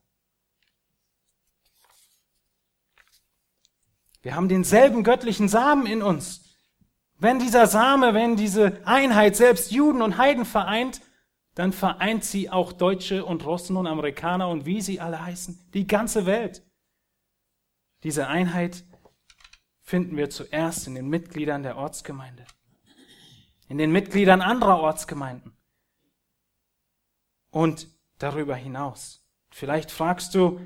Wir 4.20 4.36
haben 4.36 4.48
denselben 4.48 5.02
göttlichen 5.02 5.48
Samen 5.48 5.86
in 5.86 6.02
uns. 6.02 6.56
Wenn 7.18 7.40
dieser 7.40 7.66
Same, 7.66 8.14
wenn 8.14 8.36
diese 8.36 8.80
Einheit 8.86 9.34
selbst 9.34 9.72
Juden 9.72 10.02
und 10.02 10.18
Heiden 10.18 10.44
vereint, 10.44 11.00
dann 11.54 11.72
vereint 11.72 12.24
sie 12.24 12.50
auch 12.50 12.72
Deutsche 12.72 13.24
und 13.24 13.44
Russen 13.44 13.76
und 13.76 13.86
Amerikaner 13.86 14.48
und 14.48 14.64
wie 14.64 14.80
sie 14.80 15.00
alle 15.00 15.22
heißen, 15.24 15.70
die 15.74 15.86
ganze 15.86 16.24
Welt. 16.26 16.62
Diese 18.04 18.26
Einheit 18.28 18.84
finden 19.80 20.16
wir 20.16 20.30
zuerst 20.30 20.86
in 20.86 20.94
den 20.94 21.08
Mitgliedern 21.08 21.62
der 21.62 21.76
Ortsgemeinde, 21.76 22.46
in 23.68 23.78
den 23.78 23.92
Mitgliedern 23.92 24.40
anderer 24.40 24.80
Ortsgemeinden 24.80 25.56
und 27.50 27.88
darüber 28.18 28.56
hinaus. 28.56 29.26
Vielleicht 29.50 29.90
fragst 29.90 30.34
du, 30.34 30.60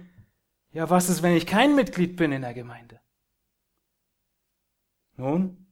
ja, 0.72 0.88
was 0.88 1.08
ist, 1.08 1.22
wenn 1.22 1.36
ich 1.36 1.46
kein 1.46 1.74
Mitglied 1.74 2.16
bin 2.16 2.30
in 2.30 2.42
der 2.42 2.54
Gemeinde? 2.54 3.00
Nun, 5.16 5.66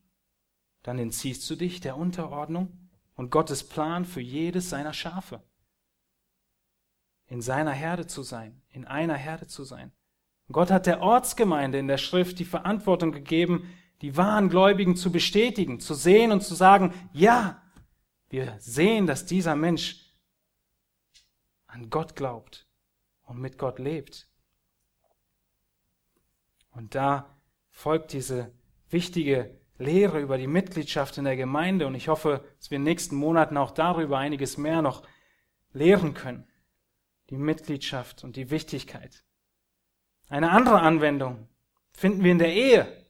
dann 0.81 0.99
entziehst 0.99 1.49
du 1.49 1.55
dich 1.55 1.79
der 1.79 1.95
Unterordnung 1.95 2.84
und 3.15 3.31
Gottes 3.31 3.67
Plan 3.67 4.05
für 4.05 4.21
jedes 4.21 4.69
seiner 4.69 4.93
Schafe. 4.93 5.41
In 7.27 7.41
seiner 7.41 7.71
Herde 7.71 8.05
zu 8.05 8.21
sein, 8.21 8.61
in 8.69 8.85
einer 8.85 9.15
Herde 9.15 9.47
zu 9.47 9.63
sein. 9.63 9.91
Gott 10.51 10.69
hat 10.69 10.85
der 10.85 11.01
Ortsgemeinde 11.01 11.79
in 11.79 11.87
der 11.87 11.97
Schrift 11.97 12.37
die 12.37 12.45
Verantwortung 12.45 13.11
gegeben, 13.11 13.73
die 14.01 14.15
wahren 14.15 14.49
Gläubigen 14.49 14.95
zu 14.95 15.11
bestätigen, 15.11 15.79
zu 15.79 15.95
sehen 15.95 16.31
und 16.31 16.41
zu 16.41 16.53
sagen, 16.53 16.93
ja, 17.13 17.61
wir 18.29 18.55
sehen, 18.59 19.07
dass 19.07 19.25
dieser 19.25 19.55
Mensch 19.55 20.13
an 21.65 21.89
Gott 21.89 22.15
glaubt 22.15 22.67
und 23.23 23.39
mit 23.39 23.57
Gott 23.57 23.79
lebt. 23.79 24.27
Und 26.71 26.93
da 26.93 27.35
folgt 27.69 28.13
diese 28.13 28.51
wichtige 28.89 29.59
Lehre 29.77 30.21
über 30.21 30.37
die 30.37 30.47
Mitgliedschaft 30.47 31.17
in 31.17 31.25
der 31.25 31.35
Gemeinde 31.35 31.85
und 31.87 31.95
ich 31.95 32.07
hoffe, 32.07 32.45
dass 32.57 32.71
wir 32.71 32.77
in 32.77 32.83
den 32.83 32.91
nächsten 32.91 33.15
Monaten 33.15 33.57
auch 33.57 33.71
darüber 33.71 34.17
einiges 34.17 34.57
mehr 34.57 34.81
noch 34.81 35.05
lehren 35.73 36.13
können. 36.13 36.47
Die 37.29 37.37
Mitgliedschaft 37.37 38.23
und 38.23 38.35
die 38.35 38.51
Wichtigkeit. 38.51 39.23
Eine 40.29 40.51
andere 40.51 40.81
Anwendung 40.81 41.49
finden 41.91 42.23
wir 42.23 42.31
in 42.31 42.39
der 42.39 42.53
Ehe. 42.53 43.05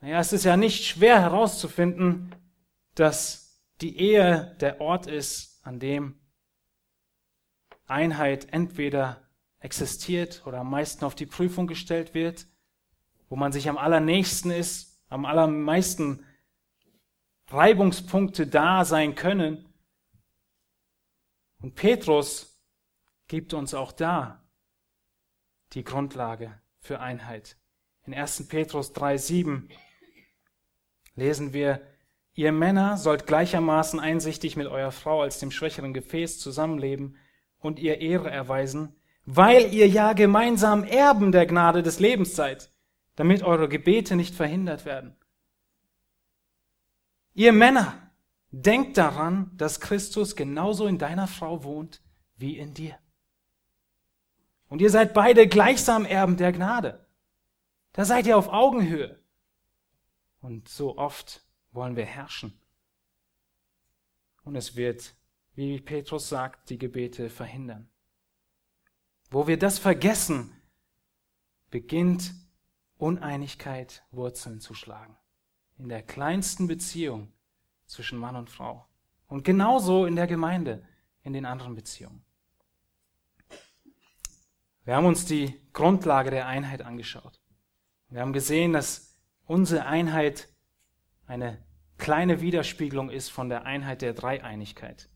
Naja, 0.00 0.20
es 0.20 0.32
ist 0.32 0.44
ja 0.44 0.56
nicht 0.56 0.84
schwer 0.84 1.20
herauszufinden, 1.20 2.34
dass 2.94 3.62
die 3.80 3.98
Ehe 3.98 4.56
der 4.60 4.80
Ort 4.80 5.06
ist, 5.06 5.60
an 5.66 5.78
dem 5.78 6.18
Einheit 7.86 8.52
entweder 8.52 9.28
existiert 9.58 10.42
oder 10.46 10.60
am 10.60 10.70
meisten 10.70 11.04
auf 11.04 11.14
die 11.14 11.26
Prüfung 11.26 11.66
gestellt 11.66 12.14
wird, 12.14 12.46
wo 13.28 13.36
man 13.36 13.52
sich 13.52 13.68
am 13.68 13.78
allernächsten 13.78 14.50
ist 14.50 14.93
am 15.14 15.26
allermeisten 15.26 16.26
Reibungspunkte 17.48 18.48
da 18.48 18.84
sein 18.84 19.14
können. 19.14 19.72
Und 21.62 21.76
Petrus 21.76 22.60
gibt 23.28 23.54
uns 23.54 23.74
auch 23.74 23.92
da 23.92 24.44
die 25.72 25.84
Grundlage 25.84 26.60
für 26.80 26.98
Einheit. 26.98 27.56
In 28.06 28.12
1. 28.12 28.48
Petrus 28.48 28.92
3.7 28.92 29.70
lesen 31.14 31.52
wir, 31.52 31.80
ihr 32.34 32.50
Männer 32.50 32.96
sollt 32.96 33.28
gleichermaßen 33.28 34.00
einsichtig 34.00 34.56
mit 34.56 34.66
eurer 34.66 34.90
Frau 34.90 35.22
als 35.22 35.38
dem 35.38 35.52
schwächeren 35.52 35.94
Gefäß 35.94 36.40
zusammenleben 36.40 37.16
und 37.58 37.78
ihr 37.78 38.00
Ehre 38.00 38.32
erweisen, 38.32 39.00
weil 39.24 39.72
ihr 39.72 39.86
ja 39.86 40.12
gemeinsam 40.12 40.82
Erben 40.82 41.30
der 41.30 41.46
Gnade 41.46 41.84
des 41.84 42.00
Lebens 42.00 42.34
seid 42.34 42.73
damit 43.16 43.42
eure 43.42 43.68
Gebete 43.68 44.16
nicht 44.16 44.34
verhindert 44.34 44.84
werden. 44.84 45.16
Ihr 47.34 47.52
Männer, 47.52 48.04
denkt 48.62 48.96
daran, 48.96 49.50
dass 49.56 49.80
Christus 49.80 50.36
genauso 50.36 50.86
in 50.86 50.98
deiner 50.98 51.26
Frau 51.26 51.64
wohnt 51.64 52.02
wie 52.36 52.56
in 52.56 52.74
dir. 52.74 52.98
Und 54.68 54.80
ihr 54.80 54.90
seid 54.90 55.14
beide 55.14 55.48
gleichsam 55.48 56.04
Erben 56.04 56.36
der 56.36 56.52
Gnade. 56.52 57.06
Da 57.92 58.04
seid 58.04 58.26
ihr 58.26 58.36
auf 58.36 58.48
Augenhöhe. 58.48 59.20
Und 60.40 60.68
so 60.68 60.98
oft 60.98 61.44
wollen 61.72 61.96
wir 61.96 62.04
herrschen. 62.04 62.60
Und 64.42 64.56
es 64.56 64.76
wird, 64.76 65.14
wie 65.54 65.80
Petrus 65.80 66.28
sagt, 66.28 66.70
die 66.70 66.78
Gebete 66.78 67.30
verhindern. 67.30 67.88
Wo 69.30 69.46
wir 69.46 69.58
das 69.58 69.78
vergessen, 69.78 70.52
beginnt 71.70 72.34
Uneinigkeit 72.96 74.04
Wurzeln 74.10 74.60
zu 74.60 74.74
schlagen. 74.74 75.16
In 75.76 75.88
der 75.88 76.02
kleinsten 76.02 76.66
Beziehung 76.66 77.32
zwischen 77.86 78.18
Mann 78.18 78.36
und 78.36 78.50
Frau. 78.50 78.86
Und 79.26 79.44
genauso 79.44 80.06
in 80.06 80.16
der 80.16 80.26
Gemeinde, 80.26 80.86
in 81.22 81.32
den 81.32 81.46
anderen 81.46 81.74
Beziehungen. 81.74 82.24
Wir 84.84 84.96
haben 84.96 85.06
uns 85.06 85.24
die 85.24 85.60
Grundlage 85.72 86.30
der 86.30 86.46
Einheit 86.46 86.82
angeschaut. 86.82 87.40
Wir 88.08 88.20
haben 88.20 88.32
gesehen, 88.32 88.72
dass 88.72 89.18
unsere 89.46 89.86
Einheit 89.86 90.48
eine 91.26 91.64
kleine 91.96 92.40
Widerspiegelung 92.40 93.10
ist 93.10 93.30
von 93.30 93.48
der 93.48 93.64
Einheit 93.64 94.02
der 94.02 94.12
Dreieinigkeit. 94.12 95.08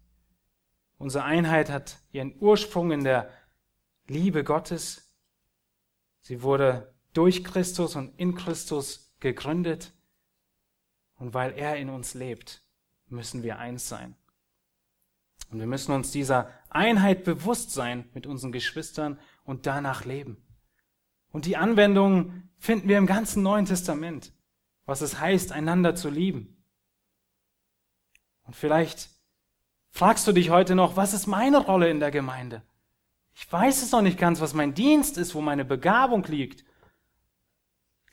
Unsere 0.97 1.25
Einheit 1.25 1.71
hat 1.71 1.99
ihren 2.11 2.35
Ursprung 2.41 2.91
in 2.91 3.05
der 3.05 3.31
Liebe 4.07 4.43
Gottes. 4.43 5.15
Sie 6.21 6.43
wurde 6.43 6.95
durch 7.19 7.43
Christus 7.43 7.97
und 7.97 8.17
in 8.17 8.37
Christus 8.37 9.13
gegründet. 9.19 9.93
Und 11.17 11.35
weil 11.35 11.51
er 11.51 11.77
in 11.77 11.91
uns 11.91 12.15
lebt, 12.15 12.63
müssen 13.09 13.43
wir 13.43 13.59
eins 13.59 13.89
sein. 13.89 14.15
Und 15.51 15.59
wir 15.59 15.67
müssen 15.67 15.91
uns 15.91 16.13
dieser 16.13 16.49
Einheit 16.71 17.25
bewusst 17.25 17.73
sein 17.73 18.09
mit 18.15 18.29
unseren 18.29 18.53
Geschwistern 18.53 19.19
und 19.43 19.67
danach 19.67 20.05
leben. 20.05 20.37
Und 21.33 21.47
die 21.47 21.57
Anwendungen 21.57 22.53
finden 22.57 22.89
wir 22.89 22.99
im 22.99 23.07
ganzen 23.07 23.43
Neuen 23.43 23.67
Testament, 23.67 24.33
was 24.87 25.01
es 25.01 25.19
heißt, 25.19 25.51
einander 25.51 25.97
zu 25.97 26.11
lieben. 26.11 26.63
Und 28.45 28.55
vielleicht 28.55 29.11
fragst 29.91 30.25
du 30.29 30.31
dich 30.31 30.51
heute 30.51 30.77
noch, 30.77 30.95
was 30.95 31.15
ist 31.15 31.27
meine 31.27 31.59
Rolle 31.59 31.91
in 31.91 31.99
der 31.99 32.13
Gemeinde? 32.13 32.63
Ich 33.35 33.51
weiß 33.51 33.83
es 33.83 33.91
noch 33.91 34.03
nicht 34.03 34.21
ganz, 34.21 34.41
was 34.41 34.55
mein 34.55 34.73
Dienst 34.73 35.19
ist, 35.19 35.35
wo 35.35 35.41
meine 35.41 35.65
Begabung 35.65 36.23
liegt. 36.23 36.68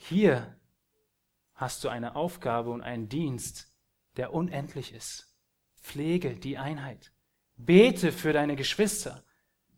Hier 0.07 0.55
hast 1.55 1.83
du 1.83 1.89
eine 1.89 2.15
Aufgabe 2.15 2.69
und 2.69 2.81
einen 2.83 3.09
Dienst, 3.09 3.73
der 4.17 4.35
unendlich 4.35 4.93
ist. 4.93 5.35
Pflege 5.81 6.37
die 6.37 6.59
Einheit. 6.59 7.11
Bete 7.55 8.11
für 8.11 8.31
deine 8.31 8.55
Geschwister. 8.55 9.23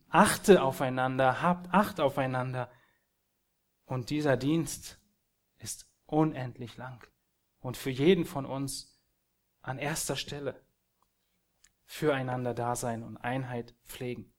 Achte 0.09 0.63
aufeinander, 0.63 1.41
habt 1.41 1.73
Acht 1.73 2.01
aufeinander. 2.01 2.69
Und 3.86 4.09
dieser 4.09 4.36
Dienst 4.36 4.99
ist 5.59 5.89
unendlich 6.05 6.75
lang. 6.75 7.07
Und 7.59 7.78
für 7.78 7.89
jeden 7.89 8.25
von 8.25 8.45
uns 8.45 8.99
an 9.61 9.80
erster 9.80 10.17
Stelle. 10.17 10.61
Füreinander 11.86 12.53
da 12.53 12.75
sein 12.75 13.01
und 13.01 13.15
Einheit 13.15 13.75
pflegen. 13.86 14.34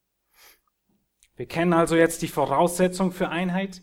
Wir 1.35 1.49
kennen 1.49 1.73
also 1.73 1.97
jetzt 1.97 2.21
die 2.21 2.29
Voraussetzung 2.29 3.11
für 3.11 3.31
Einheit, 3.31 3.81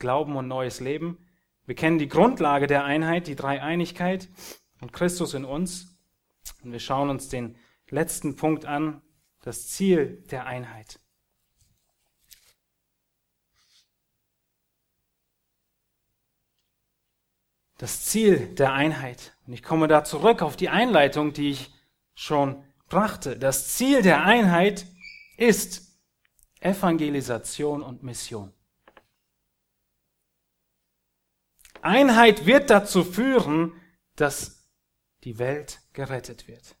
Glauben 0.00 0.34
und 0.34 0.48
neues 0.48 0.80
Leben. 0.80 1.18
Wir 1.66 1.76
kennen 1.76 1.98
die 1.98 2.08
Grundlage 2.08 2.66
der 2.66 2.84
Einheit, 2.84 3.28
die 3.28 3.36
Dreieinigkeit 3.36 4.28
und 4.80 4.92
Christus 4.92 5.34
in 5.34 5.44
uns. 5.44 5.96
Und 6.64 6.72
wir 6.72 6.80
schauen 6.80 7.10
uns 7.10 7.28
den 7.28 7.56
letzten 7.88 8.34
Punkt 8.34 8.64
an, 8.64 9.02
das 9.42 9.68
Ziel 9.68 10.24
der 10.30 10.46
Einheit. 10.46 10.98
Das 17.78 18.04
Ziel 18.04 18.54
der 18.54 18.72
Einheit. 18.72 19.36
Und 19.46 19.52
ich 19.52 19.62
komme 19.62 19.86
da 19.86 20.02
zurück 20.04 20.42
auf 20.42 20.56
die 20.56 20.68
Einleitung, 20.68 21.32
die 21.32 21.50
ich 21.50 21.72
schon 22.14 22.62
brachte. 22.88 23.38
Das 23.38 23.68
Ziel 23.68 24.02
der 24.02 24.24
Einheit 24.24 24.86
ist 25.36 25.98
Evangelisation 26.60 27.82
und 27.82 28.02
Mission. 28.02 28.52
Einheit 31.82 32.46
wird 32.46 32.70
dazu 32.70 33.04
führen, 33.04 33.72
dass 34.16 34.68
die 35.24 35.38
Welt 35.38 35.80
gerettet 35.92 36.48
wird. 36.48 36.76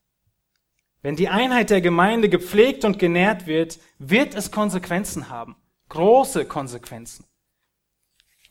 Wenn 1.02 1.16
die 1.16 1.28
Einheit 1.28 1.70
der 1.70 1.80
Gemeinde 1.80 2.28
gepflegt 2.28 2.84
und 2.84 2.98
genährt 2.98 3.46
wird, 3.46 3.78
wird 3.98 4.34
es 4.34 4.50
Konsequenzen 4.50 5.30
haben. 5.30 5.56
Große 5.88 6.44
Konsequenzen. 6.44 7.24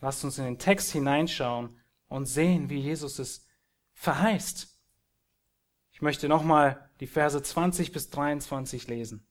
Lasst 0.00 0.24
uns 0.24 0.38
in 0.38 0.44
den 0.44 0.58
Text 0.58 0.92
hineinschauen 0.92 1.78
und 2.08 2.26
sehen, 2.26 2.70
wie 2.70 2.80
Jesus 2.80 3.18
es 3.18 3.46
verheißt. 3.92 4.68
Ich 5.92 6.02
möchte 6.02 6.28
nochmal 6.28 6.90
die 7.00 7.06
Verse 7.06 7.40
20 7.40 7.92
bis 7.92 8.10
23 8.10 8.88
lesen. 8.88 9.26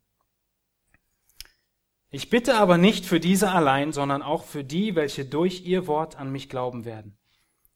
Ich 2.12 2.32
bitte 2.32 2.56
aber 2.56 2.78
nicht 2.78 3.06
für 3.06 3.20
diese 3.20 3.52
allein, 3.52 3.92
sondern 3.92 4.24
auch 4.24 4.44
für 4.44 4.64
die, 4.64 4.96
welche 4.96 5.26
durch 5.26 5.66
ihr 5.66 5.86
Wort 5.86 6.18
an 6.18 6.32
mich 6.32 6.50
glauben 6.50 6.84
werden, 6.84 7.18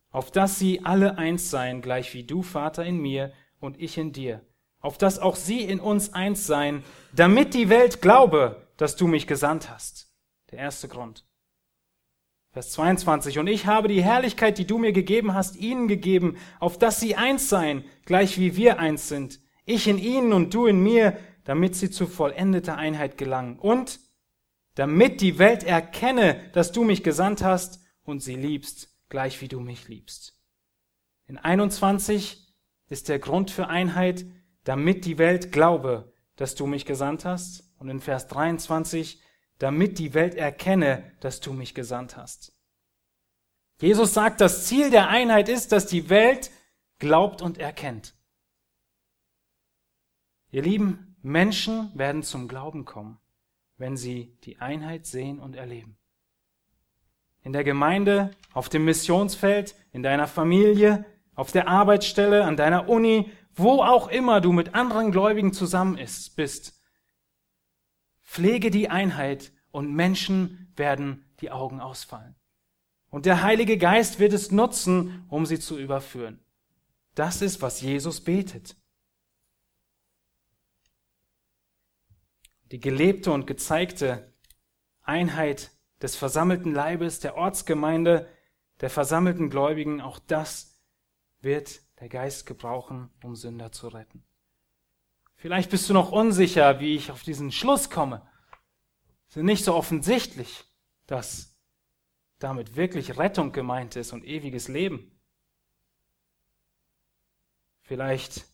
auf 0.09 0.31
dass 0.31 0.57
sie 0.57 0.83
alle 0.83 1.17
eins 1.19 1.51
seien, 1.51 1.81
gleich 1.81 2.13
wie 2.15 2.23
du, 2.23 2.41
Vater, 2.41 2.83
in 2.83 2.97
mir 2.97 3.31
und 3.59 3.79
ich 3.79 3.97
in 3.97 4.11
dir, 4.11 4.41
auf 4.79 4.97
dass 4.97 5.19
auch 5.19 5.35
sie 5.35 5.61
in 5.61 5.79
uns 5.79 6.13
eins 6.13 6.47
seien, 6.47 6.83
damit 7.15 7.53
die 7.53 7.69
Welt 7.69 8.01
glaube, 8.01 8.67
dass 8.77 8.95
du 8.95 9.05
mich 9.05 9.27
gesandt 9.27 9.69
hast. 9.69 10.11
Der 10.49 10.57
erste 10.59 10.87
Grund. 10.87 11.25
Vers 12.53 12.71
22. 12.71 13.37
Und 13.39 13.47
ich 13.47 13.65
habe 13.67 13.87
die 13.87 14.03
Herrlichkeit, 14.03 14.57
die 14.57 14.67
du 14.67 14.77
mir 14.79 14.93
gegeben 14.93 15.33
hast, 15.33 15.55
ihnen 15.55 15.87
gegeben, 15.87 16.37
auf 16.59 16.77
dass 16.77 16.99
sie 16.99 17.15
eins 17.15 17.49
seien, 17.49 17.83
gleich 18.05 18.39
wie 18.39 18.55
wir 18.55 18.79
eins 18.79 19.09
sind. 19.09 19.39
Ich 19.65 19.87
in 19.87 19.97
ihnen 19.97 20.33
und 20.33 20.53
du 20.53 20.65
in 20.65 20.81
mir, 20.81 21.17
damit 21.45 21.75
sie 21.75 21.89
zu 21.89 22.05
vollendeter 22.07 22.77
Einheit 22.77 23.17
gelangen. 23.17 23.57
Und 23.57 23.99
damit 24.75 25.21
die 25.21 25.37
Welt 25.37 25.63
erkenne, 25.63 26.49
dass 26.53 26.71
du 26.71 26.83
mich 26.83 27.03
gesandt 27.03 27.43
hast 27.43 27.81
und 28.03 28.21
sie 28.21 28.35
liebst, 28.35 28.89
gleich 29.09 29.41
wie 29.41 29.47
du 29.47 29.59
mich 29.59 29.87
liebst. 29.87 30.37
In 31.27 31.37
21 31.37 32.53
ist 32.89 33.09
der 33.09 33.19
Grund 33.19 33.51
für 33.51 33.67
Einheit, 33.67 34.25
damit 34.63 35.05
die 35.05 35.17
Welt 35.17 35.51
glaube, 35.51 36.13
dass 36.35 36.55
du 36.55 36.65
mich 36.65 36.85
gesandt 36.85 37.25
hast. 37.25 37.71
Und 37.77 37.89
in 37.89 37.99
Vers 37.99 38.27
23, 38.27 39.21
damit 39.59 39.99
die 39.99 40.13
Welt 40.13 40.35
erkenne, 40.35 41.11
dass 41.19 41.39
du 41.39 41.53
mich 41.53 41.73
gesandt 41.73 42.17
hast. 42.17 42.53
Jesus 43.79 44.13
sagt, 44.13 44.41
das 44.41 44.65
Ziel 44.65 44.89
der 44.89 45.09
Einheit 45.09 45.49
ist, 45.49 45.71
dass 45.71 45.85
die 45.85 46.09
Welt 46.09 46.51
glaubt 46.99 47.41
und 47.41 47.57
erkennt. 47.57 48.15
Ihr 50.51 50.61
lieben 50.61 51.17
Menschen 51.21 51.91
werden 51.97 52.23
zum 52.23 52.47
Glauben 52.47 52.85
kommen 52.85 53.19
wenn 53.83 53.97
sie 53.97 54.33
die 54.45 54.59
Einheit 54.59 55.05
sehen 55.05 55.39
und 55.39 55.57
erleben. 55.57 55.97
In 57.41 57.51
der 57.51 57.65
Gemeinde, 57.65 58.31
auf 58.53 58.69
dem 58.69 58.85
Missionsfeld, 58.85 59.75
in 59.91 60.03
deiner 60.03 60.27
Familie, 60.27 61.03
auf 61.35 61.51
der 61.51 61.67
Arbeitsstelle, 61.67 62.45
an 62.45 62.55
deiner 62.55 62.87
Uni, 62.87 63.29
wo 63.53 63.83
auch 63.83 64.07
immer 64.07 64.39
du 64.39 64.53
mit 64.53 64.73
anderen 64.73 65.11
Gläubigen 65.11 65.51
zusammen 65.51 65.99
bist. 66.37 66.81
Pflege 68.21 68.71
die 68.71 68.89
Einheit 68.89 69.51
und 69.71 69.93
Menschen 69.93 70.71
werden 70.77 71.25
die 71.41 71.51
Augen 71.51 71.81
ausfallen. 71.81 72.37
Und 73.09 73.25
der 73.25 73.43
Heilige 73.43 73.77
Geist 73.77 74.17
wird 74.17 74.31
es 74.31 74.49
nutzen, 74.49 75.25
um 75.27 75.45
sie 75.45 75.59
zu 75.59 75.77
überführen. 75.77 76.39
Das 77.15 77.41
ist, 77.41 77.61
was 77.61 77.81
Jesus 77.81 78.21
betet. 78.21 78.77
Die 82.71 82.79
gelebte 82.79 83.31
und 83.31 83.47
gezeigte 83.47 84.33
Einheit 85.01 85.71
des 86.01 86.15
versammelten 86.15 86.73
Leibes, 86.73 87.19
der 87.19 87.35
Ortsgemeinde, 87.35 88.27
der 88.81 88.89
versammelten 88.89 89.49
Gläubigen, 89.49 90.01
auch 90.01 90.19
das 90.19 90.81
wird 91.41 91.81
der 91.99 92.09
Geist 92.09 92.45
gebrauchen, 92.45 93.09
um 93.23 93.35
Sünder 93.35 93.71
zu 93.71 93.87
retten. 93.87 94.25
Vielleicht 95.35 95.69
bist 95.69 95.89
du 95.89 95.93
noch 95.93 96.11
unsicher, 96.11 96.79
wie 96.79 96.95
ich 96.95 97.11
auf 97.11 97.23
diesen 97.23 97.51
Schluss 97.51 97.89
komme. 97.89 98.27
Es 99.29 99.37
ist 99.37 99.43
nicht 99.43 99.63
so 99.63 99.75
offensichtlich, 99.75 100.63
dass 101.05 101.57
damit 102.39 102.75
wirklich 102.75 103.17
Rettung 103.17 103.51
gemeint 103.51 103.95
ist 103.95 104.13
und 104.13 104.25
ewiges 104.25 104.67
Leben. 104.67 105.19
Vielleicht 107.81 108.45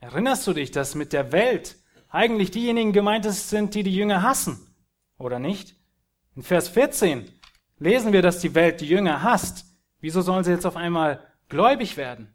erinnerst 0.00 0.46
du 0.46 0.52
dich, 0.52 0.70
dass 0.70 0.94
mit 0.94 1.12
der 1.12 1.32
Welt 1.32 1.76
eigentlich 2.14 2.52
diejenigen 2.52 2.92
gemeint 2.92 3.24
sind, 3.24 3.74
die 3.74 3.82
die 3.82 3.94
Jünger 3.94 4.22
hassen, 4.22 4.72
oder 5.18 5.40
nicht? 5.40 5.76
In 6.36 6.42
Vers 6.42 6.68
14 6.68 7.28
lesen 7.78 8.12
wir, 8.12 8.22
dass 8.22 8.38
die 8.38 8.54
Welt 8.54 8.80
die 8.80 8.88
Jünger 8.88 9.22
hasst. 9.22 9.66
Wieso 9.98 10.22
sollen 10.22 10.44
sie 10.44 10.52
jetzt 10.52 10.66
auf 10.66 10.76
einmal 10.76 11.26
gläubig 11.48 11.96
werden? 11.96 12.34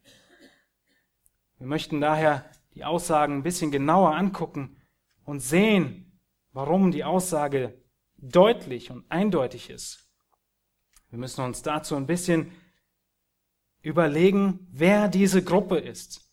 Wir 1.58 1.68
möchten 1.68 2.02
daher 2.02 2.50
die 2.76 2.84
Aussagen 2.84 3.36
ein 3.36 3.44
bisschen 3.44 3.72
genauer 3.72 4.16
angucken 4.16 4.82
und 5.24 5.40
sehen, 5.40 6.20
warum 6.52 6.92
die 6.92 7.06
Aussage 7.06 7.82
deutlich 8.18 8.92
und 8.92 9.10
eindeutig 9.10 9.70
ist. 9.70 10.10
Wir 11.10 11.20
müssen 11.20 11.44
uns 11.44 11.62
dazu 11.62 11.96
ein 11.96 12.06
bisschen 12.06 12.52
überlegen, 13.82 14.68
wer 14.72 15.08
diese 15.08 15.42
Gruppe 15.42 15.78
ist. 15.78 16.30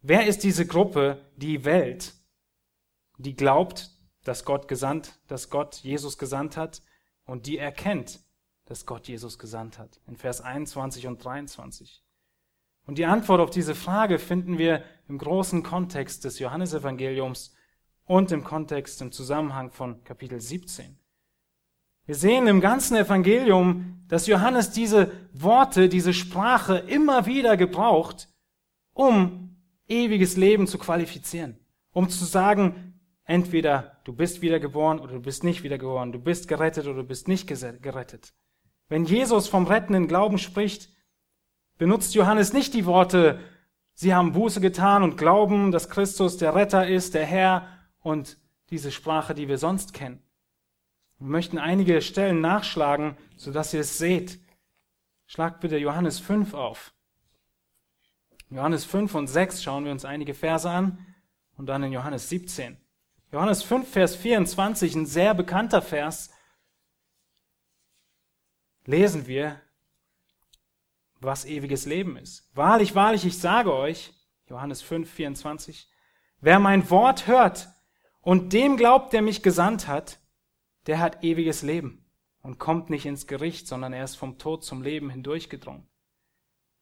Wer 0.00 0.26
ist 0.26 0.42
diese 0.42 0.66
Gruppe, 0.66 1.30
die 1.36 1.64
Welt? 1.64 2.19
Die 3.22 3.34
glaubt, 3.34 3.90
dass 4.24 4.44
Gott 4.44 4.68
gesandt, 4.68 5.18
dass 5.28 5.50
Gott 5.50 5.76
Jesus 5.76 6.18
gesandt 6.18 6.56
hat 6.56 6.82
und 7.24 7.46
die 7.46 7.58
erkennt, 7.58 8.20
dass 8.66 8.86
Gott 8.86 9.08
Jesus 9.08 9.38
gesandt 9.38 9.78
hat. 9.78 10.00
In 10.06 10.16
Vers 10.16 10.40
21 10.40 11.06
und 11.06 11.24
23. 11.24 12.02
Und 12.86 12.98
die 12.98 13.06
Antwort 13.06 13.40
auf 13.40 13.50
diese 13.50 13.74
Frage 13.74 14.18
finden 14.18 14.58
wir 14.58 14.82
im 15.08 15.18
großen 15.18 15.62
Kontext 15.62 16.24
des 16.24 16.38
Johannesevangeliums 16.38 17.54
und 18.04 18.32
im 18.32 18.42
Kontext, 18.42 19.00
im 19.02 19.12
Zusammenhang 19.12 19.70
von 19.70 20.02
Kapitel 20.04 20.40
17. 20.40 20.98
Wir 22.06 22.14
sehen 22.14 22.48
im 22.48 22.60
ganzen 22.60 22.96
Evangelium, 22.96 24.02
dass 24.08 24.26
Johannes 24.26 24.72
diese 24.72 25.12
Worte, 25.32 25.88
diese 25.88 26.12
Sprache 26.12 26.78
immer 26.78 27.26
wieder 27.26 27.56
gebraucht, 27.56 28.28
um 28.92 29.56
ewiges 29.86 30.36
Leben 30.36 30.66
zu 30.66 30.78
qualifizieren, 30.78 31.58
um 31.92 32.08
zu 32.08 32.24
sagen, 32.24 32.89
entweder 33.24 34.00
du 34.04 34.12
bist 34.12 34.42
wiedergeboren 34.42 34.98
oder 34.98 35.14
du 35.14 35.20
bist 35.20 35.44
nicht 35.44 35.62
wiedergeboren, 35.62 36.12
du 36.12 36.18
bist 36.18 36.48
gerettet 36.48 36.86
oder 36.86 37.02
du 37.02 37.04
bist 37.04 37.28
nicht 37.28 37.46
gerettet. 37.46 38.34
Wenn 38.88 39.04
Jesus 39.04 39.48
vom 39.48 39.66
rettenden 39.66 40.08
Glauben 40.08 40.38
spricht, 40.38 40.90
benutzt 41.78 42.14
Johannes 42.14 42.52
nicht 42.52 42.74
die 42.74 42.86
Worte, 42.86 43.40
sie 43.94 44.14
haben 44.14 44.32
Buße 44.32 44.60
getan 44.60 45.02
und 45.02 45.16
glauben, 45.16 45.70
dass 45.70 45.88
Christus 45.88 46.36
der 46.36 46.54
Retter 46.54 46.88
ist, 46.88 47.14
der 47.14 47.24
Herr 47.24 47.68
und 48.00 48.38
diese 48.70 48.90
Sprache, 48.90 49.34
die 49.34 49.48
wir 49.48 49.58
sonst 49.58 49.94
kennen. 49.94 50.22
Wir 51.18 51.28
möchten 51.28 51.58
einige 51.58 52.00
Stellen 52.00 52.40
nachschlagen, 52.40 53.16
sodass 53.36 53.74
ihr 53.74 53.80
es 53.80 53.98
seht. 53.98 54.40
Schlagt 55.26 55.60
bitte 55.60 55.76
Johannes 55.76 56.18
5 56.18 56.54
auf. 56.54 56.94
Johannes 58.48 58.84
5 58.84 59.14
und 59.14 59.26
6 59.28 59.62
schauen 59.62 59.84
wir 59.84 59.92
uns 59.92 60.04
einige 60.04 60.34
Verse 60.34 60.68
an 60.68 60.98
und 61.56 61.66
dann 61.66 61.84
in 61.84 61.92
Johannes 61.92 62.28
17. 62.30 62.79
Johannes 63.32 63.62
5, 63.62 63.88
Vers 63.88 64.16
24, 64.16 64.96
ein 64.96 65.06
sehr 65.06 65.34
bekannter 65.34 65.82
Vers, 65.82 66.30
lesen 68.86 69.28
wir, 69.28 69.60
was 71.20 71.44
ewiges 71.44 71.86
Leben 71.86 72.16
ist. 72.16 72.50
Wahrlich, 72.54 72.94
wahrlich, 72.96 73.24
ich 73.24 73.38
sage 73.38 73.72
euch, 73.72 74.12
Johannes 74.48 74.82
5, 74.82 75.08
24, 75.08 75.88
wer 76.40 76.58
mein 76.58 76.90
Wort 76.90 77.28
hört 77.28 77.68
und 78.20 78.52
dem 78.52 78.76
glaubt, 78.76 79.12
der 79.12 79.22
mich 79.22 79.42
gesandt 79.42 79.86
hat, 79.86 80.18
der 80.86 80.98
hat 80.98 81.22
ewiges 81.22 81.62
Leben 81.62 82.10
und 82.42 82.58
kommt 82.58 82.90
nicht 82.90 83.06
ins 83.06 83.28
Gericht, 83.28 83.68
sondern 83.68 83.92
er 83.92 84.02
ist 84.02 84.16
vom 84.16 84.38
Tod 84.38 84.64
zum 84.64 84.82
Leben 84.82 85.08
hindurchgedrungen. 85.08 85.86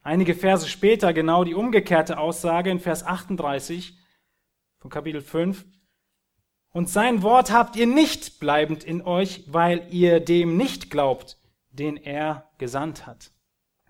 Einige 0.00 0.34
Verse 0.34 0.66
später 0.66 1.12
genau 1.12 1.44
die 1.44 1.54
umgekehrte 1.54 2.18
Aussage 2.18 2.70
in 2.70 2.80
Vers 2.80 3.04
38 3.04 3.98
von 4.78 4.90
Kapitel 4.90 5.20
5. 5.20 5.66
Und 6.70 6.88
sein 6.88 7.22
Wort 7.22 7.50
habt 7.50 7.76
ihr 7.76 7.86
nicht 7.86 8.40
bleibend 8.40 8.84
in 8.84 9.02
euch, 9.02 9.44
weil 9.46 9.86
ihr 9.92 10.20
dem 10.20 10.56
nicht 10.56 10.90
glaubt, 10.90 11.38
den 11.70 11.96
er 11.96 12.50
gesandt 12.58 13.06
hat, 13.06 13.30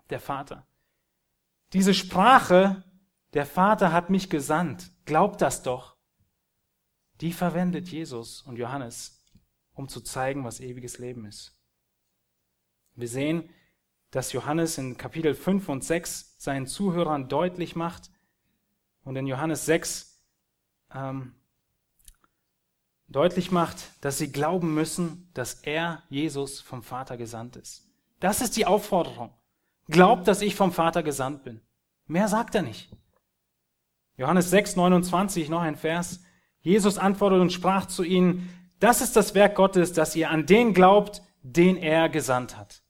der 0.09 0.19
Vater. 0.19 0.65
Diese 1.73 1.93
Sprache, 1.93 2.83
der 3.33 3.45
Vater 3.45 3.91
hat 3.91 4.09
mich 4.09 4.29
gesandt, 4.29 4.91
glaubt 5.05 5.41
das 5.41 5.61
doch, 5.61 5.97
die 7.21 7.33
verwendet 7.33 7.89
Jesus 7.89 8.41
und 8.43 8.55
Johannes, 8.55 9.23
um 9.73 9.89
zu 9.89 10.01
zeigen, 10.01 10.45
was 10.45 10.61
ewiges 10.61 10.99
Leben 10.99 11.25
ist. 11.25 11.59
Wir 12.95 13.07
sehen, 13.07 13.49
dass 14.11 14.33
Johannes 14.33 14.77
in 14.77 14.97
Kapitel 14.97 15.35
5 15.35 15.69
und 15.69 15.83
6 15.83 16.35
seinen 16.37 16.65
Zuhörern 16.65 17.29
deutlich 17.29 17.75
macht 17.75 18.09
und 19.03 19.15
in 19.15 19.27
Johannes 19.27 19.65
6 19.65 20.21
ähm, 20.93 21.35
deutlich 23.09 23.51
macht, 23.51 23.77
dass 24.01 24.17
sie 24.17 24.31
glauben 24.31 24.73
müssen, 24.73 25.29
dass 25.33 25.55
er, 25.55 26.03
Jesus, 26.09 26.61
vom 26.61 26.83
Vater 26.83 27.17
gesandt 27.17 27.55
ist. 27.55 27.87
Das 28.19 28.41
ist 28.41 28.55
die 28.55 28.65
Aufforderung. 28.65 29.33
Glaubt, 29.87 30.27
dass 30.27 30.41
ich 30.41 30.55
vom 30.55 30.71
Vater 30.71 31.03
gesandt 31.03 31.43
bin. 31.43 31.61
Mehr 32.05 32.27
sagt 32.27 32.55
er 32.55 32.61
nicht. 32.61 32.89
Johannes 34.17 34.49
6, 34.49 34.75
29, 34.75 35.49
noch 35.49 35.61
ein 35.61 35.75
Vers. 35.75 36.21
Jesus 36.61 36.97
antwortete 36.97 37.41
und 37.41 37.53
sprach 37.53 37.85
zu 37.85 38.03
ihnen, 38.03 38.49
das 38.79 39.01
ist 39.01 39.15
das 39.15 39.33
Werk 39.33 39.55
Gottes, 39.55 39.93
dass 39.93 40.15
ihr 40.15 40.29
an 40.29 40.45
den 40.45 40.73
glaubt, 40.73 41.21
den 41.41 41.77
er 41.77 42.09
gesandt 42.09 42.57
hat. 42.57 42.83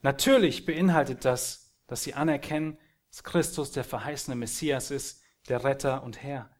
Natürlich 0.00 0.64
beinhaltet 0.64 1.24
das, 1.24 1.74
dass 1.86 2.02
sie 2.02 2.14
anerkennen, 2.14 2.78
dass 3.10 3.24
Christus 3.24 3.72
der 3.72 3.84
verheißene 3.84 4.36
Messias 4.36 4.90
ist, 4.90 5.22
der 5.48 5.64
Retter 5.64 6.02
und 6.02 6.22
Herr. 6.22 6.50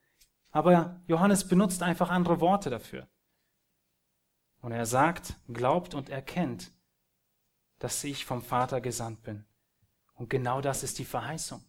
Aber 0.50 1.00
Johannes 1.06 1.46
benutzt 1.46 1.82
einfach 1.82 2.10
andere 2.10 2.40
Worte 2.40 2.70
dafür. 2.70 3.06
Und 4.60 4.72
er 4.72 4.86
sagt, 4.86 5.34
glaubt 5.48 5.94
und 5.94 6.08
erkennt, 6.08 6.72
dass 7.78 8.02
ich 8.02 8.24
vom 8.24 8.42
Vater 8.42 8.80
gesandt 8.80 9.22
bin. 9.22 9.44
Und 10.14 10.30
genau 10.30 10.60
das 10.60 10.82
ist 10.82 10.98
die 10.98 11.04
Verheißung. 11.04 11.62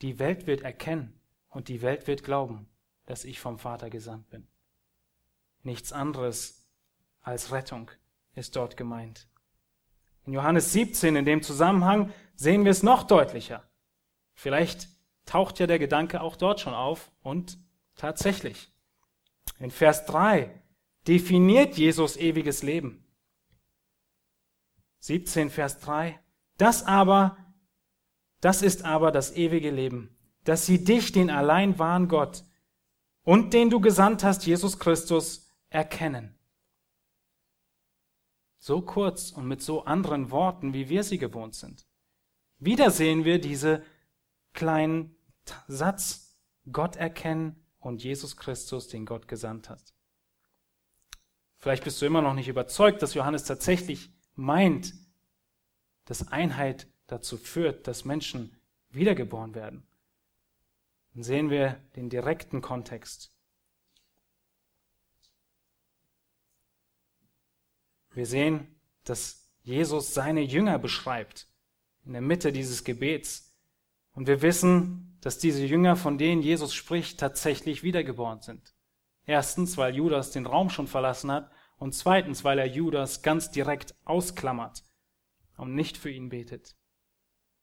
Die 0.00 0.18
Welt 0.18 0.46
wird 0.46 0.62
erkennen 0.62 1.20
und 1.50 1.68
die 1.68 1.82
Welt 1.82 2.06
wird 2.06 2.24
glauben, 2.24 2.68
dass 3.04 3.24
ich 3.24 3.38
vom 3.38 3.58
Vater 3.58 3.90
gesandt 3.90 4.30
bin. 4.30 4.48
Nichts 5.62 5.92
anderes 5.92 6.64
als 7.20 7.52
Rettung 7.52 7.90
ist 8.34 8.56
dort 8.56 8.76
gemeint. 8.76 9.28
In 10.24 10.32
Johannes 10.32 10.72
17 10.72 11.16
in 11.16 11.24
dem 11.24 11.42
Zusammenhang 11.42 12.12
sehen 12.34 12.64
wir 12.64 12.70
es 12.70 12.82
noch 12.82 13.02
deutlicher. 13.02 13.62
Vielleicht 14.34 14.88
taucht 15.24 15.58
ja 15.58 15.66
der 15.66 15.78
Gedanke 15.78 16.20
auch 16.20 16.36
dort 16.36 16.60
schon 16.60 16.74
auf 16.74 17.10
und 17.22 17.58
tatsächlich. 17.96 18.72
In 19.58 19.70
Vers 19.70 20.06
3 20.06 20.62
definiert 21.06 21.76
Jesus 21.76 22.16
ewiges 22.16 22.62
Leben. 22.62 23.04
17 25.00 25.50
Vers 25.50 25.80
3. 25.80 26.18
Das 26.58 26.84
aber, 26.84 27.36
das 28.40 28.62
ist 28.62 28.84
aber 28.84 29.10
das 29.10 29.34
ewige 29.34 29.70
Leben, 29.70 30.16
dass 30.44 30.66
sie 30.66 30.84
dich, 30.84 31.12
den 31.12 31.30
allein 31.30 31.78
wahren 31.78 32.08
Gott 32.08 32.44
und 33.24 33.52
den 33.52 33.70
du 33.70 33.80
gesandt 33.80 34.24
hast, 34.24 34.46
Jesus 34.46 34.78
Christus, 34.78 35.48
erkennen 35.70 36.38
so 38.62 38.80
kurz 38.80 39.32
und 39.32 39.48
mit 39.48 39.60
so 39.60 39.84
anderen 39.86 40.30
Worten, 40.30 40.72
wie 40.72 40.88
wir 40.88 41.02
sie 41.02 41.18
gewohnt 41.18 41.56
sind. 41.56 41.84
Wieder 42.58 42.92
sehen 42.92 43.24
wir 43.24 43.40
diese 43.40 43.82
kleinen 44.52 45.16
Satz, 45.66 46.36
Gott 46.70 46.96
erkennen 46.96 47.64
und 47.80 48.02
Jesus 48.02 48.36
Christus, 48.36 48.88
den 48.88 49.06
Gott 49.06 49.28
gesandt 49.28 49.68
hat. 49.68 49.92
Vielleicht 51.58 51.84
bist 51.84 52.00
du 52.02 52.06
immer 52.06 52.22
noch 52.22 52.34
nicht 52.34 52.48
überzeugt, 52.48 53.02
dass 53.02 53.14
Johannes 53.14 53.44
tatsächlich 53.44 54.10
meint, 54.34 54.94
dass 56.04 56.28
Einheit 56.28 56.88
dazu 57.06 57.36
führt, 57.36 57.86
dass 57.86 58.04
Menschen 58.04 58.56
wiedergeboren 58.90 59.54
werden. 59.54 59.86
Dann 61.14 61.22
sehen 61.22 61.50
wir 61.50 61.80
den 61.96 62.08
direkten 62.08 62.62
Kontext. 62.62 63.32
Wir 68.10 68.26
sehen, 68.26 68.74
dass 69.04 69.48
Jesus 69.62 70.14
seine 70.14 70.42
Jünger 70.42 70.78
beschreibt 70.78 71.48
in 72.04 72.12
der 72.12 72.22
Mitte 72.22 72.52
dieses 72.52 72.84
Gebets. 72.84 73.51
Und 74.14 74.26
wir 74.26 74.42
wissen, 74.42 75.16
dass 75.20 75.38
diese 75.38 75.64
Jünger, 75.64 75.96
von 75.96 76.18
denen 76.18 76.42
Jesus 76.42 76.74
spricht, 76.74 77.18
tatsächlich 77.18 77.82
wiedergeboren 77.82 78.40
sind. 78.40 78.74
Erstens, 79.24 79.76
weil 79.76 79.94
Judas 79.94 80.30
den 80.32 80.46
Raum 80.46 80.68
schon 80.68 80.86
verlassen 80.86 81.30
hat 81.30 81.50
und 81.76 81.94
zweitens, 81.94 82.44
weil 82.44 82.58
er 82.58 82.66
Judas 82.66 83.22
ganz 83.22 83.50
direkt 83.50 83.94
ausklammert 84.04 84.82
und 85.56 85.74
nicht 85.74 85.96
für 85.96 86.10
ihn 86.10 86.28
betet. 86.28 86.76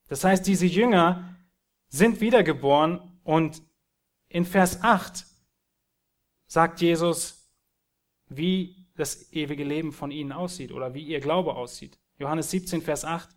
Das 0.07 0.23
heißt, 0.23 0.47
diese 0.47 0.65
Jünger 0.65 1.35
sind 1.89 2.21
wiedergeboren 2.21 3.19
und 3.23 3.61
in 4.29 4.45
Vers 4.45 4.81
8 4.81 5.25
sagt 6.47 6.81
Jesus, 6.81 7.51
wie 8.27 8.87
das 8.95 9.31
ewige 9.33 9.63
Leben 9.63 9.91
von 9.91 10.11
ihnen 10.11 10.31
aussieht 10.31 10.71
oder 10.71 10.93
wie 10.93 11.03
ihr 11.03 11.19
Glaube 11.19 11.55
aussieht. 11.55 11.99
Johannes 12.17 12.51
17, 12.51 12.81
Vers 12.81 13.05
8. 13.05 13.29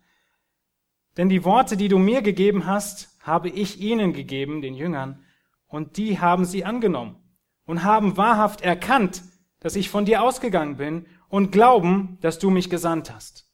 Denn 1.17 1.29
die 1.29 1.43
Worte, 1.43 1.77
die 1.77 1.87
du 1.87 1.99
mir 1.99 2.21
gegeben 2.21 2.65
hast, 2.65 3.17
habe 3.21 3.49
ich 3.49 3.79
ihnen 3.79 4.13
gegeben, 4.13 4.61
den 4.61 4.73
Jüngern, 4.73 5.23
und 5.67 5.97
die 5.97 6.19
haben 6.19 6.45
sie 6.45 6.65
angenommen 6.65 7.17
und 7.65 7.83
haben 7.83 8.17
wahrhaft 8.17 8.61
erkannt, 8.61 9.23
dass 9.59 9.75
ich 9.75 9.89
von 9.89 10.05
dir 10.05 10.21
ausgegangen 10.21 10.77
bin 10.77 11.07
und 11.29 11.51
glauben, 11.51 12.17
dass 12.21 12.37
du 12.37 12.49
mich 12.49 12.69
gesandt 12.69 13.13
hast. 13.13 13.49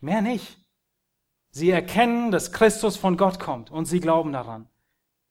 Mehr 0.00 0.22
nicht. 0.22 0.58
Sie 1.50 1.70
erkennen, 1.70 2.30
dass 2.30 2.52
Christus 2.52 2.96
von 2.96 3.16
Gott 3.16 3.40
kommt 3.40 3.70
und 3.70 3.86
sie 3.86 4.00
glauben 4.00 4.32
daran. 4.32 4.68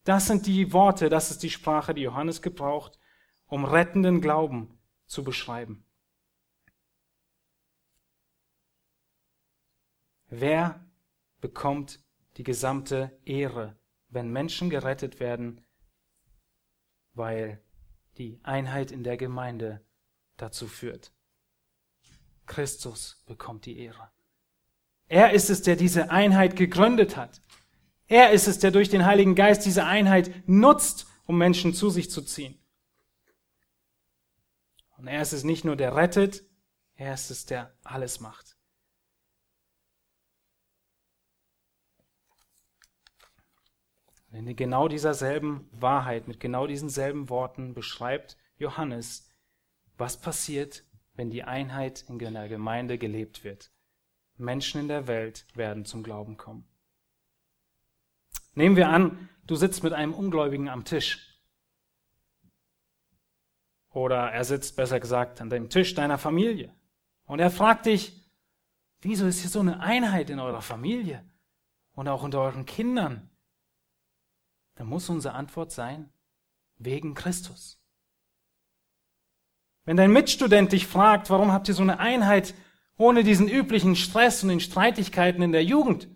Das 0.04 0.28
sind 0.28 0.46
die 0.46 0.74
Worte, 0.74 1.10
das 1.10 1.32
ist 1.32 1.42
die 1.42 1.50
Sprache, 1.50 1.94
die 1.94 2.02
Johannes 2.02 2.42
gebraucht, 2.42 3.00
um 3.48 3.66
rettenden 3.66 4.22
Glauben 4.22 4.78
zu 5.08 5.24
beschreiben. 5.24 5.86
Wer 10.28 10.85
bekommt 11.46 12.00
die 12.38 12.44
gesamte 12.44 13.16
Ehre, 13.24 13.76
wenn 14.10 14.32
Menschen 14.32 14.72
gerettet 14.72 15.20
werden, 15.20 15.64
weil 17.14 17.62
die 18.18 18.40
Einheit 18.42 18.90
in 18.90 19.04
der 19.04 19.16
Gemeinde 19.16 19.86
dazu 20.38 20.68
führt? 20.68 21.14
Christus 22.48 23.22
bekommt 23.28 23.68
die 23.68 23.78
Ehre. 23.78 24.10
Er 25.08 25.34
ist 25.34 25.52
es, 25.52 25.62
der 25.62 25.76
diese 25.76 26.10
Einheit 26.10 26.56
gegründet 26.56 27.16
hat. 27.16 27.44
Er 28.08 28.32
ist 28.32 28.48
es, 28.48 28.58
der 28.58 28.72
durch 28.72 28.90
den 28.90 29.06
Heiligen 29.06 29.36
Geist 29.36 29.68
diese 29.68 29.86
Einheit 29.86 30.32
nutzt, 30.50 31.06
um 31.28 31.38
Menschen 31.38 31.76
zu 31.76 31.92
sich 31.92 32.10
zu 32.10 32.24
ziehen. 32.24 32.60
Und 34.98 35.06
er 35.06 35.22
ist 35.22 35.34
es 35.34 35.44
nicht 35.44 35.64
nur, 35.64 35.76
der 35.76 35.96
rettet, 35.96 36.44
er 36.96 37.14
ist 37.14 37.30
es, 37.30 37.46
der 37.46 37.72
alles 37.84 38.20
macht. 38.20 38.55
In 44.36 44.54
genau 44.56 44.90
dieser 44.90 45.14
selben 45.14 45.70
Wahrheit, 45.72 46.28
mit 46.28 46.42
genau 46.42 46.68
diesen 46.68 46.90
selben 46.90 47.30
Worten 47.30 47.74
beschreibt 47.74 48.36
Johannes, 48.58 49.30
was 49.98 50.20
passiert, 50.20 50.84
wenn 51.14 51.30
die 51.30 51.44
Einheit 51.44 52.04
in 52.10 52.20
der 52.20 52.50
Gemeinde 52.50 52.98
gelebt 52.98 53.46
wird. 53.46 53.72
Menschen 54.36 54.82
in 54.82 54.88
der 54.90 55.08
Welt 55.08 55.46
werden 55.56 55.86
zum 55.86 56.04
Glauben 56.04 56.36
kommen. 56.36 56.68
Nehmen 58.56 58.76
wir 58.76 58.90
an, 58.90 59.30
du 59.48 59.56
sitzt 59.56 59.84
mit 59.84 59.94
einem 59.94 60.14
Ungläubigen 60.14 60.68
am 60.68 60.84
Tisch. 60.84 61.42
Oder 63.92 64.34
er 64.34 64.44
sitzt, 64.44 64.76
besser 64.76 65.00
gesagt, 65.00 65.40
an 65.40 65.50
dem 65.50 65.70
Tisch 65.70 65.94
deiner 65.94 66.18
Familie. 66.18 66.76
Und 67.26 67.40
er 67.40 67.52
fragt 67.52 67.86
dich, 67.86 68.30
wieso 69.00 69.26
ist 69.28 69.40
hier 69.40 69.50
so 69.50 69.62
eine 69.62 69.80
Einheit 69.80 70.30
in 70.30 70.40
eurer 70.40 70.62
Familie 70.62 71.24
und 71.94 72.10
auch 72.10 72.24
unter 72.24 72.42
euren 72.42 72.66
Kindern? 72.66 73.30
Da 74.76 74.84
muss 74.84 75.10
unsere 75.10 75.34
Antwort 75.34 75.72
sein, 75.72 76.10
wegen 76.78 77.14
Christus. 77.14 77.80
Wenn 79.86 79.98
dein 79.98 80.12
Mitstudent 80.12 80.72
dich 80.72 80.88
fragt, 80.88 81.30
warum 81.30 81.52
habt 81.52 81.68
ihr 81.68 81.74
so 81.74 81.84
eine 81.84 82.00
Einheit 82.00 82.54
ohne 82.98 83.24
diesen 83.24 83.48
üblichen 83.48 83.96
Stress 83.96 84.44
und 84.44 84.50
den 84.50 84.60
Streitigkeiten 84.60 85.42
in 85.42 85.52
der 85.52 85.64
Jugend? 85.64 86.10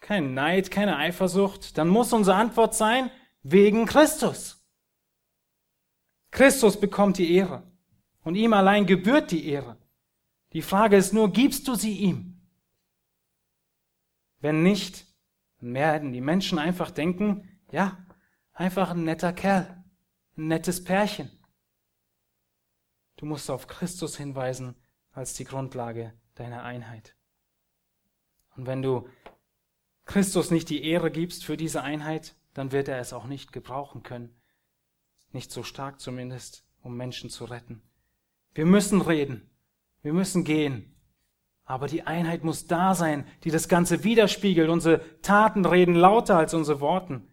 Kein 0.00 0.32
Neid, 0.32 0.70
keine 0.70 0.96
Eifersucht, 0.96 1.76
dann 1.76 1.88
muss 1.88 2.12
unsere 2.12 2.36
Antwort 2.36 2.74
sein, 2.74 3.10
wegen 3.42 3.84
Christus. 3.84 4.64
Christus 6.30 6.78
bekommt 6.78 7.18
die 7.18 7.34
Ehre 7.34 7.64
und 8.22 8.36
ihm 8.36 8.52
allein 8.52 8.86
gebührt 8.86 9.30
die 9.30 9.46
Ehre. 9.46 9.76
Die 10.52 10.62
Frage 10.62 10.96
ist 10.96 11.12
nur, 11.12 11.32
gibst 11.32 11.68
du 11.68 11.74
sie 11.74 11.98
ihm? 11.98 12.40
Wenn 14.40 14.62
nicht, 14.62 15.06
dann 15.60 15.74
werden 15.74 16.12
die 16.12 16.20
Menschen 16.20 16.58
einfach 16.58 16.90
denken, 16.90 17.60
ja, 17.70 18.04
einfach 18.52 18.90
ein 18.90 19.04
netter 19.04 19.32
Kerl, 19.32 19.84
ein 20.36 20.48
nettes 20.48 20.82
Pärchen. 20.82 21.30
Du 23.16 23.26
musst 23.26 23.50
auf 23.50 23.66
Christus 23.66 24.16
hinweisen 24.16 24.76
als 25.12 25.34
die 25.34 25.44
Grundlage 25.44 26.14
deiner 26.34 26.62
Einheit. 26.62 27.16
Und 28.56 28.66
wenn 28.66 28.82
du 28.82 29.08
Christus 30.06 30.50
nicht 30.50 30.70
die 30.70 30.84
Ehre 30.84 31.10
gibst 31.10 31.44
für 31.44 31.56
diese 31.56 31.82
Einheit, 31.82 32.34
dann 32.54 32.72
wird 32.72 32.88
er 32.88 32.98
es 32.98 33.12
auch 33.12 33.26
nicht 33.26 33.52
gebrauchen 33.52 34.02
können. 34.02 34.40
Nicht 35.32 35.52
so 35.52 35.62
stark 35.62 36.00
zumindest, 36.00 36.64
um 36.80 36.96
Menschen 36.96 37.30
zu 37.30 37.44
retten. 37.44 37.82
Wir 38.54 38.66
müssen 38.66 39.00
reden. 39.00 39.50
Wir 40.02 40.12
müssen 40.12 40.44
gehen. 40.44 40.99
Aber 41.64 41.86
die 41.86 42.02
Einheit 42.02 42.42
muss 42.42 42.66
da 42.66 42.94
sein, 42.94 43.26
die 43.44 43.50
das 43.50 43.68
Ganze 43.68 44.02
widerspiegelt. 44.02 44.68
Unsere 44.68 45.00
Taten 45.22 45.64
reden 45.64 45.94
lauter 45.94 46.36
als 46.36 46.54
unsere 46.54 46.80
Worten. 46.80 47.28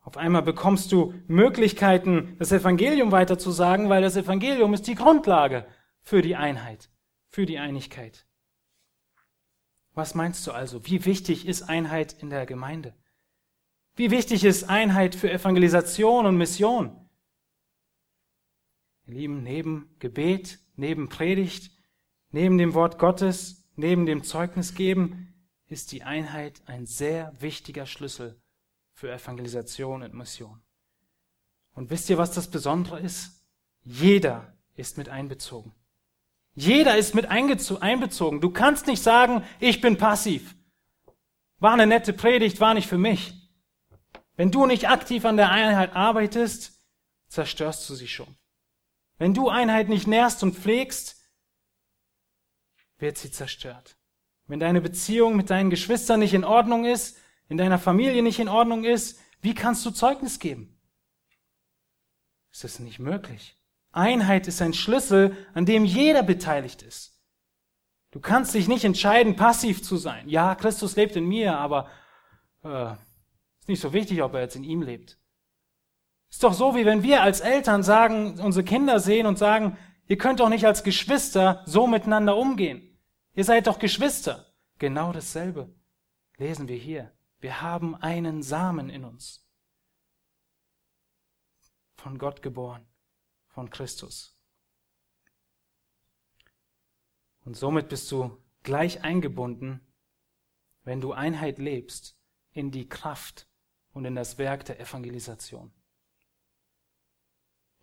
Auf 0.00 0.16
einmal 0.18 0.42
bekommst 0.42 0.92
du 0.92 1.14
Möglichkeiten, 1.26 2.36
das 2.38 2.52
Evangelium 2.52 3.10
weiterzusagen, 3.10 3.88
weil 3.88 4.02
das 4.02 4.16
Evangelium 4.16 4.74
ist 4.74 4.86
die 4.86 4.94
Grundlage 4.94 5.66
für 6.02 6.20
die 6.20 6.36
Einheit, 6.36 6.90
für 7.30 7.46
die 7.46 7.58
Einigkeit. 7.58 8.26
Was 9.94 10.14
meinst 10.14 10.46
du 10.46 10.52
also? 10.52 10.84
Wie 10.86 11.04
wichtig 11.04 11.46
ist 11.46 11.62
Einheit 11.62 12.12
in 12.20 12.28
der 12.28 12.46
Gemeinde? 12.46 12.94
Wie 13.96 14.10
wichtig 14.10 14.44
ist 14.44 14.68
Einheit 14.68 15.14
für 15.14 15.30
Evangelisation 15.30 16.26
und 16.26 16.36
Mission? 16.36 17.08
Ihr 19.06 19.14
Lieben, 19.14 19.42
neben 19.42 19.94
Gebet, 20.00 20.58
neben 20.76 21.08
Predigt, 21.08 21.70
neben 22.34 22.58
dem 22.58 22.74
Wort 22.74 22.98
Gottes, 22.98 23.64
neben 23.76 24.06
dem 24.06 24.24
Zeugnis 24.24 24.74
geben, 24.74 25.32
ist 25.68 25.92
die 25.92 26.02
Einheit 26.02 26.62
ein 26.66 26.84
sehr 26.84 27.32
wichtiger 27.38 27.86
Schlüssel 27.86 28.42
für 28.92 29.12
Evangelisation 29.12 30.02
und 30.02 30.14
Mission. 30.14 30.60
Und 31.74 31.90
wisst 31.90 32.10
ihr, 32.10 32.18
was 32.18 32.32
das 32.32 32.50
Besondere 32.50 32.98
ist? 32.98 33.40
Jeder 33.84 34.52
ist 34.74 34.98
mit 34.98 35.08
einbezogen. 35.08 35.72
Jeder 36.56 36.96
ist 36.96 37.14
mit 37.14 37.26
einbezogen. 37.26 38.40
Du 38.40 38.50
kannst 38.50 38.88
nicht 38.88 39.02
sagen, 39.02 39.44
ich 39.60 39.80
bin 39.80 39.96
passiv. 39.96 40.56
War 41.60 41.74
eine 41.74 41.86
nette 41.86 42.12
Predigt, 42.12 42.60
war 42.60 42.74
nicht 42.74 42.88
für 42.88 42.98
mich. 42.98 43.32
Wenn 44.34 44.50
du 44.50 44.66
nicht 44.66 44.88
aktiv 44.88 45.24
an 45.24 45.36
der 45.36 45.52
Einheit 45.52 45.94
arbeitest, 45.94 46.80
zerstörst 47.28 47.88
du 47.88 47.94
sie 47.94 48.08
schon. 48.08 48.36
Wenn 49.18 49.34
du 49.34 49.50
Einheit 49.50 49.88
nicht 49.88 50.08
nährst 50.08 50.42
und 50.42 50.56
pflegst, 50.56 51.23
wird 52.98 53.18
sie 53.18 53.30
zerstört. 53.30 53.96
Wenn 54.46 54.60
deine 54.60 54.80
Beziehung 54.80 55.36
mit 55.36 55.50
deinen 55.50 55.70
Geschwistern 55.70 56.20
nicht 56.20 56.34
in 56.34 56.44
Ordnung 56.44 56.84
ist, 56.84 57.18
in 57.48 57.56
deiner 57.56 57.78
Familie 57.78 58.22
nicht 58.22 58.38
in 58.38 58.48
Ordnung 58.48 58.84
ist, 58.84 59.20
wie 59.40 59.54
kannst 59.54 59.84
du 59.84 59.90
Zeugnis 59.90 60.38
geben? 60.38 60.78
Es 62.52 62.64
ist 62.64 62.80
nicht 62.80 62.98
möglich. 62.98 63.56
Einheit 63.92 64.46
ist 64.48 64.60
ein 64.62 64.74
Schlüssel, 64.74 65.36
an 65.54 65.66
dem 65.66 65.84
jeder 65.84 66.22
beteiligt 66.22 66.82
ist. 66.82 67.20
Du 68.10 68.20
kannst 68.20 68.54
dich 68.54 68.68
nicht 68.68 68.84
entscheiden, 68.84 69.36
passiv 69.36 69.82
zu 69.82 69.96
sein. 69.96 70.28
Ja, 70.28 70.54
Christus 70.54 70.94
lebt 70.96 71.16
in 71.16 71.26
mir, 71.26 71.58
aber 71.58 71.88
äh, 72.62 72.92
ist 73.60 73.68
nicht 73.68 73.80
so 73.80 73.92
wichtig, 73.92 74.22
ob 74.22 74.34
er 74.34 74.42
jetzt 74.42 74.56
in 74.56 74.64
ihm 74.64 74.82
lebt. 74.82 75.18
Ist 76.30 76.42
doch 76.42 76.52
so, 76.52 76.74
wie 76.74 76.84
wenn 76.84 77.02
wir 77.02 77.22
als 77.22 77.40
Eltern 77.40 77.82
sagen, 77.82 78.38
unsere 78.40 78.64
Kinder 78.64 79.00
sehen 79.00 79.26
und 79.26 79.38
sagen, 79.38 79.76
ihr 80.06 80.18
könnt 80.18 80.40
doch 80.40 80.48
nicht 80.48 80.66
als 80.66 80.84
Geschwister 80.84 81.62
so 81.66 81.86
miteinander 81.86 82.36
umgehen. 82.36 82.98
Ihr 83.34 83.44
seid 83.44 83.66
doch 83.66 83.78
Geschwister. 83.78 84.46
Genau 84.78 85.12
dasselbe 85.12 85.74
lesen 86.36 86.68
wir 86.68 86.76
hier. 86.76 87.12
Wir 87.38 87.60
haben 87.60 87.94
einen 87.94 88.42
Samen 88.42 88.90
in 88.90 89.04
uns. 89.04 89.46
Von 91.96 92.18
Gott 92.18 92.42
geboren 92.42 92.86
von 93.54 93.70
Christus. 93.70 94.36
Und 97.44 97.56
somit 97.56 97.88
bist 97.88 98.10
du 98.10 98.36
gleich 98.64 99.04
eingebunden, 99.04 99.80
wenn 100.82 101.00
du 101.00 101.12
Einheit 101.12 101.58
lebst, 101.58 102.18
in 102.50 102.72
die 102.72 102.88
Kraft 102.88 103.48
und 103.92 104.04
in 104.04 104.16
das 104.16 104.38
Werk 104.38 104.64
der 104.64 104.80
Evangelisation. 104.80 105.72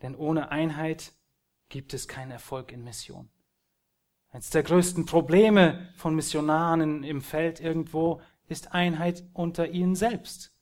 Denn 0.01 0.15
ohne 0.15 0.49
Einheit 0.49 1.13
gibt 1.71 1.93
es 1.95 2.07
keinen 2.07 2.31
Erfolg 2.31 2.71
in 2.71 2.83
Mission. 2.83 3.29
Eines 4.29 4.51
der 4.51 4.61
größten 4.61 5.05
Probleme 5.05 5.89
von 5.95 6.13
Missionaren 6.13 7.03
im 7.03 7.21
Feld 7.21 7.59
irgendwo 7.59 8.21
ist 8.47 8.73
Einheit 8.73 9.23
unter 9.33 9.69
ihnen 9.69 9.95
selbst. 9.95 10.53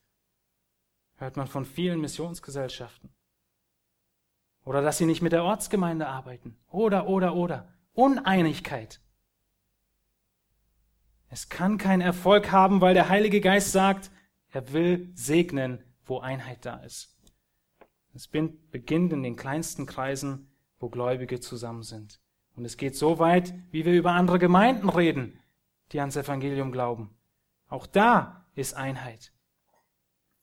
Hört 1.18 1.36
man 1.36 1.48
von 1.48 1.66
vielen 1.66 2.00
Missionsgesellschaften. 2.00 3.10
Oder 4.64 4.82
dass 4.82 4.98
sie 5.00 5.06
nicht 5.06 5.22
mit 5.22 5.34
der 5.34 5.44
Ortsgemeinde 5.44 6.08
arbeiten. 6.08 6.58
Oder, 6.70 7.08
oder, 7.08 7.36
oder. 7.36 7.74
Uneinigkeit. 7.94 9.02
Es 11.28 11.50
kann 11.50 11.78
keinen 11.78 12.02
Erfolg 12.02 12.52
haben, 12.52 12.82
weil 12.82 12.94
der 12.94 13.10
Heilige 13.10 13.42
Geist 13.42 13.72
sagt, 13.72 14.12
er 14.52 14.72
will 14.74 15.12
segnen, 15.16 15.84
wo 16.06 16.20
Einheit 16.20 16.66
da 16.66 16.78
ist. 16.78 17.16
Es 18.14 18.28
beginnt 18.28 19.14
in 19.14 19.22
den 19.22 19.36
kleinsten 19.36 19.86
Kreisen, 19.86 20.49
wo 20.80 20.90
Gläubige 20.90 21.40
zusammen 21.40 21.84
sind. 21.84 22.20
Und 22.56 22.66
es 22.66 22.78
geht 22.78 22.96
so 22.96 23.20
weit, 23.20 23.54
wie 23.72 23.86
wir 23.86 23.94
über 23.94 24.12
andere 24.12 24.40
Gemeinden 24.40 24.90
reden, 24.90 25.40
die 25.92 26.00
ans 26.00 26.16
Evangelium 26.16 26.72
glauben. 26.72 27.16
Auch 27.68 27.86
da 27.86 28.46
ist 28.56 28.74
Einheit. 28.74 29.32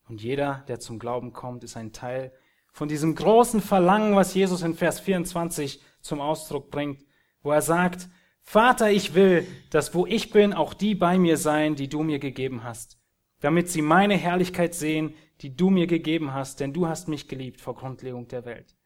Und 0.07 0.21
jeder, 0.21 0.63
der 0.67 0.79
zum 0.79 0.99
Glauben 0.99 1.33
kommt, 1.33 1.63
ist 1.63 1.75
ein 1.75 1.91
Teil 1.91 2.31
von 2.71 2.87
diesem 2.87 3.15
großen 3.15 3.59
Verlangen, 3.59 4.15
was 4.15 4.33
Jesus 4.33 4.61
in 4.61 4.75
Vers 4.75 4.99
24 4.99 5.81
zum 6.01 6.21
Ausdruck 6.21 6.71
bringt, 6.71 7.03
wo 7.41 7.51
er 7.51 7.61
sagt, 7.61 8.07
Vater, 8.43 8.89
ich 8.91 9.13
will, 9.13 9.45
dass 9.71 9.93
wo 9.93 10.05
ich 10.05 10.31
bin, 10.31 10.53
auch 10.53 10.73
die 10.73 10.95
bei 10.95 11.17
mir 11.17 11.35
sein, 11.37 11.75
die 11.75 11.89
du 11.89 12.03
mir 12.03 12.19
gegeben 12.19 12.63
hast, 12.63 12.97
damit 13.41 13.69
sie 13.69 13.81
meine 13.81 14.15
Herrlichkeit 14.15 14.73
sehen, 14.73 15.15
die 15.41 15.55
du 15.55 15.69
mir 15.69 15.87
gegeben 15.87 16.33
hast, 16.33 16.61
denn 16.61 16.71
du 16.71 16.87
hast 16.87 17.09
mich 17.09 17.27
geliebt 17.27 17.59
vor 17.59 17.75
Grundlegung 17.75 18.27
der 18.29 18.45
Welt. 18.45 18.76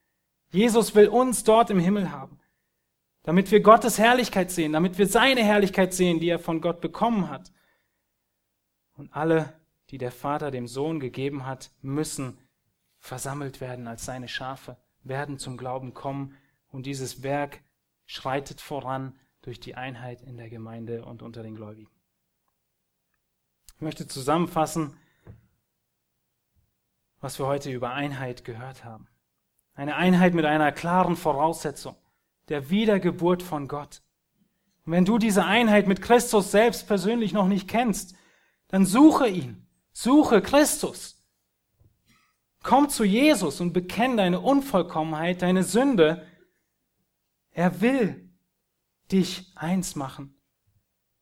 Jesus 0.52 0.96
will 0.96 1.08
uns 1.08 1.44
dort 1.44 1.70
im 1.70 1.80
Himmel 1.80 2.12
haben, 2.12 2.40
damit 3.24 3.52
wir 3.52 3.62
Gottes 3.62 3.98
Herrlichkeit 3.98 4.52
sehen, 4.52 4.74
damit 4.74 4.98
wir 4.98 5.08
seine 5.08 5.44
Herrlichkeit 5.44 5.94
sehen, 5.94 6.20
die 6.20 6.30
er 6.30 6.40
von 6.40 6.62
Gott 6.62 6.82
bekommen 6.82 7.30
hat. 7.30 7.52
Und 8.94 9.14
alle, 9.16 9.60
die 9.90 9.98
der 9.98 10.12
Vater 10.12 10.52
dem 10.52 10.68
Sohn 10.68 11.00
gegeben 11.00 11.46
hat, 11.46 11.72
müssen 11.82 12.38
versammelt 13.00 13.62
werden 13.62 13.88
als 13.88 14.06
seine 14.06 14.28
Schafe, 14.28 14.78
werden 15.04 15.40
zum 15.40 15.58
Glauben 15.58 15.94
kommen 15.94 16.38
und 16.68 16.86
dieses 16.86 17.24
Werk 17.24 17.62
schreitet 18.06 18.62
voran 18.62 19.18
durch 19.42 19.60
die 19.60 19.76
Einheit 19.76 20.22
in 20.22 20.38
der 20.38 20.50
Gemeinde 20.50 21.06
und 21.06 21.22
unter 21.22 21.42
den 21.44 21.56
Gläubigen. 21.56 21.90
Ich 23.76 23.82
möchte 23.82 24.08
zusammenfassen, 24.08 24.96
was 27.20 27.40
wir 27.40 27.48
heute 27.48 27.72
über 27.72 27.92
Einheit 27.92 28.44
gehört 28.44 28.84
haben. 28.84 29.08
Eine 29.74 29.96
Einheit 29.96 30.34
mit 30.34 30.46
einer 30.46 30.72
klaren 30.72 31.16
Voraussetzung, 31.16 31.96
der 32.50 32.70
Wiedergeburt 32.70 33.42
von 33.42 33.68
Gott. 33.68 34.02
Und 34.86 34.94
wenn 34.94 35.06
du 35.06 35.18
diese 35.18 35.46
Einheit 35.46 35.88
mit 35.88 36.02
Christus 36.02 36.52
selbst 36.52 36.88
persönlich 36.88 37.34
noch 37.34 37.48
nicht 37.48 37.68
kennst, 37.68 38.16
dann 38.68 38.86
suche 38.86 39.28
ihn, 39.28 39.68
suche 39.92 40.42
Christus. 40.42 41.22
Komm 42.64 42.90
zu 42.90 43.04
Jesus 43.04 43.60
und 43.60 43.74
bekenn 43.74 44.18
deine 44.18 44.40
Unvollkommenheit, 44.40 45.42
deine 45.42 45.64
Sünde. 45.64 46.28
Er 47.52 47.82
will 47.82 48.30
dich 49.12 49.52
eins 49.56 49.96
machen. 49.96 50.36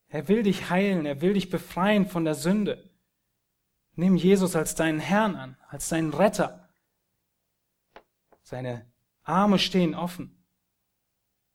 Er 0.10 0.28
will 0.28 0.44
dich 0.44 0.70
heilen, 0.70 1.06
er 1.06 1.22
will 1.22 1.34
dich 1.34 1.50
befreien 1.50 2.08
von 2.08 2.26
der 2.26 2.36
Sünde. 2.36 2.90
Nimm 3.96 4.16
Jesus 4.16 4.56
als 4.56 4.76
deinen 4.76 5.00
Herrn 5.00 5.36
an, 5.36 5.58
als 5.68 5.90
deinen 5.90 6.14
Retter. 6.14 6.69
Seine 8.50 8.92
Arme 9.22 9.60
stehen 9.60 9.94
offen. 9.94 10.44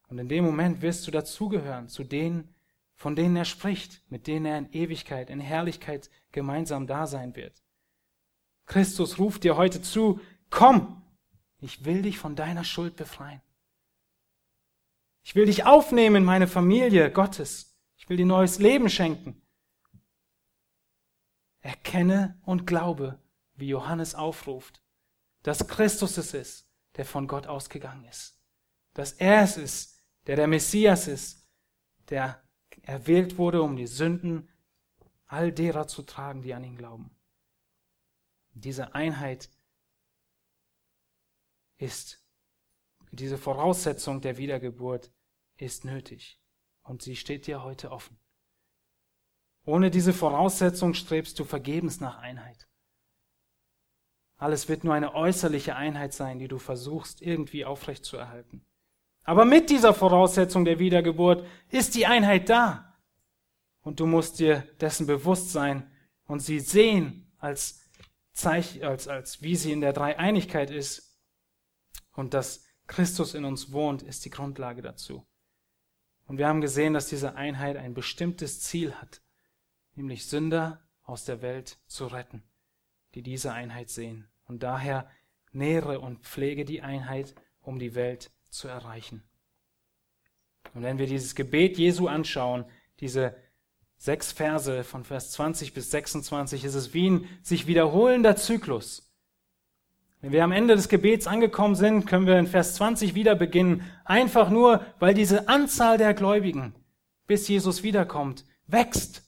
Und 0.07 0.21
in 0.21 0.29
dem 0.29 0.45
Moment 0.45 0.81
wirst 0.81 1.05
du 1.05 1.11
dazugehören 1.11 1.89
zu 1.89 2.05
denen, 2.05 2.55
von 2.95 3.17
denen 3.17 3.35
er 3.35 3.47
spricht, 3.47 4.09
mit 4.13 4.29
denen 4.29 4.47
er 4.47 4.59
in 4.59 4.73
Ewigkeit, 4.73 5.29
in 5.29 5.41
Herrlichkeit 5.41 6.09
gemeinsam 6.31 6.87
da 6.87 7.09
sein 7.09 7.35
wird. 7.35 7.65
Christus 8.67 9.19
ruft 9.19 9.43
dir 9.43 9.57
heute 9.57 9.83
zu, 9.83 10.21
komm, 10.51 11.03
ich 11.59 11.85
will 11.85 12.03
dich 12.03 12.17
von 12.17 12.37
deiner 12.37 12.63
Schuld 12.63 12.95
befreien. 12.95 13.43
Ich 15.25 15.35
will 15.35 15.47
dich 15.47 15.67
aufnehmen 15.67 16.15
in 16.15 16.25
meine 16.25 16.47
Familie 16.47 17.11
Gottes. 17.11 17.77
Ich 17.97 18.09
will 18.09 18.19
dir 18.19 18.27
neues 18.27 18.61
Leben 18.61 18.89
schenken. 18.89 19.43
Erkenne 21.61 22.41
und 22.45 22.69
glaube, 22.69 23.19
wie 23.57 23.67
Johannes 23.67 24.15
aufruft, 24.15 24.81
dass 25.43 25.67
Christus 25.67 26.19
es 26.19 26.35
ist, 26.35 26.64
der 26.97 27.05
von 27.05 27.27
Gott 27.27 27.47
ausgegangen 27.47 28.05
ist. 28.05 28.41
Dass 28.93 29.13
er 29.13 29.43
es 29.43 29.57
ist, 29.57 30.03
der 30.27 30.37
der 30.37 30.47
Messias 30.47 31.09
ist, 31.09 31.49
der 32.09 32.43
erwählt 32.83 33.39
wurde, 33.39 33.63
um 33.63 33.77
die 33.77 33.87
Sünden 33.87 34.49
all 35.27 35.53
derer 35.53 35.87
zu 35.87 36.03
tragen, 36.03 36.43
die 36.43 36.55
an 36.55 36.65
ihn 36.65 36.77
glauben. 36.77 37.11
Diese 38.53 38.95
Einheit 38.95 39.51
ist, 41.77 42.25
diese 43.11 43.39
Voraussetzung 43.39 44.21
der 44.21 44.37
Wiedergeburt 44.37 45.13
ist 45.57 45.85
nötig 45.85 46.41
und 46.83 47.03
sie 47.03 47.17
steht 47.17 47.47
dir 47.47 47.63
heute 47.63 47.91
offen. 47.91 48.19
Ohne 49.65 49.91
diese 49.91 50.13
Voraussetzung 50.13 50.95
strebst 50.95 51.39
du 51.39 51.45
vergebens 51.45 52.01
nach 52.01 52.19
Einheit. 52.19 52.69
Alles 54.45 54.69
wird 54.69 54.85
nur 54.85 54.93
eine 54.93 55.15
äußerliche 55.15 55.75
Einheit 55.75 56.13
sein, 56.13 56.39
die 56.39 56.49
du 56.49 56.59
versuchst 56.59 57.23
irgendwie 57.23 57.65
aufrechtzuerhalten. 57.65 58.63
Aber 59.23 59.47
mit 59.47 59.71
dieser 59.71 59.95
Voraussetzung 59.95 60.67
der 60.67 60.79
Wiedergeburt 60.79 61.47
ist 61.71 61.95
die 61.95 62.05
Einheit 62.05 62.51
da. 62.51 62.95
Und 63.81 64.01
du 64.01 64.07
musst 64.07 64.41
dir 64.41 64.69
dessen 64.83 65.07
bewusst 65.07 65.51
sein 65.51 65.91
und 66.27 66.41
sie 66.41 66.61
sehen 66.61 67.33
als 67.39 67.89
Zeichen, 68.35 68.85
als, 68.85 69.09
als 69.09 69.41
wie 69.41 69.57
sie 69.57 69.73
in 69.73 69.81
der 69.81 69.95
Dreieinigkeit 69.95 70.71
ist. 70.71 71.19
Und 72.13 72.35
dass 72.35 72.67
Christus 72.87 73.33
in 73.33 73.47
uns 73.47 73.73
wohnt, 73.73 74.03
ist 74.03 74.27
die 74.27 74.31
Grundlage 74.31 74.83
dazu. 74.83 75.27
Und 76.27 76.37
wir 76.37 76.49
haben 76.49 76.61
gesehen, 76.61 76.93
dass 76.93 77.09
diese 77.09 77.35
Einheit 77.35 77.79
ein 77.79 77.95
bestimmtes 77.95 78.61
Ziel 78.61 78.93
hat, 78.97 79.23
nämlich 79.95 80.27
Sünder 80.27 80.87
aus 81.03 81.25
der 81.25 81.41
Welt 81.41 81.79
zu 81.87 82.09
retten, 82.09 82.43
die 83.15 83.23
diese 83.23 83.51
Einheit 83.51 83.89
sehen. 83.89 84.29
Und 84.47 84.63
daher 84.63 85.09
nähere 85.53 86.01
und 86.01 86.21
pflege 86.21 86.65
die 86.65 86.83
Einheit, 86.83 87.35
um 87.63 87.79
die 87.79 87.95
Welt 87.95 88.31
zu 88.51 88.69
erreichen. 88.69 89.23
Und 90.75 90.83
wenn 90.83 90.99
wir 90.99 91.07
dieses 91.07 91.35
Gebet 91.35 91.79
Jesu 91.79 92.09
anschauen, 92.09 92.65
diese 93.01 93.37
sechs 93.97 94.33
Verse 94.33 94.85
von 94.85 95.05
Vers 95.05 95.31
20 95.33 95.73
bis 95.73 95.91
26, 95.91 96.65
ist 96.65 96.75
es 96.75 96.95
wie 96.95 97.11
ein 97.11 97.29
sich 97.43 97.67
wiederholender 97.67 98.37
Zyklus. 98.37 99.11
Wenn 100.21 100.33
wir 100.33 100.43
am 100.43 100.53
Ende 100.53 100.75
des 100.75 100.89
Gebets 100.89 101.27
angekommen 101.27 101.75
sind, 101.75 102.07
können 102.07 102.27
wir 102.27 102.39
in 102.39 102.47
Vers 102.47 102.77
20 102.77 103.15
wieder 103.15 103.35
beginnen, 103.35 103.85
einfach 104.05 104.49
nur, 104.49 104.85
weil 104.99 105.15
diese 105.15 105.49
Anzahl 105.49 105.99
der 105.99 106.15
Gläubigen, 106.15 106.75
bis 107.27 107.47
Jesus 107.47 107.83
wiederkommt, 107.83 108.45
wächst. 108.67 109.23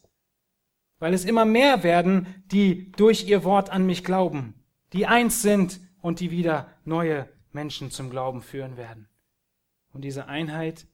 Weil 0.98 1.12
es 1.12 1.26
immer 1.26 1.44
mehr 1.44 1.82
werden, 1.82 2.42
die 2.46 2.92
durch 2.92 3.28
ihr 3.28 3.44
Wort 3.44 3.68
an 3.70 3.84
mich 3.84 4.04
glauben, 4.04 4.54
die 4.92 5.06
eins 5.06 5.42
sind 5.42 5.80
und 6.00 6.20
die 6.20 6.30
wieder 6.30 6.72
neue 6.84 7.28
Menschen 7.52 7.90
zum 7.90 8.10
Glauben 8.10 8.42
führen 8.42 8.76
werden. 8.76 9.08
Und 9.92 10.02
diese 10.02 10.26
Einheit 10.26 10.86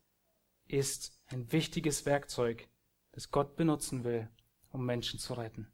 ist 0.67 1.21
ein 1.27 1.51
wichtiges 1.53 2.07
Werkzeug, 2.07 2.69
das 3.13 3.31
Gott 3.31 3.57
benutzen 3.57 4.05
will, 4.05 4.29
um 4.71 4.87
Menschen 4.87 5.19
zu 5.19 5.35
retten. 5.35 5.73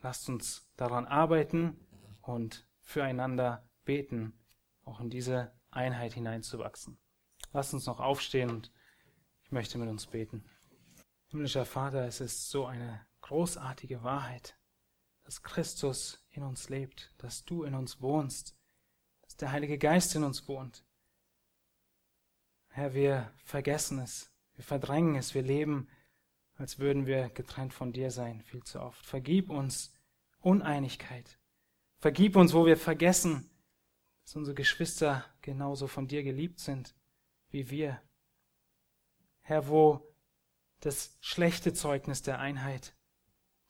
Lasst 0.00 0.28
uns 0.28 0.68
daran 0.76 1.06
arbeiten 1.06 1.76
und 2.20 2.68
füreinander 2.80 3.68
beten, 3.84 4.38
auch 4.84 5.00
in 5.00 5.10
diese 5.10 5.52
Einheit 5.70 6.12
hineinzuwachsen. 6.14 6.98
Lasst 7.52 7.72
uns 7.72 7.86
noch 7.86 8.00
aufstehen 8.00 8.50
und 8.50 8.72
ich 9.44 9.52
möchte 9.52 9.78
mit 9.78 9.88
uns 9.88 10.06
beten. 10.06 10.44
Himmlischer 11.28 11.64
Vater, 11.64 12.06
es 12.06 12.20
ist 12.20 12.50
so 12.50 12.66
eine 12.66 13.06
großartige 13.22 14.02
Wahrheit, 14.02 14.58
dass 15.24 15.42
Christus 15.42 16.24
in 16.30 16.42
uns 16.42 16.68
lebt, 16.68 17.14
dass 17.18 17.44
du 17.44 17.64
in 17.64 17.74
uns 17.74 18.00
wohnst, 18.00 18.56
dass 19.22 19.36
der 19.36 19.52
Heilige 19.52 19.78
Geist 19.78 20.14
in 20.14 20.24
uns 20.24 20.46
wohnt. 20.48 20.84
Herr, 22.68 22.94
wir 22.94 23.32
vergessen 23.44 23.98
es, 23.98 24.30
wir 24.54 24.64
verdrängen 24.64 25.16
es, 25.16 25.34
wir 25.34 25.42
leben 25.42 25.88
als 26.56 26.78
würden 26.78 27.06
wir 27.06 27.28
getrennt 27.30 27.74
von 27.74 27.92
dir 27.92 28.10
sein, 28.10 28.42
viel 28.42 28.62
zu 28.62 28.80
oft. 28.80 29.04
Vergib 29.04 29.50
uns 29.50 29.92
Uneinigkeit. 30.40 31.38
Vergib 31.98 32.36
uns, 32.36 32.52
wo 32.52 32.66
wir 32.66 32.76
vergessen, 32.76 33.50
dass 34.24 34.36
unsere 34.36 34.54
Geschwister 34.54 35.24
genauso 35.40 35.86
von 35.86 36.06
dir 36.06 36.22
geliebt 36.22 36.60
sind 36.60 36.94
wie 37.50 37.70
wir. 37.70 38.00
Herr, 39.40 39.68
wo 39.68 40.14
das 40.80 41.16
schlechte 41.20 41.72
Zeugnis 41.72 42.22
der 42.22 42.38
Einheit 42.38 42.94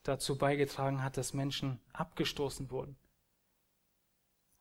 dazu 0.03 0.37
beigetragen 0.37 1.03
hat, 1.03 1.17
dass 1.17 1.33
Menschen 1.33 1.79
abgestoßen 1.93 2.69
wurden. 2.69 2.97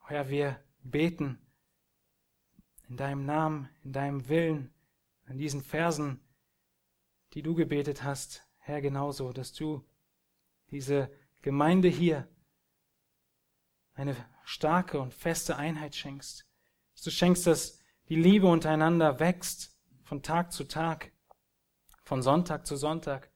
Herr, 0.05 0.29
wir 0.29 0.63
beten 0.83 1.39
in 2.89 2.97
deinem 2.97 3.25
Namen, 3.25 3.69
in 3.83 3.93
deinem 3.93 4.29
Willen, 4.29 4.73
an 5.27 5.39
diesen 5.39 5.63
Versen, 5.63 6.21
die 7.33 7.43
du 7.43 7.55
gebetet 7.55 8.03
hast, 8.03 8.47
Herr, 8.59 8.81
genauso, 8.81 9.33
dass 9.33 9.53
du 9.53 9.85
diese 10.71 11.11
Gemeinde 11.41 11.89
hier 11.89 12.29
eine 13.95 14.15
starke 14.45 15.01
und 15.01 15.13
feste 15.13 15.57
Einheit 15.57 15.97
schenkst. 15.97 16.47
Dass 16.95 17.03
du 17.03 17.11
schenkst, 17.11 17.47
dass 17.47 17.81
die 18.09 18.17
Liebe 18.17 18.47
untereinander 18.47 19.19
wächst 19.19 19.77
von 20.05 20.23
Tag 20.23 20.53
zu 20.53 20.65
Tag, 20.65 21.13
von 22.05 22.23
Sonntag 22.23 22.67
zu 22.67 22.77
Sonntag. 22.77 23.32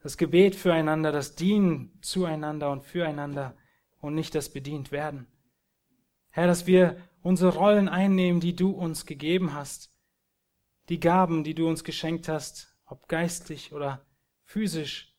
Das 0.00 0.16
Gebet 0.16 0.54
füreinander, 0.54 1.12
das 1.12 1.34
Dienen 1.34 1.98
zueinander 2.02 2.70
und 2.70 2.84
füreinander 2.84 3.56
und 3.98 4.14
nicht 4.14 4.34
das 4.34 4.52
bedient 4.52 4.92
werden. 4.92 5.26
Herr, 6.30 6.46
dass 6.46 6.66
wir 6.66 7.00
unsere 7.22 7.54
Rollen 7.54 7.88
einnehmen, 7.88 8.40
die 8.40 8.54
du 8.54 8.70
uns 8.70 9.06
gegeben 9.06 9.54
hast, 9.54 9.90
die 10.88 11.00
Gaben, 11.00 11.44
die 11.44 11.54
du 11.54 11.68
uns 11.68 11.82
geschenkt 11.82 12.28
hast, 12.28 12.76
ob 12.84 13.08
geistlich 13.08 13.72
oder 13.72 14.06
physisch, 14.44 15.16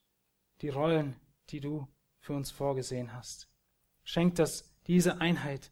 die 0.61 0.69
Rollen, 0.69 1.19
die 1.49 1.59
du 1.59 1.87
für 2.19 2.33
uns 2.33 2.51
vorgesehen 2.51 3.13
hast. 3.13 3.49
Schenk 4.03 4.35
das 4.35 4.73
diese 4.87 5.19
Einheit, 5.19 5.71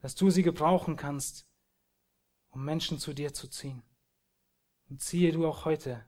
dass 0.00 0.14
du 0.14 0.30
sie 0.30 0.42
gebrauchen 0.42 0.96
kannst, 0.96 1.46
um 2.50 2.64
Menschen 2.64 2.98
zu 2.98 3.12
dir 3.12 3.34
zu 3.34 3.48
ziehen. 3.48 3.82
Und 4.88 5.02
ziehe 5.02 5.32
du 5.32 5.46
auch 5.46 5.64
heute 5.64 6.06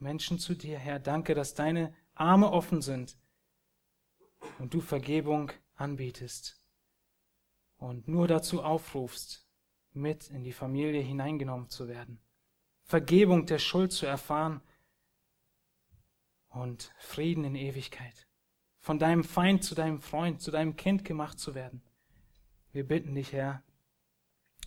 Menschen 0.00 0.38
zu 0.38 0.54
dir, 0.54 0.78
Herr. 0.78 0.98
Danke, 0.98 1.34
dass 1.34 1.54
deine 1.54 1.94
Arme 2.14 2.50
offen 2.50 2.82
sind 2.82 3.16
und 4.58 4.74
du 4.74 4.80
Vergebung 4.80 5.52
anbietest 5.74 6.60
und 7.76 8.08
nur 8.08 8.28
dazu 8.28 8.62
aufrufst, 8.62 9.46
mit 9.92 10.30
in 10.30 10.44
die 10.44 10.52
Familie 10.52 11.00
hineingenommen 11.00 11.68
zu 11.68 11.88
werden. 11.88 12.20
Vergebung 12.82 13.46
der 13.46 13.58
Schuld 13.58 13.92
zu 13.92 14.06
erfahren 14.06 14.62
und 16.48 16.92
Frieden 16.98 17.44
in 17.44 17.54
Ewigkeit. 17.54 18.26
Von 18.80 18.98
deinem 18.98 19.24
Feind 19.24 19.64
zu 19.64 19.74
deinem 19.74 20.00
Freund, 20.00 20.40
zu 20.40 20.50
deinem 20.50 20.76
Kind 20.76 21.04
gemacht 21.04 21.38
zu 21.38 21.54
werden. 21.54 21.82
Wir 22.72 22.86
bitten 22.86 23.14
dich, 23.14 23.32
Herr, 23.32 23.62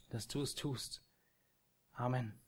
dass 0.10 0.28
du 0.28 0.42
es 0.42 0.56
tust. 0.56 1.04
Amen. 1.94 2.41